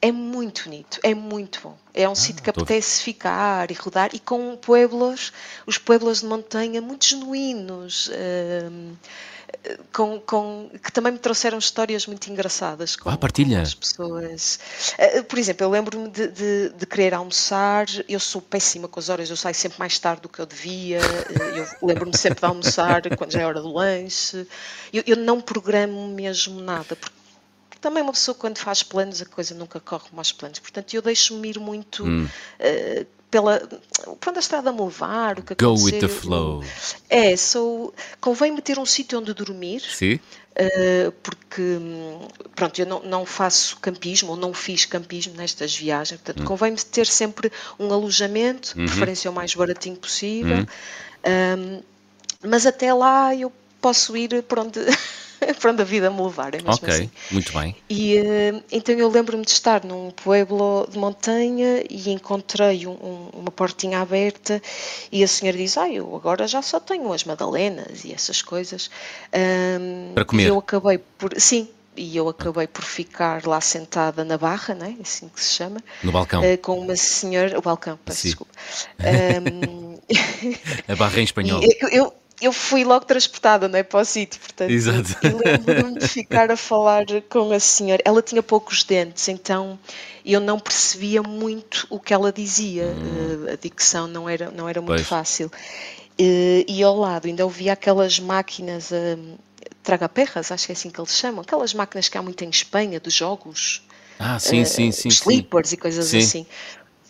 É 0.00 0.10
muito 0.10 0.64
bonito, 0.64 0.98
é 1.02 1.14
muito 1.14 1.60
bom. 1.62 1.76
É 1.92 2.08
um 2.08 2.12
ah, 2.12 2.14
sítio 2.14 2.42
que 2.42 2.48
apetece 2.48 3.02
ficar 3.02 3.70
e 3.70 3.74
rodar 3.74 4.14
e 4.14 4.18
com 4.18 4.56
pueblos, 4.56 5.34
os 5.66 5.76
pueblos 5.76 6.20
de 6.20 6.26
montanha 6.26 6.80
muito 6.80 7.04
genuínos. 7.04 8.08
Uh, 8.08 8.96
com, 9.92 10.20
com, 10.20 10.70
que 10.82 10.92
também 10.92 11.12
me 11.12 11.18
trouxeram 11.18 11.58
histórias 11.58 12.06
muito 12.06 12.30
engraçadas 12.30 12.96
com, 12.96 13.08
ah, 13.08 13.16
partilha. 13.16 13.60
As 13.60 13.74
pessoas. 13.74 14.58
Eh, 14.98 15.22
por 15.22 15.38
exemplo, 15.38 15.64
eu 15.64 15.70
lembro-me 15.70 16.08
de, 16.08 16.28
de, 16.28 16.68
de, 16.70 16.86
querer 16.86 17.14
almoçar, 17.14 17.86
eu 18.08 18.20
sou 18.20 18.40
péssima 18.40 18.88
com 18.88 18.98
as 18.98 19.08
horas, 19.08 19.28
eu 19.28 19.36
saio 19.36 19.54
sempre 19.54 19.78
mais 19.78 19.98
tarde 19.98 20.22
do 20.22 20.28
que 20.28 20.38
eu 20.38 20.46
devia, 20.46 20.98
eh, 20.98 21.60
eu 21.80 21.86
lembro-me 21.86 22.16
sempre 22.16 22.40
de 22.40 22.46
almoçar 22.46 23.02
quando 23.16 23.32
já 23.32 23.40
é 23.40 23.46
hora 23.46 23.60
do 23.60 23.72
lanche, 23.72 24.46
eu, 24.92 25.02
eu 25.06 25.16
não 25.16 25.40
programo 25.40 26.08
mesmo 26.08 26.60
nada, 26.60 26.96
porque 26.96 27.16
também 27.80 28.02
uma 28.02 28.12
pessoa 28.12 28.34
quando 28.34 28.58
faz 28.58 28.82
planos 28.82 29.22
a 29.22 29.26
coisa 29.26 29.54
nunca 29.54 29.80
corre 29.80 30.08
aos 30.16 30.32
planos, 30.32 30.58
portanto 30.58 30.94
eu 30.94 31.02
deixo-me 31.02 31.50
ir 31.50 31.58
muito 31.58 32.04
hum. 32.04 32.24
uh, 32.26 33.06
pela 33.30 33.62
quando 34.20 34.36
a 34.36 34.40
estrada 34.40 34.72
me 34.72 34.80
levar, 34.80 35.38
o 35.38 35.42
que 35.42 35.54
Go 35.54 35.74
acontecer. 35.74 35.94
with 35.94 36.00
the 36.00 36.08
flow. 36.08 36.64
É, 37.08 37.36
sou, 37.36 37.94
convém-me 38.20 38.60
ter 38.60 38.78
um 38.78 38.86
sítio 38.86 39.18
onde 39.18 39.32
dormir. 39.34 39.80
Sim. 39.80 40.18
Uh, 40.50 41.12
porque 41.22 41.78
pronto, 42.56 42.78
eu 42.78 42.86
não, 42.86 43.02
não, 43.04 43.24
faço 43.24 43.78
campismo 43.78 44.32
ou 44.32 44.36
não 44.36 44.52
fiz 44.52 44.84
campismo 44.84 45.34
nestas 45.34 45.74
viagens, 45.74 46.20
portanto 46.20 46.42
hum. 46.42 46.44
convém-me 46.44 46.76
ter 46.76 47.06
sempre 47.06 47.52
um 47.78 47.90
alojamento, 47.92 48.76
uhum. 48.76 48.84
preferência 48.84 49.30
o 49.30 49.34
mais 49.34 49.54
baratinho 49.54 49.96
possível, 49.96 50.56
uhum. 50.56 50.66
um, 51.56 51.82
mas 52.48 52.66
até 52.66 52.92
lá 52.92 53.34
eu 53.34 53.50
posso 53.80 54.16
ir 54.16 54.42
por 54.42 54.58
onde 54.58 54.80
para 55.60 55.70
onde 55.70 55.82
a 55.82 55.84
vida 55.84 56.10
me 56.10 56.22
levar, 56.22 56.54
é 56.54 56.58
mesmo 56.58 56.72
Ok, 56.72 56.88
assim. 56.88 57.10
muito 57.30 57.52
bem. 57.52 57.74
E 57.88 58.18
uh, 58.18 58.62
então 58.70 58.94
eu 58.94 59.08
lembro-me 59.08 59.44
de 59.44 59.52
estar 59.52 59.84
num 59.84 60.10
pueblo 60.10 60.86
de 60.90 60.98
montanha 60.98 61.84
e 61.88 62.10
encontrei 62.10 62.86
um, 62.86 62.92
um, 62.92 63.28
uma 63.34 63.50
portinha 63.50 64.00
aberta 64.00 64.60
e 65.10 65.22
a 65.24 65.28
senhora 65.28 65.56
diz: 65.56 65.76
Ah, 65.76 65.88
eu 65.90 66.14
agora 66.14 66.46
já 66.46 66.62
só 66.62 66.78
tenho 66.78 67.12
as 67.12 67.24
madalenas 67.24 68.04
e 68.04 68.12
essas 68.12 68.42
coisas. 68.42 68.90
Um, 69.34 70.12
para 70.14 70.24
comer. 70.24 70.48
Eu 70.48 70.58
acabei 70.58 70.98
por. 70.98 71.32
Sim, 71.38 71.68
e 71.96 72.16
eu 72.16 72.28
acabei 72.28 72.66
por 72.66 72.84
ficar 72.84 73.46
lá 73.46 73.60
sentada 73.60 74.24
na 74.24 74.38
barra, 74.38 74.74
não 74.74 74.86
é? 74.86 74.94
assim 75.02 75.28
que 75.28 75.42
se 75.42 75.54
chama. 75.54 75.82
No 76.02 76.12
balcão. 76.12 76.40
Uh, 76.42 76.56
com 76.58 76.78
uma 76.78 76.96
senhora. 76.96 77.58
O 77.58 77.62
balcão, 77.62 77.98
peço 78.04 78.22
desculpa. 78.26 78.52
Um, 79.00 79.98
a 80.88 80.96
barra 80.96 81.20
em 81.20 81.24
espanhol. 81.24 81.60
eu, 81.62 81.88
eu, 81.88 82.14
eu 82.40 82.52
fui 82.52 82.84
logo 82.84 83.04
transportada 83.04 83.68
não 83.68 83.78
é, 83.78 83.82
para 83.82 84.00
o 84.00 84.04
sítio, 84.04 84.40
portanto, 84.40 84.70
Exato. 84.70 85.16
eu 85.22 85.38
lembro-me 85.38 85.98
de 85.98 86.08
ficar 86.08 86.50
a 86.50 86.56
falar 86.56 87.04
com 87.28 87.52
a 87.52 87.60
senhora. 87.60 88.02
Ela 88.04 88.22
tinha 88.22 88.42
poucos 88.42 88.82
dentes, 88.82 89.28
então 89.28 89.78
eu 90.24 90.40
não 90.40 90.58
percebia 90.58 91.22
muito 91.22 91.86
o 91.90 92.00
que 92.00 92.14
ela 92.14 92.32
dizia. 92.32 92.86
Hum. 92.86 93.46
A 93.52 93.56
dicção 93.56 94.06
não 94.06 94.28
era, 94.28 94.50
não 94.50 94.68
era 94.68 94.80
muito 94.80 94.96
pois. 94.96 95.06
fácil. 95.06 95.50
E 96.18 96.82
ao 96.82 96.96
lado 96.96 97.26
ainda 97.26 97.44
ouvia 97.44 97.72
aquelas 97.72 98.18
máquinas 98.18 98.90
um, 98.92 99.36
tragaperras, 99.82 100.52
acho 100.52 100.66
que 100.66 100.72
é 100.72 100.74
assim 100.74 100.90
que 100.90 101.00
eles 101.00 101.16
chamam, 101.16 101.40
aquelas 101.40 101.72
máquinas 101.72 102.08
que 102.08 102.18
há 102.18 102.22
muito 102.22 102.44
em 102.44 102.50
Espanha, 102.50 103.00
de 103.00 103.08
jogos. 103.08 103.82
Ah, 104.18 104.38
sim, 104.38 104.60
uh, 104.60 104.66
sim, 104.66 104.92
sim. 104.92 105.08
Slippers 105.08 105.70
sim. 105.70 105.74
e 105.76 105.78
coisas 105.78 106.06
sim. 106.06 106.18
assim. 106.18 106.46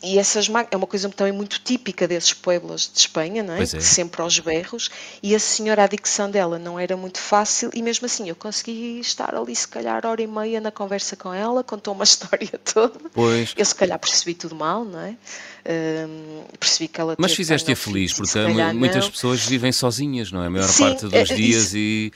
E 0.02 0.18
essas 0.18 0.48
é 0.70 0.76
uma 0.76 0.86
coisa 0.86 1.08
também 1.10 1.32
muito 1.32 1.60
típica 1.60 2.08
desses 2.08 2.32
pueblos 2.32 2.90
de 2.92 3.00
Espanha, 3.00 3.42
não 3.42 3.54
é? 3.54 3.62
é. 3.62 3.66
Sempre 3.66 4.22
aos 4.22 4.38
berros. 4.38 4.90
E 5.22 5.34
a 5.34 5.38
senhora, 5.38 5.84
a 5.84 5.86
dicção 5.86 6.30
dela 6.30 6.58
não 6.58 6.80
era 6.80 6.96
muito 6.96 7.18
fácil, 7.18 7.70
e 7.74 7.82
mesmo 7.82 8.06
assim 8.06 8.28
eu 8.28 8.34
consegui 8.34 8.98
estar 9.00 9.34
ali, 9.34 9.54
se 9.54 9.68
calhar, 9.68 10.06
hora 10.06 10.22
e 10.22 10.26
meia 10.26 10.58
na 10.58 10.70
conversa 10.70 11.16
com 11.16 11.34
ela, 11.34 11.62
contou 11.62 11.92
uma 11.92 12.04
história 12.04 12.58
toda. 12.64 12.98
Pois. 13.12 13.52
Eu, 13.56 13.64
se 13.64 13.74
calhar, 13.74 13.98
percebi 13.98 14.34
tudo 14.34 14.54
mal, 14.54 14.84
não 14.86 15.00
é? 15.00 15.16
Um, 15.66 16.44
percebi 16.58 16.88
que 16.88 16.98
ela 16.98 17.14
Mas 17.18 17.34
fizeste-a 17.34 17.76
feliz, 17.76 18.14
porque 18.14 18.38
muitas 18.74 19.04
não. 19.04 19.10
pessoas 19.10 19.44
vivem 19.44 19.70
sozinhas, 19.70 20.32
não 20.32 20.42
é? 20.42 20.46
A 20.46 20.50
maior 20.50 20.68
Sim, 20.68 20.82
parte 20.82 21.02
dos 21.02 21.12
é, 21.12 21.24
dias 21.24 21.64
isso, 21.64 21.76
e, 21.76 22.12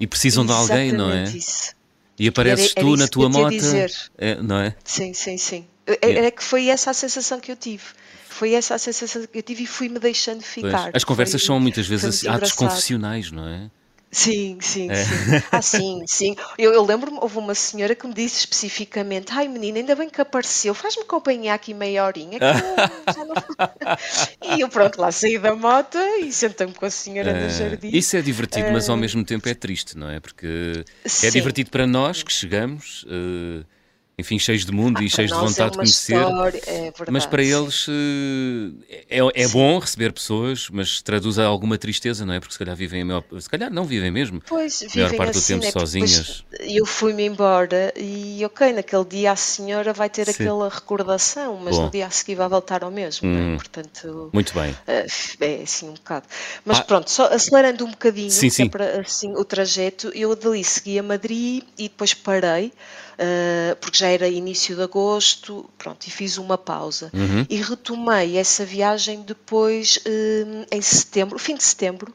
e 0.00 0.06
precisam 0.06 0.46
de 0.46 0.52
alguém, 0.52 0.90
não 0.92 1.10
é? 1.10 1.24
Isso. 1.24 1.76
E 2.18 2.28
apareces 2.28 2.72
era, 2.74 2.80
era 2.80 2.88
tu 2.88 2.96
na 2.96 3.08
tua 3.08 3.28
moto, 3.28 3.54
é, 4.16 4.36
não 4.36 4.56
é? 4.56 4.74
Sim, 4.82 5.12
sim, 5.12 5.36
sim. 5.36 5.66
É 5.86 6.30
que 6.30 6.42
foi 6.42 6.68
essa 6.68 6.90
a 6.90 6.94
sensação 6.94 7.38
que 7.38 7.50
eu 7.52 7.56
tive. 7.56 7.84
Foi 8.28 8.52
essa 8.52 8.74
a 8.74 8.78
sensação 8.78 9.24
que 9.26 9.38
eu 9.38 9.42
tive 9.42 9.62
e 9.62 9.66
fui-me 9.66 9.98
deixando 9.98 10.42
ficar. 10.42 10.82
Pois. 10.84 10.94
As 10.94 11.04
conversas 11.04 11.40
foi, 11.40 11.46
são 11.46 11.60
muitas 11.60 11.86
vezes 11.86 12.20
foi 12.20 12.28
atos 12.28 12.52
confessionais, 12.52 13.30
não 13.30 13.46
é? 13.48 13.70
Sim, 14.10 14.58
sim, 14.60 14.90
É. 14.90 14.94
sim. 14.94 15.14
Ah, 15.52 15.62
sim, 15.62 16.02
sim. 16.06 16.36
Eu, 16.56 16.72
eu 16.72 16.84
lembro-me, 16.84 17.18
houve 17.20 17.38
uma 17.38 17.54
senhora 17.54 17.94
que 17.94 18.06
me 18.06 18.14
disse 18.14 18.38
especificamente: 18.40 19.32
Ai, 19.32 19.48
menina, 19.48 19.78
ainda 19.78 19.94
bem 19.94 20.08
que 20.08 20.20
apareceu, 20.20 20.74
faz-me 20.74 21.04
companhia 21.04 21.54
aqui 21.54 21.74
meia 21.74 22.04
horinha. 22.04 22.38
Não... 23.16 23.34
e 24.56 24.60
eu, 24.60 24.68
pronto, 24.68 25.00
lá 25.00 25.10
saí 25.12 25.38
da 25.38 25.54
moto 25.54 25.98
e 26.20 26.32
sentei-me 26.32 26.72
com 26.72 26.86
a 26.86 26.90
senhora 26.90 27.32
no 27.32 27.50
jardim. 27.50 27.90
Isso 27.92 28.16
é 28.16 28.22
divertido, 28.22 28.70
mas 28.70 28.88
ao 28.88 28.96
mesmo 28.96 29.24
tempo 29.24 29.48
é 29.48 29.54
triste, 29.54 29.96
não 29.98 30.08
é? 30.08 30.20
Porque 30.20 30.84
é 31.04 31.08
Sim. 31.08 31.30
divertido 31.30 31.70
para 31.70 31.86
nós 31.86 32.22
que 32.22 32.32
chegamos. 32.32 33.04
eh, 33.08 33.64
enfim, 34.18 34.38
cheios 34.38 34.64
de 34.64 34.72
mundo 34.72 34.98
Ah, 34.98 35.02
e 35.04 35.10
cheios 35.10 35.30
de 35.30 35.36
nós 35.36 35.50
vontade 35.50 35.68
é 35.68 35.70
de 35.72 35.76
conhecer. 35.76 36.16
história, 36.16 36.60
é 36.66 36.92
mas 37.10 37.26
para 37.26 37.42
eles 37.42 37.86
eh, 37.86 39.04
é, 39.10 39.42
é 39.42 39.48
bom 39.48 39.78
receber 39.78 40.10
pessoas, 40.10 40.70
mas 40.70 41.02
traduz 41.02 41.38
a 41.38 41.44
alguma 41.44 41.76
tristeza, 41.76 42.24
não 42.24 42.32
é? 42.32 42.40
Porque 42.40 42.54
se 42.54 42.58
calhar 42.58 42.74
vivem 42.74 43.02
a 43.02 43.04
maior, 43.04 43.24
se 43.38 43.48
calhar 43.50 43.70
não 43.70 43.84
vivem 43.84 44.10
mesmo. 44.10 44.40
Pois, 44.46 44.82
a 44.82 44.96
maior 44.96 45.14
parte 45.16 45.36
assim, 45.36 45.58
do 45.58 45.60
tempo 45.60 45.64
né? 45.66 45.70
Sozinhas. 45.80 46.44
Eu 46.60 46.86
fui-me 46.86 47.26
embora 47.26 47.92
e, 47.94 48.42
ok, 48.46 48.72
naquele 48.72 49.04
dia 49.04 49.32
a 49.32 49.36
senhora 49.36 49.92
vai 49.92 50.08
ter 50.08 50.24
Sim. 50.24 50.32
aquela 50.32 50.70
recordação, 50.70 51.56
mas 51.62 51.76
Bom. 51.76 51.84
no 51.84 51.90
dia 51.90 52.06
a 52.06 52.10
seguir 52.10 52.36
vai 52.36 52.48
voltar 52.48 52.84
ao 52.84 52.90
mesmo, 52.90 53.28
é? 53.28 53.38
Hum. 53.38 53.56
Portanto, 53.56 54.30
Muito 54.32 54.54
bem. 54.54 54.74
eh, 54.86 55.06
é 55.40 55.62
assim 55.62 55.90
um 55.90 55.94
bocado. 55.94 56.26
Mas 56.64 56.78
Ah. 56.78 56.84
pronto, 56.84 57.10
só 57.10 57.26
acelerando 57.26 57.84
um 57.84 57.90
bocadinho, 57.90 58.30
Sim, 58.30 58.48
que 58.48 58.54
sim. 58.54 58.62
é 58.64 58.68
para 58.70 59.00
assim, 59.00 59.34
o 59.34 59.44
trajeto, 59.44 60.10
eu 60.14 60.34
dali 60.34 60.64
segui 60.64 60.98
a 60.98 61.02
Madrid 61.02 61.62
e 61.76 61.82
depois 61.82 62.14
parei, 62.14 62.72
porque 63.80 63.98
já 63.98 64.08
era 64.08 64.28
início 64.28 64.76
de 64.76 64.82
agosto, 64.82 65.68
pronto, 65.78 66.06
e 66.06 66.10
fiz 66.10 66.36
uma 66.38 66.58
pausa. 66.58 67.10
Uhum. 67.14 67.46
E 67.48 67.56
retomei 67.62 68.36
essa 68.36 68.64
viagem 68.64 69.22
depois 69.22 69.98
eh, 70.04 70.66
em 70.70 70.82
setembro, 70.82 71.38
fim 71.38 71.54
de 71.56 71.64
setembro, 71.64 72.12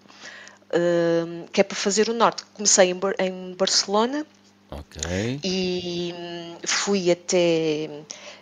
eh, 0.72 1.46
que 1.52 1.62
é 1.62 1.64
para 1.64 1.76
fazer 1.76 2.10
o 2.10 2.14
norte. 2.14 2.44
Comecei 2.54 2.90
em, 2.92 2.96
Bar- 2.96 3.16
em 3.20 3.56
Barcelona 3.58 4.26
Ok. 4.70 5.40
e 5.44 6.14
hum, 6.16 6.56
fui 6.66 7.10
até, 7.12 7.90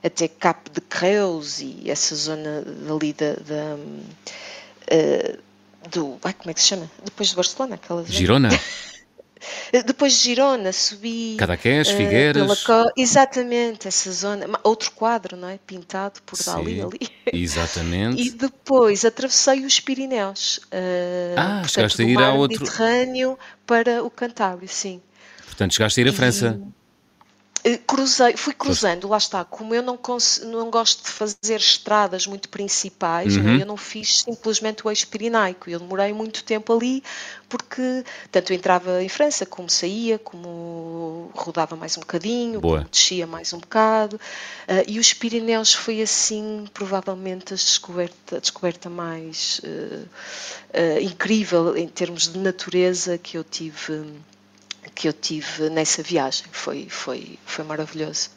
até 0.03 0.27
Cap 0.27 0.69
de 0.69 0.81
Creus 0.81 1.59
e 1.61 1.89
essa 1.89 2.13
zona 2.15 2.63
ali 2.93 3.13
da, 3.13 3.33
da, 3.33 3.77
eh, 4.87 5.37
do. 5.91 6.17
Ai, 6.23 6.33
como 6.33 6.51
é 6.51 6.53
que 6.53 6.61
se 6.61 6.67
chama? 6.67 6.89
Depois 7.03 7.29
de 7.29 7.35
Barcelona, 7.35 7.75
aquela 7.75 8.01
zona. 8.03 8.13
Girona, 8.13 8.49
Depois 9.85 10.13
de 10.13 10.19
Girona, 10.19 10.71
subi. 10.73 11.35
Cadaqués, 11.37 11.87
eh, 11.87 11.95
Figueiras. 11.95 12.63
co- 12.63 12.91
Exatamente, 12.97 13.87
essa 13.87 14.11
zona. 14.11 14.45
Outro 14.63 14.91
quadro, 14.91 15.37
não 15.37 15.47
é? 15.47 15.57
Pintado 15.65 16.21
por 16.25 16.37
Dali 16.43 16.75
Sim, 16.75 16.81
ali. 16.83 16.99
Exatamente. 17.31 18.21
E 18.21 18.31
depois 18.31 19.05
atravessei 19.05 19.65
os 19.65 19.79
Pirineus. 19.79 20.59
eh, 20.71 21.35
Ah, 21.37 21.43
portanto, 21.61 21.69
chegaste 21.71 22.01
a 22.01 22.05
ir 22.05 22.17
a 22.19 22.33
outro- 22.33 22.59
Mediterrâneo 22.61 23.37
para 23.65 24.03
o 24.03 24.09
Cantábrio, 24.09 24.67
sim. 24.67 25.01
Portanto, 25.45 25.73
chegaste 25.73 25.99
a 25.99 26.03
ir 26.03 26.09
a 26.09 26.13
França. 26.13 26.59
Eh, 26.61 26.78
Cruzei, 27.85 28.37
fui 28.37 28.53
cruzando, 28.53 29.07
lá 29.07 29.17
está. 29.17 29.43
Como 29.43 29.75
eu 29.75 29.81
não, 29.81 29.99
não 30.45 30.69
gosto 30.69 31.03
de 31.03 31.09
fazer 31.09 31.57
estradas 31.57 32.25
muito 32.25 32.47
principais, 32.47 33.35
é? 33.35 33.39
Uhum. 33.39 33.59
eu 33.59 33.65
não 33.65 33.75
fiz 33.75 34.21
simplesmente 34.21 34.85
o 34.85 34.89
eixo 34.89 35.07
pirinaico. 35.07 35.69
Eu 35.69 35.79
demorei 35.79 36.13
muito 36.13 36.43
tempo 36.43 36.73
ali, 36.73 37.03
porque 37.49 38.05
tanto 38.31 38.53
entrava 38.53 39.03
em 39.03 39.09
França, 39.09 39.45
como 39.45 39.69
saía, 39.69 40.17
como 40.17 41.31
rodava 41.33 41.75
mais 41.75 41.97
um 41.97 42.01
bocadinho, 42.01 42.61
descia 42.89 43.27
mais 43.27 43.51
um 43.51 43.59
bocado. 43.59 44.19
Eh, 44.67 44.85
e 44.87 44.99
os 44.99 45.13
Pirineus 45.13 45.73
foi 45.73 46.01
assim, 46.01 46.65
provavelmente, 46.73 47.53
a 47.53 47.57
descoberta, 47.57 48.37
a 48.37 48.39
descoberta 48.39 48.89
mais 48.89 49.59
eh, 49.63 50.03
eh, 50.71 51.01
incrível 51.01 51.75
em 51.75 51.87
termos 51.87 52.31
de 52.31 52.39
natureza 52.39 53.17
que 53.17 53.37
eu 53.37 53.43
tive 53.43 54.05
que 54.95 55.07
eu 55.07 55.13
tive 55.13 55.69
nessa 55.69 56.01
viagem. 56.03 56.45
Foi, 56.51 56.87
foi, 56.89 57.37
foi 57.45 57.65
maravilhoso. 57.65 58.29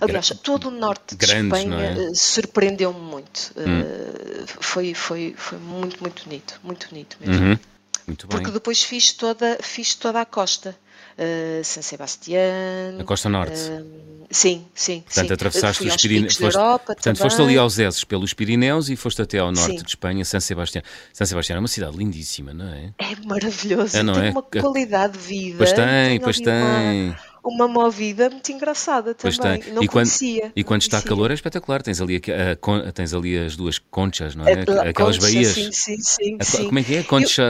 Aliás, 0.00 0.28
todo 0.42 0.68
o 0.68 0.70
norte 0.70 1.16
de 1.16 1.26
Grandes, 1.26 1.58
Espanha 1.58 1.68
não 1.68 1.80
é? 1.80 2.10
eh, 2.10 2.14
surpreendeu-me 2.14 3.00
muito. 3.00 3.52
Hum. 3.56 3.80
Eh, 3.80 4.44
foi, 4.60 4.94
foi, 4.94 5.34
foi 5.36 5.58
muito, 5.58 6.00
muito 6.00 6.24
bonito. 6.24 6.60
Muito 6.62 6.88
bonito 6.88 7.16
mesmo. 7.20 7.44
Uhum. 7.44 7.58
Muito. 8.06 8.28
Porque 8.28 8.50
depois 8.50 8.82
fiz 8.82 9.12
toda, 9.12 9.58
fiz 9.62 9.94
toda 9.94 10.20
a 10.20 10.24
costa. 10.24 10.76
Uh, 11.18 11.64
San 11.64 11.82
Sebastián. 11.82 13.00
A 13.00 13.04
Costa 13.04 13.28
Norte. 13.28 13.58
uh, 13.58 14.26
sim, 14.30 14.64
sim. 14.72 15.00
Portanto, 15.00 15.26
sim. 15.26 15.32
atravessaste 15.34 15.84
os 15.88 15.96
Pirineus. 15.96 16.40
Europa 16.40 16.84
Portanto, 16.86 17.02
também. 17.02 17.22
foste 17.22 17.42
ali 17.42 17.58
aos 17.58 17.76
Esses 17.78 18.04
pelos 18.04 18.32
Pirineus 18.32 18.88
e 18.88 18.94
foste 18.94 19.22
até 19.22 19.38
ao 19.38 19.50
norte 19.50 19.78
Sim. 19.78 19.82
de 19.82 19.88
Espanha, 19.88 20.24
San 20.24 20.38
Sebastián. 20.38 20.82
San 21.12 21.24
Sebastián 21.24 21.56
é 21.56 21.58
uma 21.58 21.66
cidade 21.66 21.96
lindíssima, 21.96 22.54
não 22.54 22.68
é? 22.68 22.92
É 22.98 23.16
maravilhoso. 23.26 23.96
É, 23.96 24.02
não 24.04 24.14
tem 24.14 24.28
é? 24.28 24.30
uma 24.30 24.42
qualidade 24.42 25.14
de 25.14 25.18
vida. 25.18 25.58
Pois 25.58 25.72
tem, 25.72 26.20
pois 26.20 26.36
ali 26.36 26.44
tem. 26.44 27.08
Uma, 27.08 27.18
uma 27.48 27.66
movida 27.68 28.30
muito 28.30 28.50
engraçada 28.52 29.14
também. 29.14 29.62
Não 29.72 29.82
e, 29.82 29.86
quando, 29.86 29.92
conhecia. 29.92 30.52
e 30.54 30.64
quando 30.64 30.82
está 30.82 30.98
Conhecia. 30.98 31.08
calor 31.08 31.30
é 31.30 31.34
espetacular. 31.34 31.82
Tens 31.82 32.00
ali, 32.00 32.20
a- 32.28 32.88
a 32.88 32.92
tens 32.92 33.12
ali 33.14 33.38
as 33.38 33.56
duas 33.56 33.78
conchas, 33.78 34.34
não 34.34 34.46
é? 34.46 34.52
A- 34.52 34.56
a 34.86 34.88
Aquelas 34.90 35.16
concha, 35.18 35.32
baías. 35.32 35.48
Sim, 35.52 35.72
sim, 35.72 35.96
sim. 36.00 36.36
A 36.40 36.44
sim. 36.44 36.66
Como 36.66 36.78
é 36.78 36.82
que 36.82 36.96
é? 36.96 36.98
A 37.00 37.04
concha 37.04 37.44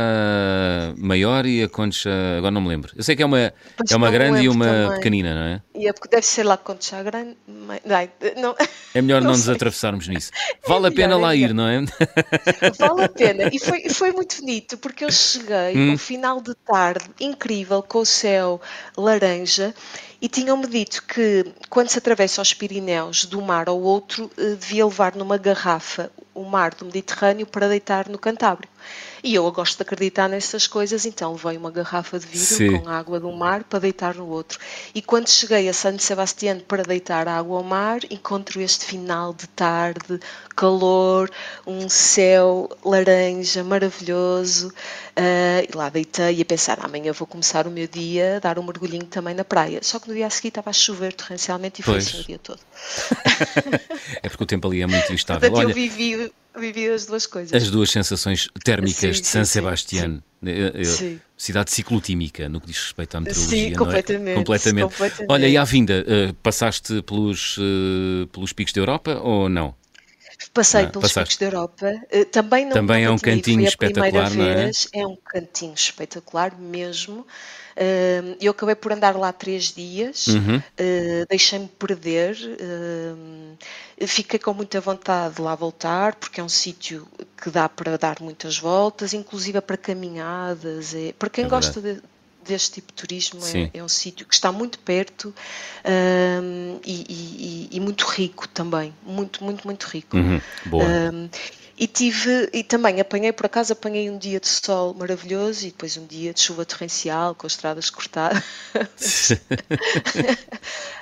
maior 0.96 1.46
e 1.46 1.62
a 1.62 1.68
concha. 1.68 2.10
Agora 2.38 2.50
não 2.50 2.60
me 2.60 2.68
lembro. 2.68 2.92
Eu 2.96 3.02
sei 3.02 3.16
que 3.16 3.22
é 3.22 3.26
uma, 3.26 3.52
Pois 3.76 3.90
é 3.90 3.96
uma 3.96 4.10
grande 4.10 4.42
e 4.42 4.48
uma 4.48 4.64
também. 4.66 4.90
pequenina, 4.96 5.34
não 5.34 5.42
é? 5.42 5.62
E 5.74 5.86
é 5.88 5.92
porque 5.92 6.08
deve 6.08 6.26
ser 6.26 6.42
lá 6.44 6.56
Concha 6.56 7.02
Grande. 7.02 7.36
mas- 7.46 7.80
Não, 8.36 8.54
É 8.94 9.00
melhor 9.02 9.20
não, 9.22 9.28
Não 9.30 9.36
nos 9.36 9.48
atravessarmos 9.48 10.08
nisso. 10.08 10.30
Vale 10.66 10.86
a 10.86 10.90
melhor, 10.90 10.94
pena 10.96 11.14
é 11.14 11.16
lá 11.16 11.34
ir, 11.36 11.54
não 11.54 11.66
é? 11.68 11.80
Vale 12.78 13.04
a 13.04 13.08
pena. 13.08 13.50
E 13.52 13.58
foi, 13.58 13.88
foi 13.90 14.12
muito 14.12 14.36
bonito, 14.40 14.76
porque 14.78 15.04
eu 15.04 15.12
cheguei 15.12 15.76
Hum. 15.76 15.92
um 15.92 15.98
final 15.98 16.40
de 16.40 16.54
tarde 16.54 17.04
incrível, 17.20 17.82
com 17.82 17.98
o 18.00 18.06
céu 18.06 18.60
laranja, 18.96 19.74
e 20.20 20.28
tinham-me 20.28 20.66
dito 20.66 21.02
que 21.04 21.44
quando 21.68 21.88
se 21.88 21.98
atravessa 21.98 22.42
os 22.42 22.52
Pirineus 22.52 23.26
de 23.26 23.36
um 23.36 23.40
mar 23.42 23.68
ao 23.68 23.80
outro, 23.80 24.30
eh, 24.36 24.54
devia 24.54 24.84
levar 24.84 25.14
numa 25.14 25.36
garrafa 25.36 26.10
o 26.38 26.44
mar 26.44 26.74
do 26.74 26.84
Mediterrâneo 26.84 27.46
para 27.46 27.68
deitar 27.68 28.08
no 28.08 28.18
Cantábrio. 28.18 28.68
E 29.22 29.34
eu 29.34 29.50
gosto 29.50 29.76
de 29.76 29.82
acreditar 29.82 30.28
nessas 30.28 30.68
coisas, 30.68 31.04
então 31.04 31.32
levei 31.32 31.56
uma 31.56 31.70
garrafa 31.70 32.18
de 32.18 32.26
vidro 32.26 32.56
Sim. 32.56 32.78
com 32.78 32.88
água 32.88 33.18
do 33.18 33.32
mar 33.32 33.64
para 33.64 33.80
deitar 33.80 34.14
no 34.14 34.28
outro. 34.28 34.60
E 34.94 35.02
quando 35.02 35.28
cheguei 35.28 35.68
a 35.68 35.72
San 35.72 35.98
Sebastián 35.98 36.60
para 36.60 36.84
deitar 36.84 37.26
água 37.26 37.58
ao 37.58 37.64
mar, 37.64 38.00
encontro 38.10 38.60
este 38.60 38.84
final 38.84 39.34
de 39.34 39.48
tarde, 39.48 40.20
calor, 40.54 41.28
um 41.66 41.88
céu 41.88 42.70
laranja 42.84 43.64
maravilhoso. 43.64 44.68
Uh, 44.68 45.66
e 45.68 45.76
lá 45.76 45.88
deitei 45.88 46.40
a 46.40 46.44
pensar, 46.44 46.78
amanhã 46.80 47.12
vou 47.12 47.26
começar 47.26 47.66
o 47.66 47.70
meu 47.70 47.88
dia 47.88 48.36
a 48.36 48.38
dar 48.38 48.58
um 48.58 48.62
mergulhinho 48.62 49.06
também 49.06 49.34
na 49.34 49.44
praia. 49.44 49.80
Só 49.82 49.98
que 49.98 50.08
no 50.08 50.14
dia 50.14 50.28
a 50.28 50.30
seguir 50.30 50.48
estava 50.48 50.70
a 50.70 50.72
chover 50.72 51.12
torrencialmente 51.12 51.80
e 51.80 51.84
foi 51.84 51.96
assim 51.96 52.20
o 52.20 52.24
dia 52.24 52.38
todo. 52.38 52.60
é 54.22 54.28
porque 54.28 54.44
o 54.44 54.46
tempo 54.46 54.68
ali 54.68 54.82
é 54.82 54.86
muito 54.86 55.12
instável. 55.12 55.50
Portanto, 55.50 55.66
Olha, 55.66 55.70
eu 55.70 55.74
vivi 55.74 56.30
vivi 56.58 56.88
as 56.88 57.06
duas 57.06 57.26
coisas. 57.26 57.62
As 57.62 57.70
duas 57.70 57.90
sensações 57.90 58.48
térmicas 58.64 59.16
sim, 59.16 59.22
de 59.22 59.26
San 59.26 59.44
Sebastián. 59.44 60.22
Sim. 60.84 61.20
Cidade 61.36 61.70
ciclotímica, 61.70 62.48
no 62.48 62.60
que 62.60 62.66
diz 62.68 62.78
respeito 62.78 63.16
à 63.16 63.20
meteorologia, 63.20 63.68
sim, 63.68 63.74
completamente, 63.74 64.30
é? 64.30 64.34
completamente. 64.34 64.90
completamente. 64.90 65.32
Olha, 65.32 65.48
e 65.48 65.56
à 65.56 65.64
vinda, 65.64 66.04
uh, 66.06 66.34
passaste 66.34 67.02
pelos, 67.02 67.56
uh, 67.58 68.26
pelos 68.32 68.52
picos 68.52 68.72
da 68.72 68.80
Europa 68.80 69.20
ou 69.22 69.48
não? 69.48 69.74
Passei 70.54 70.84
não, 70.84 70.90
pelos 70.90 71.12
passaste. 71.12 71.36
picos 71.36 71.36
da 71.38 71.46
Europa. 71.46 71.92
Uh, 72.12 72.24
também 72.26 72.64
não 72.64 72.72
Também 72.72 73.04
é 73.04 73.10
um 73.10 73.18
cantinho 73.18 73.64
espetacular, 73.64 74.30
não 74.34 74.44
é? 74.44 74.70
É 74.92 75.06
um 75.06 75.16
cantinho 75.16 75.74
espetacular 75.74 76.58
mesmo. 76.58 77.26
Uh, 77.78 78.36
eu 78.40 78.50
acabei 78.50 78.74
por 78.74 78.90
andar 78.90 79.16
lá 79.16 79.32
três 79.32 79.72
dias, 79.72 80.26
uhum. 80.26 80.56
uh, 80.56 81.26
deixei-me 81.30 81.68
perder, 81.68 82.36
uh, 82.36 84.06
fiquei 84.08 84.36
com 84.36 84.52
muita 84.52 84.80
vontade 84.80 85.36
de 85.36 85.42
lá 85.42 85.54
voltar, 85.54 86.16
porque 86.16 86.40
é 86.40 86.44
um 86.44 86.48
sítio 86.48 87.06
que 87.40 87.50
dá 87.50 87.68
para 87.68 87.96
dar 87.96 88.16
muitas 88.20 88.58
voltas, 88.58 89.14
inclusive 89.14 89.60
para 89.60 89.76
caminhadas. 89.76 90.92
É, 90.92 91.12
para 91.16 91.30
quem 91.30 91.44
é 91.44 91.48
gosta 91.48 91.80
de, 91.80 92.02
deste 92.44 92.72
tipo 92.72 92.88
de 92.88 92.94
turismo 92.94 93.40
é, 93.46 93.70
é, 93.78 93.84
um 93.84 93.88
sítio 93.88 94.26
que 94.26 94.34
está 94.34 94.50
muito 94.50 94.80
perto 94.80 95.32
um, 95.84 96.80
e, 96.84 97.68
e, 97.70 97.76
e, 97.76 97.80
muito 97.80 98.06
rico 98.06 98.48
também, 98.48 98.92
muito, 99.06 99.44
muito, 99.44 99.64
muito 99.64 99.84
rico. 99.84 100.16
Uhum, 100.16 100.40
boa. 100.66 100.84
Um, 100.84 101.28
e 101.78 101.86
tive, 101.86 102.50
e 102.52 102.64
também 102.64 103.00
apanhei, 103.00 103.32
por 103.32 103.46
acaso 103.46 103.72
apanhei 103.72 104.10
um 104.10 104.18
dia 104.18 104.40
de 104.40 104.48
sol 104.48 104.92
maravilhoso 104.94 105.64
e 105.64 105.70
depois 105.70 105.96
um 105.96 106.04
dia 106.04 106.34
de 106.34 106.40
chuva 106.40 106.64
torrencial 106.64 107.36
com 107.36 107.46
as 107.46 107.52
estradas 107.52 107.88
cortadas. 107.88 108.42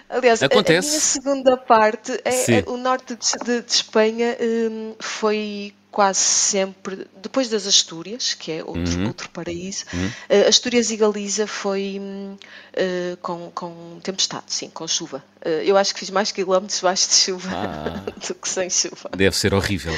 Aliás, 0.08 0.42
Acontece. 0.42 0.88
a, 0.88 0.90
minha 0.90 1.00
segunda 1.00 1.56
parte, 1.56 2.12
é, 2.24 2.58
é, 2.58 2.64
o 2.66 2.76
norte 2.76 3.16
de, 3.16 3.44
de, 3.44 3.62
de 3.62 3.72
Espanha 3.72 4.36
um, 4.38 4.94
foi 5.00 5.74
quase 5.96 6.20
sempre, 6.20 7.08
depois 7.22 7.48
das 7.48 7.66
Astúrias, 7.66 8.34
que 8.34 8.52
é 8.52 8.62
outro, 8.62 8.98
uhum. 8.98 9.06
outro 9.06 9.30
paraíso, 9.30 9.86
uhum. 9.94 10.06
uh, 10.06 10.46
Astúrias 10.46 10.90
e 10.90 10.96
Galiza 10.98 11.46
foi 11.46 11.98
uh, 11.98 13.16
com, 13.22 13.50
com 13.54 13.98
tempestade, 14.02 14.44
sim, 14.48 14.68
com 14.68 14.86
chuva. 14.86 15.24
Uh, 15.40 15.48
eu 15.64 15.74
acho 15.74 15.94
que 15.94 16.00
fiz 16.00 16.10
mais 16.10 16.30
quilómetros 16.30 16.82
baixo 16.82 17.08
de 17.08 17.14
chuva 17.14 17.48
ah. 17.50 18.10
do 18.28 18.34
que 18.34 18.46
sem 18.46 18.68
chuva. 18.68 19.08
Deve 19.16 19.34
ser 19.34 19.54
horrível. 19.54 19.94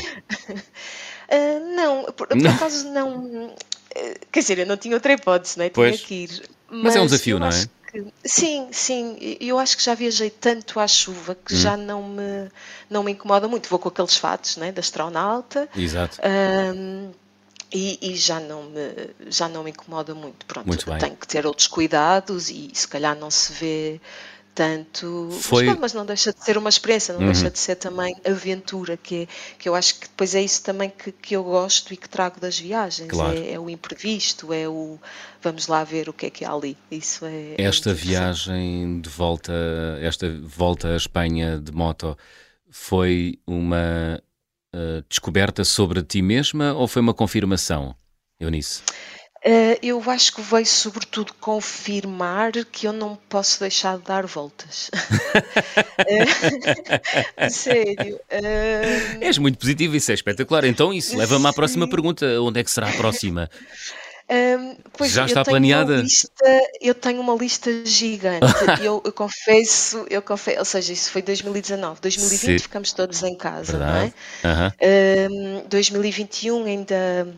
não, 1.74 2.04
por, 2.12 2.28
por 2.28 2.46
acaso 2.46 2.88
não. 2.90 3.52
Quer 4.30 4.38
dizer, 4.38 4.58
eu 4.60 4.66
não 4.66 4.76
tinha 4.76 4.94
outra 4.94 5.12
hipótese, 5.12 5.58
né? 5.58 5.68
tinha 5.68 5.98
que 5.98 6.14
ir. 6.14 6.48
Mas, 6.70 6.82
mas 6.84 6.96
é 6.96 7.00
um 7.00 7.06
desafio, 7.06 7.40
não 7.40 7.48
é? 7.48 7.50
que 7.50 7.68
sim, 8.24 8.68
sim, 8.72 9.16
eu 9.40 9.58
acho 9.58 9.76
que 9.76 9.82
já 9.82 9.94
viajei 9.94 10.30
tanto 10.30 10.78
à 10.80 10.86
chuva 10.86 11.34
que 11.34 11.54
hum. 11.54 11.56
já 11.56 11.76
não 11.76 12.02
me, 12.02 12.50
não 12.88 13.02
me 13.02 13.12
incomoda 13.12 13.48
muito. 13.48 13.68
Vou 13.68 13.78
com 13.78 13.88
aqueles 13.88 14.16
fatos 14.16 14.56
né, 14.56 14.72
da 14.72 14.80
astronauta. 14.80 15.68
Exato. 15.76 16.18
Um, 16.24 17.10
e, 17.72 17.98
e, 18.00 18.16
já 18.16 18.40
não 18.40 18.62
me 18.64 19.10
já 19.26 19.46
não 19.46 19.62
me 19.62 19.70
incomoda 19.70 20.14
muito 20.14 20.46
pronto 20.46 20.66
muito 20.66 20.86
tenho 20.98 21.14
que 21.14 21.28
ter 21.28 21.46
outros 21.46 21.66
cuidados 21.66 22.48
e 22.48 22.70
se 22.72 22.88
calhar 22.88 23.14
não 23.14 23.30
se 23.30 23.52
vê 23.52 24.00
tanto 24.58 25.28
Foi... 25.40 25.66
mas, 25.66 25.78
mas, 25.78 25.94
não 25.94 26.04
deixa 26.04 26.32
de 26.32 26.44
ser 26.44 26.58
uma 26.58 26.68
experiência 26.68 27.14
não 27.14 27.20
uhum. 27.20 27.26
deixa 27.30 27.48
de 27.48 27.60
ser 27.60 27.76
também 27.76 28.16
aventura 28.26 28.96
que 28.96 29.22
é, 29.22 29.28
que 29.56 29.68
eu 29.68 29.74
acho 29.76 30.00
que 30.00 30.08
depois 30.08 30.34
é 30.34 30.42
isso 30.42 30.64
também 30.64 30.90
que, 30.90 31.12
que 31.12 31.36
eu 31.36 31.44
gosto 31.44 31.94
e 31.94 31.96
que 31.96 32.08
trago 32.08 32.40
das 32.40 32.58
viagens 32.58 33.08
claro. 33.08 33.38
é, 33.38 33.52
é, 33.52 33.60
o 33.60 33.70
imprevisto 33.70 34.52
é 34.52 34.68
o 34.68 34.98
vamos 35.40 35.68
lá 35.68 35.84
ver 35.84 36.08
o 36.08 36.12
que 36.12 36.26
é 36.26 36.30
que 36.30 36.44
há 36.44 36.50
ali. 36.50 36.76
Isso 36.90 37.24
é. 37.24 37.54
é 37.56 37.62
esta 37.62 37.94
viagem 37.94 39.00
de 39.00 39.08
volta, 39.08 39.52
esta 40.00 40.28
volta 40.42 40.88
à 40.88 40.96
Espanha 40.96 41.60
de 41.60 41.70
moto, 41.70 42.18
foi 42.68 43.38
uma 43.46 44.20
uh, 44.74 45.04
descoberta 45.08 45.64
sobre 45.64 46.02
ti 46.02 46.20
mesma 46.20 46.74
ou 46.74 46.88
foi 46.88 47.00
uma 47.00 47.14
confirmação, 47.14 47.94
Eunice? 48.40 48.80
Uh, 48.80 49.17
eu 49.82 50.02
acho 50.10 50.34
que 50.34 50.42
veio 50.42 50.66
sobretudo 50.66 51.32
confirmar 51.34 52.52
que 52.70 52.86
eu 52.86 52.92
não 52.92 53.16
posso 53.28 53.60
deixar 53.60 53.98
de 53.98 54.04
dar 54.04 54.26
voltas. 54.26 54.90
uh, 57.38 57.50
sério. 57.50 58.16
Uh... 58.16 59.18
És 59.20 59.38
muito 59.38 59.58
positivo, 59.58 59.96
isso 59.96 60.10
é 60.10 60.14
espetacular. 60.14 60.64
Então, 60.64 60.92
isso 60.92 61.16
leva-me 61.16 61.46
à 61.46 61.52
próxima 61.52 61.88
pergunta: 61.88 62.26
onde 62.40 62.60
é 62.60 62.64
que 62.64 62.70
será 62.70 62.88
a 62.88 62.92
próxima? 62.92 63.50
Um, 64.30 64.76
pois, 64.92 65.10
Já 65.12 65.24
está 65.24 65.42
planeada? 65.42 65.96
Lista, 65.96 66.28
eu 66.80 66.94
tenho 66.94 67.20
uma 67.20 67.34
lista 67.34 67.70
gigante. 67.84 68.46
eu, 68.82 69.02
eu, 69.04 69.12
confesso, 69.12 70.06
eu 70.10 70.20
confesso, 70.20 70.58
ou 70.58 70.64
seja, 70.64 70.92
isso 70.92 71.10
foi 71.10 71.22
2019. 71.22 72.00
2020 72.00 72.40
Sim. 72.40 72.58
ficamos 72.58 72.92
todos 72.92 73.22
em 73.22 73.36
casa, 73.36 73.78
Verdade. 73.78 74.14
não 74.44 74.50
é? 74.50 74.72
Uhum. 75.28 75.62
Um, 75.62 75.68
2021 75.68 76.64
ainda 76.64 77.28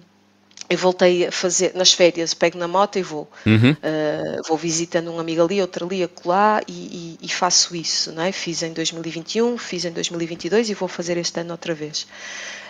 eu 0.71 0.79
voltei 0.79 1.27
a 1.27 1.33
fazer 1.33 1.73
nas 1.75 1.93
férias, 1.93 2.33
pego 2.33 2.57
na 2.57 2.69
moto 2.69 2.97
e 2.97 3.03
vou. 3.03 3.29
Uhum. 3.45 3.73
Uh, 3.73 4.49
vou 4.49 4.57
visitando 4.57 5.11
um 5.11 5.19
amigo 5.19 5.43
ali, 5.43 5.61
outro 5.61 5.85
ali, 5.85 6.05
acolá 6.05 6.63
e, 6.69 7.19
e, 7.21 7.27
e, 7.27 7.29
faço 7.29 7.75
isso. 7.75 8.13
Não 8.13 8.23
é? 8.23 8.31
Fiz 8.31 8.63
em 8.63 8.73
2021, 8.73 9.59
fiz 9.59 9.85
em 9.85 9.91
2022 9.91 10.71
e 10.71 10.75
vou 10.75 10.89
fazer 10.89 11.17
este 11.17 11.41
ano 11.41 11.51
outra 11.51 11.75
vez. 11.75 12.07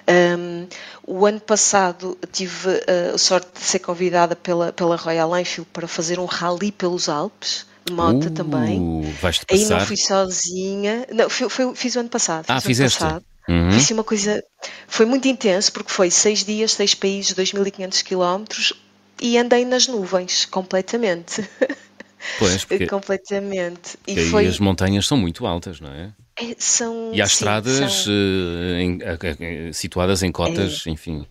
Um, 0.08 0.66
o 1.06 1.26
ano 1.26 1.40
passado 1.40 2.16
tive 2.32 2.70
uh, 2.70 3.14
a 3.14 3.18
sorte 3.18 3.48
de 3.52 3.60
ser 3.60 3.80
convidada 3.80 4.34
pela, 4.34 4.72
pela 4.72 4.96
Royal 4.96 5.38
Enfield 5.38 5.68
para 5.70 5.86
fazer 5.86 6.18
um 6.18 6.24
rally 6.24 6.72
pelos 6.72 7.06
Alpes 7.06 7.66
de 7.84 7.92
moto 7.92 8.28
uh, 8.28 8.30
também. 8.30 9.14
Aí 9.50 9.64
não 9.66 9.80
fui 9.80 9.98
sozinha. 9.98 11.06
Não, 11.12 11.28
fui, 11.28 11.50
fui, 11.50 11.74
fiz 11.74 11.96
o 11.96 12.00
ano 12.00 12.08
passado. 12.08 12.46
Ah, 12.48 12.62
fizeste? 12.62 13.02
Ano 13.02 13.10
passado. 13.10 13.29
Uhum. 13.50 13.72
Fiz 13.72 13.90
uma 13.90 14.04
coisa. 14.04 14.42
Foi 14.86 15.04
muito 15.04 15.26
intenso 15.26 15.72
porque 15.72 15.90
foi 15.90 16.08
seis 16.08 16.44
dias, 16.44 16.72
seis 16.72 16.94
países, 16.94 17.34
2.500 17.34 18.02
quilómetros 18.04 18.72
e 19.20 19.36
andei 19.36 19.64
nas 19.64 19.88
nuvens 19.88 20.44
completamente. 20.44 21.48
Pois, 22.38 22.66
porque... 22.66 22.86
completamente. 22.86 23.98
E, 24.06 24.26
foi... 24.26 24.46
as 24.46 24.58
montanhas 24.58 25.06
são 25.06 25.16
muito 25.16 25.46
altas, 25.46 25.80
não 25.80 25.90
é? 25.90 26.12
é 26.36 26.54
são, 26.58 27.12
e 27.14 27.22
há 27.22 27.24
estradas 27.24 28.04
são... 28.04 28.12
uh, 28.12 28.78
em, 28.78 28.98
uh, 28.98 29.72
situadas 29.72 30.22
em 30.22 30.30
cotas, 30.30 30.84
é. 30.86 30.90
enfim, 30.90 31.26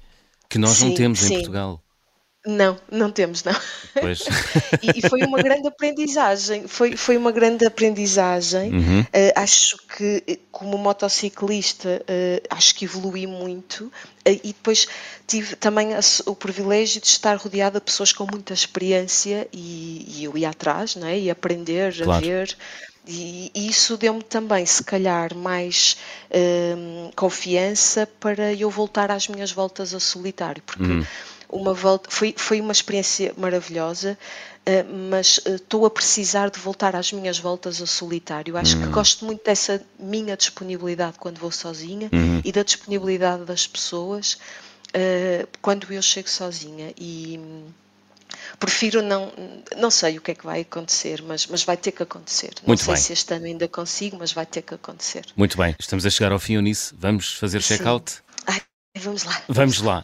que 0.50 0.58
nós 0.58 0.78
sim, 0.78 0.88
não 0.88 0.96
temos 0.96 1.20
sim. 1.20 1.28
em 1.28 1.38
Portugal. 1.38 1.80
Não, 2.50 2.78
não 2.92 3.12
temos, 3.12 3.44
não. 3.44 3.56
Pois. 4.00 4.22
e, 4.82 5.00
e, 5.00 5.10
foi 5.10 5.22
uma 5.22 5.42
grande 5.42 5.68
aprendizagem. 5.68 6.68
Foi, 6.68 6.98
foi 6.98 7.16
uma 7.16 7.32
grande 7.32 7.64
aprendizagem. 7.66 8.74
Uhum. 8.74 9.02
Uh, 9.02 9.32
acho 9.36 9.78
que, 9.96 10.24
eh, 10.28 10.40
como 10.52 10.78
motociclista, 10.78 12.02
uh, 12.02 12.48
acho 12.50 12.74
que 12.74 12.86
evolui 12.86 13.28
muito. 13.28 13.86
Uh, 13.86 14.40
e 14.44 14.48
depois 14.48 14.88
tive 15.28 15.56
também 15.56 15.94
a, 15.94 16.00
o 16.26 16.36
privilégio 16.36 17.00
de 17.00 17.08
estar 17.08 17.38
rodeada 17.38 17.80
de 17.80 17.86
pessoas 17.86 18.12
com 18.12 18.26
muita 18.26 18.54
experiência 18.54 19.48
e, 19.54 20.06
e 20.08 20.24
eu 20.24 20.36
ia 20.36 20.50
atrás, 20.50 20.96
não 20.96 21.08
é? 21.08 21.20
E 21.20 21.30
aprender, 21.30 21.96
claro. 21.96 22.12
a 22.12 22.20
ver. 22.20 22.58
E 23.08 23.52
isso 23.56 23.98
deu-me 23.98 24.22
também, 24.22 24.64
se 24.68 24.84
calhar, 24.84 25.34
mais 25.34 25.98
confiança 27.16 28.08
para 28.20 28.54
eu 28.54 28.70
voltar 28.70 29.10
às 29.10 29.28
minhas 29.28 29.52
voltas 29.52 29.96
a 29.96 30.00
solitário, 30.00 30.62
porque 30.62 30.84
uhum 30.84 31.04
uma 31.50 31.74
volta, 31.74 32.10
foi, 32.12 32.34
foi 32.38 32.62
uma 32.62 32.72
experiência 32.72 33.34
maravilhosa, 33.36 34.18
uh, 34.68 34.94
mas 35.10 35.40
eh, 35.46 35.56
estou 35.56 35.86
a 35.86 35.90
precisar 35.90 36.50
de 36.50 36.60
voltar 36.60 36.96
às 36.96 37.12
minhas 37.12 37.40
voltas 37.40 37.82
a 37.82 37.88
solitário. 37.88 38.56
Acho 38.56 38.78
uhum. 38.78 38.84
que 38.84 38.88
gosto 38.90 39.26
muito 39.26 39.44
dessa 39.44 39.84
minha 40.00 40.38
disponibilidade 40.38 41.18
quando 41.18 41.40
vou 41.40 41.52
sozinha 41.52 42.10
uhum. 42.14 42.42
e 42.44 42.52
da 42.52 42.62
disponibilidade 42.62 43.46
das 43.46 43.66
pessoas 43.66 44.34
uh, 44.90 45.48
quando 45.62 45.92
eu 45.92 46.02
chego 46.02 46.30
sozinha. 46.30 46.94
E 46.98 47.40
prefiro 48.60 49.02
não 49.02 49.32
não 49.76 49.90
sei 49.90 50.18
o 50.18 50.22
que 50.22 50.32
é 50.32 50.36
que 50.36 50.46
vai 50.46 50.62
acontecer 50.62 51.22
mas 51.24 51.48
mas 51.48 51.64
vai 51.64 51.76
ter 51.76 51.92
que 51.92 52.04
acontecer 52.04 52.52
não 52.62 52.68
Muito 52.68 52.84
sei 52.84 52.94
bem. 52.94 53.04
se 53.04 53.14
este 53.14 53.34
ano 53.34 53.46
ainda 53.46 53.68
consigo 53.68 54.18
mas 54.20 54.32
vai 54.32 54.46
ter 54.46 54.62
que 54.62 54.74
acontecer 54.74 55.26
Muito 55.36 55.58
bem 55.58 55.76
estamos 55.80 56.06
a 56.06 56.10
chegar 56.12 56.32
ao 56.32 56.40
fim 56.40 56.54
Eunice 56.54 56.94
vamos 56.98 57.34
fazer 57.34 57.62
check-out 57.62 58.22
vamos 58.96 59.24
lá 59.24 59.42
vamos 59.50 59.82
lá 59.82 60.04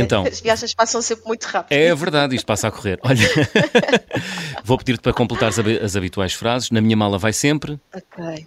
Então, 0.00 0.24
As 0.24 0.40
viagens 0.40 0.74
passam 0.74 1.00
sempre 1.02 1.26
muito 1.26 1.44
rápido. 1.44 1.76
É 1.76 1.94
verdade, 1.94 2.34
isto 2.36 2.46
passa 2.46 2.68
a 2.68 2.70
correr. 2.70 2.98
Olha, 3.02 3.28
vou 4.64 4.78
pedir-te 4.78 5.00
para 5.02 5.12
completares 5.12 5.58
as 5.82 5.96
habituais 5.96 6.32
frases. 6.34 6.70
Na 6.70 6.80
minha 6.80 6.96
mala 6.96 7.18
vai 7.18 7.32
sempre. 7.32 7.78
Ok. 7.94 8.46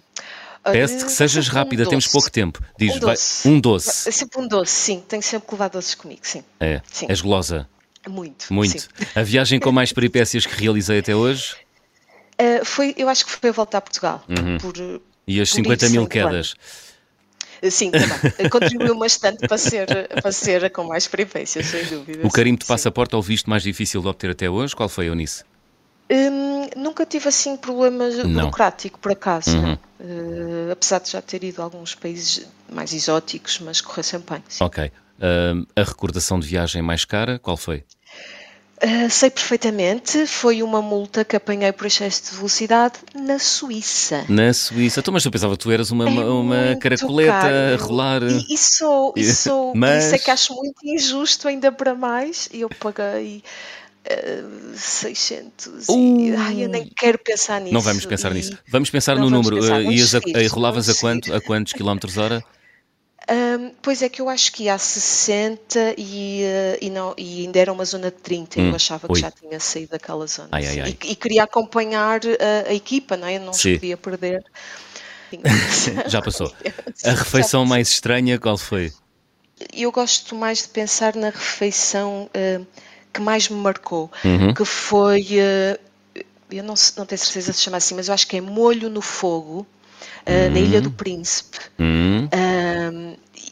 Peço-te 0.64 1.04
que 1.06 1.10
sejas 1.12 1.48
rápida, 1.48 1.82
um 1.82 1.86
temos 1.86 2.06
pouco 2.06 2.30
tempo. 2.30 2.62
Diz, 2.78 2.94
Um 2.96 3.00
vai- 3.00 3.14
doce. 3.14 3.48
um 3.48 3.60
doce. 3.60 4.08
É 4.08 4.12
sempre 4.12 4.40
um 4.40 4.46
doce, 4.46 4.72
sim. 4.72 5.02
Tenho 5.08 5.22
sempre 5.22 5.48
que 5.48 5.54
levar 5.54 5.68
doces 5.68 5.94
comigo, 5.96 6.20
sim. 6.22 6.44
É, 6.60 6.80
Sim. 6.86 7.06
és 7.08 7.20
golosa. 7.20 7.68
Muito. 8.08 8.52
Muito. 8.52 8.80
sim. 8.80 8.88
A 9.14 9.22
viagem 9.22 9.58
com 9.58 9.72
mais 9.72 9.90
peripécias 9.94 10.46
que 10.46 10.54
realizei 10.60 10.98
até 11.00 11.14
hoje 11.14 11.56
Uh, 12.40 12.64
foi, 12.64 12.92
eu 12.96 13.08
acho 13.08 13.24
que 13.26 13.30
foi 13.30 13.50
a 13.50 13.52
volta 13.52 13.78
a 13.78 13.80
Portugal. 13.80 14.24
Uhum. 14.28 14.58
Por, 14.58 14.72
e 15.28 15.40
as 15.40 15.50
Por 15.50 15.56
50 15.56 15.84
isso, 15.84 15.92
mil 15.92 16.00
muito 16.02 16.12
bem. 16.12 16.22
Sim, 17.70 17.90
também. 17.90 18.18
Uh, 18.46 18.50
Contribuiu 18.50 18.98
bastante 18.98 19.46
para 19.46 19.58
ser, 19.58 19.86
para 20.20 20.32
ser 20.32 20.70
com 20.70 20.84
mais 20.84 21.06
peripécias, 21.06 21.66
sem 21.66 21.84
dúvida. 21.84 22.26
O 22.26 22.30
carimbo 22.30 22.58
de 22.58 22.66
passaporte 22.66 23.14
é 23.14 23.18
o 23.18 23.22
visto 23.22 23.48
mais 23.48 23.62
difícil 23.62 24.00
de 24.00 24.08
obter 24.08 24.30
até 24.30 24.48
hoje? 24.48 24.74
Qual 24.74 24.88
foi, 24.88 25.06
Eunice? 25.06 25.44
Hum, 26.10 26.68
nunca 26.76 27.06
tive 27.06 27.28
assim 27.28 27.56
problemas 27.56 28.16
Não. 28.18 28.32
burocrático, 28.32 28.98
por 28.98 29.12
acaso. 29.12 29.56
Uhum. 29.56 29.74
Uh, 30.00 30.72
apesar 30.72 31.00
de 31.00 31.10
já 31.10 31.22
ter 31.22 31.42
ido 31.44 31.62
a 31.62 31.64
alguns 31.64 31.94
países 31.94 32.46
mais 32.70 32.92
exóticos, 32.92 33.60
mas 33.60 33.80
correu 33.80 34.02
sempre 34.02 34.34
bem. 34.34 34.44
sim. 34.48 34.64
Ok. 34.64 34.90
Ahm, 35.20 35.64
a 35.76 35.84
recordação 35.84 36.40
de 36.40 36.48
viagem 36.48 36.82
mais 36.82 37.04
cara, 37.04 37.38
qual 37.38 37.56
foi? 37.56 37.84
Uh, 38.84 39.08
sei 39.08 39.30
perfeitamente, 39.30 40.26
foi 40.26 40.60
uma 40.60 40.82
multa 40.82 41.24
que 41.24 41.36
apanhei 41.36 41.70
por 41.70 41.86
excesso 41.86 42.30
de 42.30 42.36
velocidade 42.36 42.94
na 43.14 43.38
Suíça. 43.38 44.24
Na 44.28 44.52
Suíça. 44.52 44.98
Então, 44.98 45.14
mas 45.14 45.24
eu 45.24 45.30
pensava 45.30 45.56
que 45.56 45.62
tu 45.62 45.70
eras 45.70 45.92
uma, 45.92 46.04
É 46.04 46.08
uma, 46.24 46.76
caracoleta 46.80 47.30
caro. 47.30 47.74
a 47.74 47.76
rolar. 47.86 48.22
E, 48.24 48.44
e 48.54 48.58
sou, 48.58 49.12
e 49.16 49.22
sou, 49.32 49.72
Mas- 49.76 50.06
isso 50.06 50.14
é 50.16 50.18
que 50.18 50.30
acho 50.32 50.52
muito 50.54 50.74
injusto 50.84 51.46
ainda 51.46 51.70
para 51.70 51.94
mais. 51.94 52.48
E 52.52 52.62
eu 52.62 52.68
paguei 52.68 53.44
uh, 54.10 54.76
600 54.76 55.88
e, 55.88 56.34
ai, 56.36 56.64
eu 56.64 56.68
nem 56.68 56.84
quero 56.96 57.18
pensar 57.18 57.60
nisso. 57.60 57.70
Uh. 57.70 57.74
Não 57.74 57.80
vamos 57.80 58.04
pensar 58.04 58.32
E, 58.32 58.34
nisso. 58.34 58.58
Vamos 58.68 58.90
pensar 58.90 59.14
Não 59.14 59.30
no 59.30 59.30
vamos 59.30 59.46
número. 59.46 59.62
pensar, 59.62 59.80
Uh, 59.80 59.84
vamos 59.84 60.00
ias 60.00 60.14
a, 60.14 60.20
seguir, 60.20 60.36
a- 60.44 60.48
rolavas 60.48 60.88
a 60.88 60.94
quanto? 60.96 61.32
A 61.32 61.40
quantos 61.40 61.72
quilómetros 61.72 62.18
hora? 62.18 62.42
Um, 63.30 63.70
pois 63.82 64.02
é 64.02 64.08
que 64.08 64.20
eu 64.20 64.28
acho 64.28 64.52
que 64.52 64.64
ia 64.64 64.74
a 64.74 64.78
60 64.78 65.94
e, 65.98 66.42
uh, 66.44 66.78
e, 66.80 66.90
não, 66.90 67.14
e 67.16 67.42
ainda 67.42 67.58
era 67.58 67.72
uma 67.72 67.84
zona 67.84 68.10
de 68.10 68.16
30. 68.18 68.60
Hum, 68.60 68.68
Eu 68.70 68.74
achava 68.74 69.06
ui. 69.08 69.14
que 69.14 69.20
já 69.20 69.30
tinha 69.30 69.58
saído 69.60 69.90
daquela 69.92 70.26
zona. 70.26 70.48
Ai, 70.52 70.66
ai, 70.66 70.80
ai. 70.80 70.98
E, 71.04 71.12
e 71.12 71.16
queria 71.16 71.44
acompanhar 71.44 72.20
a, 72.24 72.70
a 72.70 72.74
equipa, 72.74 73.16
não 73.16 73.26
é? 73.26 73.38
Não 73.38 73.52
Sim. 73.52 73.74
podia 73.74 73.96
perder. 73.96 74.42
Já 76.08 76.20
passou. 76.20 76.52
A 77.04 77.10
refeição 77.10 77.64
mais 77.64 77.88
estranha, 77.88 78.38
qual 78.38 78.56
foi? 78.58 78.92
eu 79.72 79.92
gosto 79.92 80.34
mais 80.34 80.62
de 80.62 80.68
pensar 80.68 81.14
na 81.14 81.30
refeição 81.30 82.28
eh, 82.34 82.60
que 83.12 83.20
mais 83.20 83.48
me 83.48 83.56
marcou, 83.56 84.10
Uhum. 84.24 84.54
que 84.54 84.64
foi, 84.64 85.26
eh, 85.38 85.78
eu 86.50 86.62
não, 86.64 86.74
não 86.96 87.06
tenho 87.06 87.18
certeza 87.18 87.52
se 87.52 87.60
chama 87.60 87.76
assim, 87.78 87.94
mas 87.94 88.08
eu 88.08 88.14
acho 88.14 88.26
que 88.26 88.36
é 88.36 88.40
molho 88.40 88.90
no 88.90 89.00
fogo, 89.02 89.66
eh, 90.26 90.48
na 90.48 90.58
Ilha 90.58 90.80
do 90.80 90.90
Príncipe. 90.90 91.58
Hum, 91.78 92.28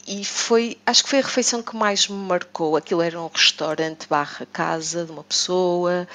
e 0.07 0.25
foi, 0.25 0.77
acho 0.85 1.05
que 1.05 1.11
foi 1.11 1.19
a 1.21 1.23
refeição 1.23 1.63
que 1.63 1.77
mais 1.77 2.09
me 2.09 2.17
marcou. 2.17 2.77
Aquilo 2.77 3.01
era 3.03 3.21
um 3.21 3.29
restaurante 3.33 4.09
barra 4.09 4.45
casa 4.53 5.05
de 5.05 5.13
uma 5.13 5.23
pessoa, 5.23 6.07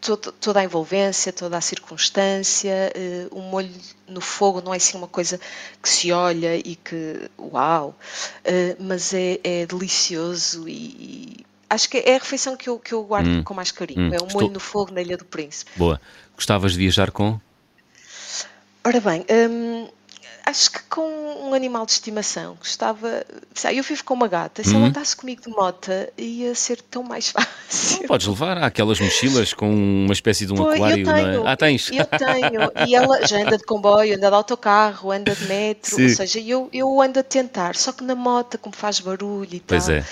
todo- 0.00 0.32
toda 0.32 0.60
a 0.60 0.64
envolvência, 0.64 1.32
toda 1.32 1.56
a 1.56 1.60
circunstância, 1.60 2.92
eh, 2.94 3.26
o 3.30 3.40
molho 3.40 3.70
no 4.08 4.20
fogo 4.20 4.60
não 4.60 4.72
é 4.72 4.76
assim 4.76 4.96
uma 4.98 5.08
coisa 5.08 5.40
que 5.82 5.88
se 5.88 6.12
olha 6.12 6.56
e 6.56 6.76
que, 6.76 7.28
uau, 7.38 7.94
eh, 8.44 8.76
mas 8.78 9.12
é, 9.14 9.40
é 9.42 9.66
delicioso 9.66 10.68
e, 10.68 10.72
e 11.40 11.46
acho 11.68 11.88
que 11.88 11.98
é 11.98 12.14
a 12.16 12.18
refeição 12.18 12.56
que 12.56 12.68
eu, 12.68 12.78
que 12.78 12.92
eu 12.94 13.02
guardo 13.04 13.42
com 13.42 13.54
mais 13.54 13.72
carinho. 13.72 14.02
hum, 14.10 14.14
é 14.14 14.18
o 14.20 14.26
estou- 14.26 14.40
molho 14.42 14.52
no 14.52 14.60
fogo 14.60 14.92
na 14.92 15.00
Ilha 15.02 15.16
do 15.16 15.24
Príncipe. 15.24 15.70
boa. 15.76 16.00
Gostavas 16.36 16.72
de 16.72 16.78
viajar 16.78 17.10
com? 17.10 17.38
Ora 18.84 19.00
bem, 19.00 19.24
hum, 19.50 19.88
acho 20.46 20.70
que 20.72 20.82
com 20.84 21.02
um 21.48 21.54
animal 21.54 21.84
de 21.84 21.92
estimação 21.92 22.54
gostava. 22.56 23.24
Sei, 23.54 23.78
eu 23.78 23.82
vivo 23.84 24.02
com 24.04 24.14
uma 24.14 24.26
gata, 24.28 24.64
se 24.64 24.74
ela 24.74 24.86
andasse 24.86 25.14
comigo 25.14 25.42
de 25.42 25.50
mota 25.50 26.10
ia 26.16 26.54
ser 26.54 26.80
tão 26.82 27.02
mais 27.02 27.28
fácil. 27.30 28.06
Podes 28.06 28.26
levar. 28.26 28.58
Há 28.58 28.66
aquelas 28.66 28.98
mochilas 29.00 29.52
com 29.52 29.70
uma 29.70 30.12
espécie 30.12 30.46
de 30.46 30.52
um 30.52 30.56
Pô, 30.56 30.70
aquário, 30.70 31.02
eu 31.02 31.06
não 31.06 31.14
tenho, 31.14 31.46
é? 31.46 31.52
Ah, 31.52 31.56
tens. 31.56 31.90
Eu 31.92 32.06
tenho, 32.06 32.72
e 32.74 32.94
ela 32.94 33.24
já 33.24 33.42
anda 33.42 33.58
de 33.58 33.64
comboio, 33.64 34.16
anda 34.16 34.28
de 34.28 34.34
autocarro, 34.34 35.10
anda 35.12 35.36
de 35.36 35.44
metro, 35.44 35.96
Sim. 35.96 36.04
ou 36.04 36.08
seja, 36.08 36.40
eu, 36.40 36.68
eu 36.72 37.00
ando 37.00 37.20
a 37.20 37.22
tentar, 37.22 37.76
só 37.76 37.92
que 37.92 38.02
na 38.02 38.14
moto, 38.14 38.58
como 38.58 38.74
faz 38.74 38.98
barulho 39.00 39.54
e 39.54 39.60
Pois 39.60 39.84
tal. 39.84 39.88
é. 39.88 40.04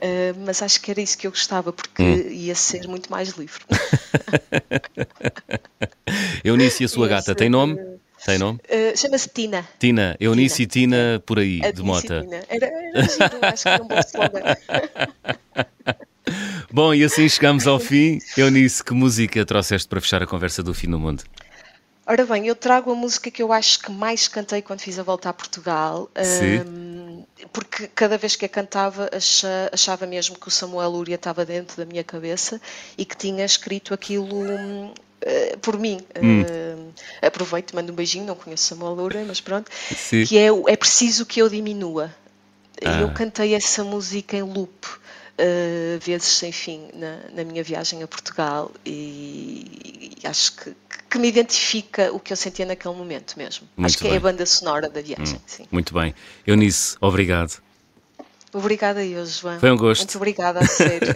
eh, 0.00 0.34
mas 0.44 0.62
acho 0.62 0.80
que 0.80 0.90
era 0.90 1.00
isso 1.00 1.16
que 1.18 1.26
eu 1.26 1.30
gostava, 1.30 1.72
porque 1.72 2.02
Hum. 2.02 2.28
ia 2.30 2.54
ser 2.54 2.86
muito 2.88 3.10
mais 3.10 3.30
livre. 3.30 3.64
Eunice 6.44 6.82
e 6.82 6.86
a 6.86 6.88
sua 6.88 7.06
Ia 7.06 7.08
gata, 7.08 7.34
tem 7.34 7.48
nome? 7.48 7.78
Tem 8.24 8.38
nome? 8.38 8.58
eh, 8.68 8.94
Chama-se 8.96 9.28
Tina. 9.28 9.66
Tina. 9.78 10.16
Eunice 10.20 10.62
e 10.62 10.66
Tina 10.66 11.22
por 11.24 11.38
aí, 11.38 11.60
A 11.64 11.70
de 11.70 11.82
mota. 11.82 12.20
Tina. 12.22 12.42
Era, 12.48 12.66
era 12.66 13.02
giro, 13.08 13.38
acho 13.42 13.62
que 13.62 13.68
era 13.68 13.82
um 13.82 13.86
bom 13.88 13.98
slogan. 14.06 14.42
Bom, 16.70 16.92
e 16.92 17.02
assim 17.04 17.28
chegamos 17.28 17.66
ao 17.66 17.78
fim. 17.78 18.18
Eunice, 18.36 18.84
que 18.84 18.92
música 18.92 19.44
trouxeste 19.46 19.88
para 19.88 20.00
fechar 20.00 20.22
a 20.22 20.26
conversa 20.26 20.62
do 20.62 20.74
fim 20.74 20.90
do 20.90 20.98
mundo? 20.98 21.24
Ora 22.06 22.24
bem, 22.24 22.46
eu 22.46 22.54
trago 22.56 22.90
a 22.90 22.94
música 22.94 23.30
que 23.30 23.42
eu 23.42 23.52
acho 23.52 23.80
que 23.80 23.90
mais 23.90 24.28
cantei 24.28 24.62
quando 24.62 24.80
fiz 24.80 24.98
a 24.98 25.02
volta 25.02 25.28
a 25.28 25.32
Portugal, 25.32 26.10
Sim. 26.22 26.60
hum, 26.66 27.24
porque 27.52 27.86
cada 27.88 28.16
vez 28.16 28.34
que 28.34 28.46
a 28.46 28.48
cantava 28.48 29.10
acha- 29.12 29.68
achava 29.70 30.06
mesmo 30.06 30.38
que 30.38 30.48
o 30.48 30.50
Samuel 30.50 30.88
Lúria 30.90 31.16
estava 31.16 31.44
dentro 31.44 31.76
da 31.76 31.84
minha 31.84 32.02
cabeça 32.02 32.58
e 32.96 33.04
que 33.04 33.14
tinha 33.14 33.44
escrito 33.44 33.92
aquilo 33.92 34.34
hum, 34.34 34.94
eh, 35.22 35.56
por 35.60 35.78
mim. 35.78 36.00
Hum. 36.20 36.42
Hum, 36.42 36.90
aproveito, 37.22 37.74
mando 37.74 37.92
um 37.92 37.96
beijinho, 37.96 38.24
não 38.24 38.34
conheço 38.34 38.64
Samuel 38.64 38.94
Lúria, 38.94 39.24
mas 39.26 39.40
pronto. 39.40 39.70
Sim. 39.94 40.24
Que 40.24 40.38
é, 40.38 40.48
é 40.68 40.76
preciso 40.76 41.24
que 41.26 41.40
eu 41.40 41.48
diminua. 41.48 42.14
Ah. 42.84 43.00
Eu 43.00 43.10
cantei 43.12 43.54
essa 43.54 43.82
música 43.84 44.36
em 44.36 44.42
loop. 44.42 44.86
eh, 45.38 45.98
vezes 46.00 46.26
sem 46.28 46.50
fim 46.52 46.88
na, 46.94 47.20
na 47.32 47.44
minha 47.44 47.62
viagem 47.62 48.02
a 48.02 48.08
Portugal 48.08 48.72
e, 48.84 50.12
e 50.22 50.26
acho 50.26 50.56
que, 50.56 50.74
que 51.08 51.18
me 51.18 51.28
identifica 51.28 52.12
o 52.12 52.18
que 52.18 52.32
eu 52.32 52.36
sentia 52.36 52.66
naquele 52.66 52.94
momento 52.94 53.34
mesmo. 53.38 53.68
Muito 53.76 53.86
acho 53.86 53.98
que 53.98 54.06
é 54.08 54.10
bem. 54.10 54.18
a 54.18 54.20
banda 54.20 54.44
sonora 54.44 54.88
da 54.88 55.00
viagem. 55.00 55.40
Sim. 55.46 55.64
Muito 55.70 55.94
bem. 55.94 56.14
Eunice, 56.46 56.96
obrigado. 57.00 57.62
Obrigada 58.52 59.04
eu, 59.04 59.24
João. 59.26 59.58
Foi 59.60 59.70
um 59.70 59.76
gosto. 59.76 60.02
Muito 60.02 60.16
obrigada, 60.16 60.60
a 60.60 60.66
sério. 60.66 61.08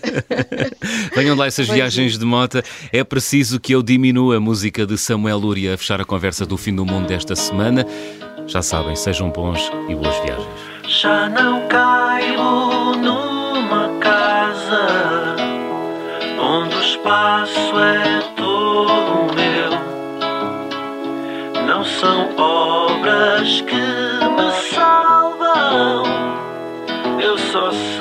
Venham 1.14 1.36
lá 1.36 1.46
essas 1.46 1.66
viagens 1.66 2.18
de 2.18 2.24
mota. 2.24 2.62
É 2.92 3.02
preciso 3.02 3.58
que 3.58 3.74
eu 3.74 3.82
diminua 3.82 4.36
a 4.36 4.40
música 4.40 4.86
de 4.86 4.98
Samuel 4.98 5.38
Lúria 5.38 5.74
a 5.74 5.78
fechar 5.78 6.00
a 6.00 6.04
conversa 6.04 6.44
do 6.44 6.56
fim 6.56 6.74
do 6.74 6.84
mundo 6.84 7.06
desta 7.08 7.34
semana. 7.34 7.86
Já 8.46 8.60
sabem, 8.60 8.94
sejam 8.96 9.30
bons 9.30 9.60
e 9.88 9.94
boas 9.94 10.16
viagens. 10.22 10.48
Já 10.86 11.28
não 11.28 11.66
caibo 11.68 12.96
numa 12.96 13.88
casa 13.98 15.36
onde 16.38 16.74
o 16.74 16.82
espaço 16.82 17.78
é 17.78 18.20
todo 18.36 19.34
meu. 19.34 19.72
Não 21.66 21.84
são 21.84 22.36
obras 22.36 23.60
que 23.62 23.91
eu 27.54 27.91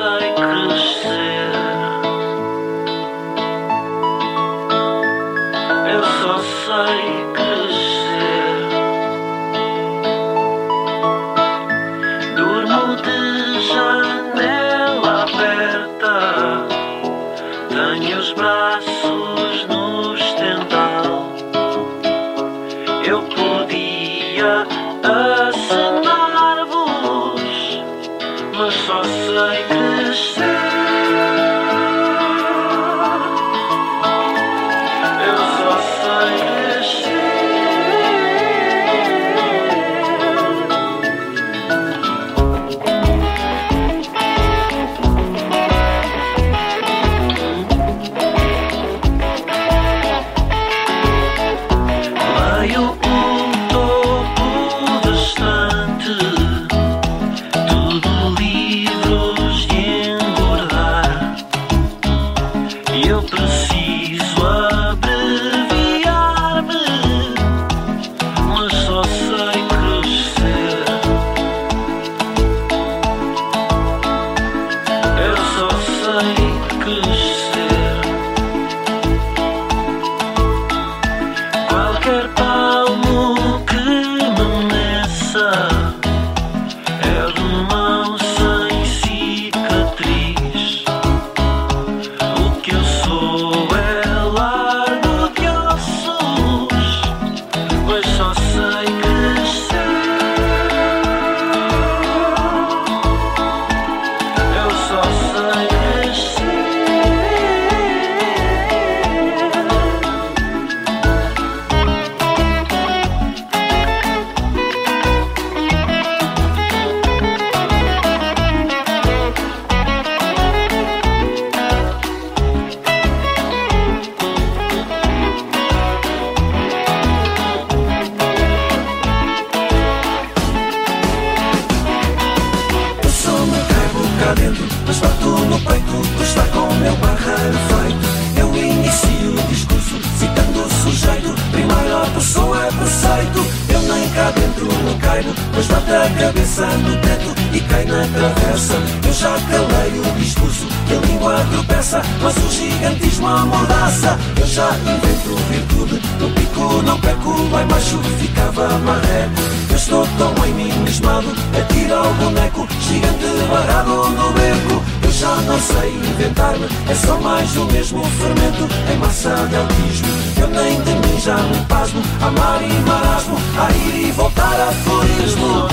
caibo, 145.32 145.36
mas 145.55 145.67
bato 145.67 145.91
a 145.93 146.09
cabeça 146.09 146.65
no 146.65 146.95
teto 146.97 147.36
e 147.53 147.59
cai 147.61 147.86
na 147.86 148.05
travessa. 148.07 148.73
Eu 149.05 149.13
já 149.13 149.39
calei 149.39 149.99
o 149.99 150.19
discurso 150.19 150.67
que 150.88 150.93
a 150.93 150.99
língua 151.07 151.45
tropeça, 151.51 152.01
mas 152.21 152.38
o 152.38 152.49
gigantismo 152.49 153.27
amordaça. 153.27 154.19
Eu 154.39 154.47
já 154.47 154.69
invento 154.77 155.36
virtude, 155.49 156.01
no 156.19 156.29
pico 156.32 156.82
não 156.84 156.99
perco, 156.99 157.49
lá 157.49 157.63
embaixo 157.63 157.99
ficava 158.19 158.67
marreco. 158.79 159.41
Eu 159.69 159.75
estou 159.75 160.07
tão 160.17 160.34
enigmado, 160.45 161.27
atira 161.59 162.01
o 162.01 162.13
boneco, 162.15 162.67
gigante 162.82 163.25
barrado 163.49 164.09
no 164.09 164.32
beco 164.34 165.01
já 165.22 165.36
não 165.41 165.59
sei 165.59 165.93
inventar-me. 165.93 166.65
É 166.89 166.95
só 166.95 167.15
mais 167.19 167.55
o 167.55 167.65
mesmo 167.65 168.03
fermento 168.03 168.67
em 168.91 168.97
massa 168.97 169.36
de 169.47 169.55
autismo 169.55 170.07
Eu 170.41 170.47
nem 170.47 170.82
de 170.82 170.93
mim 170.95 171.19
já 171.19 171.38
me 171.38 171.63
pasmo. 171.65 172.01
Amar 172.22 172.59
e 172.63 172.74
marasmo, 172.89 173.38
a 173.59 173.72
ir 173.72 174.07
e 174.07 174.11
voltar 174.11 174.59
a 174.59 174.72
florismo 174.72 175.67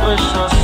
Pois 0.00 0.20
só 0.20 0.55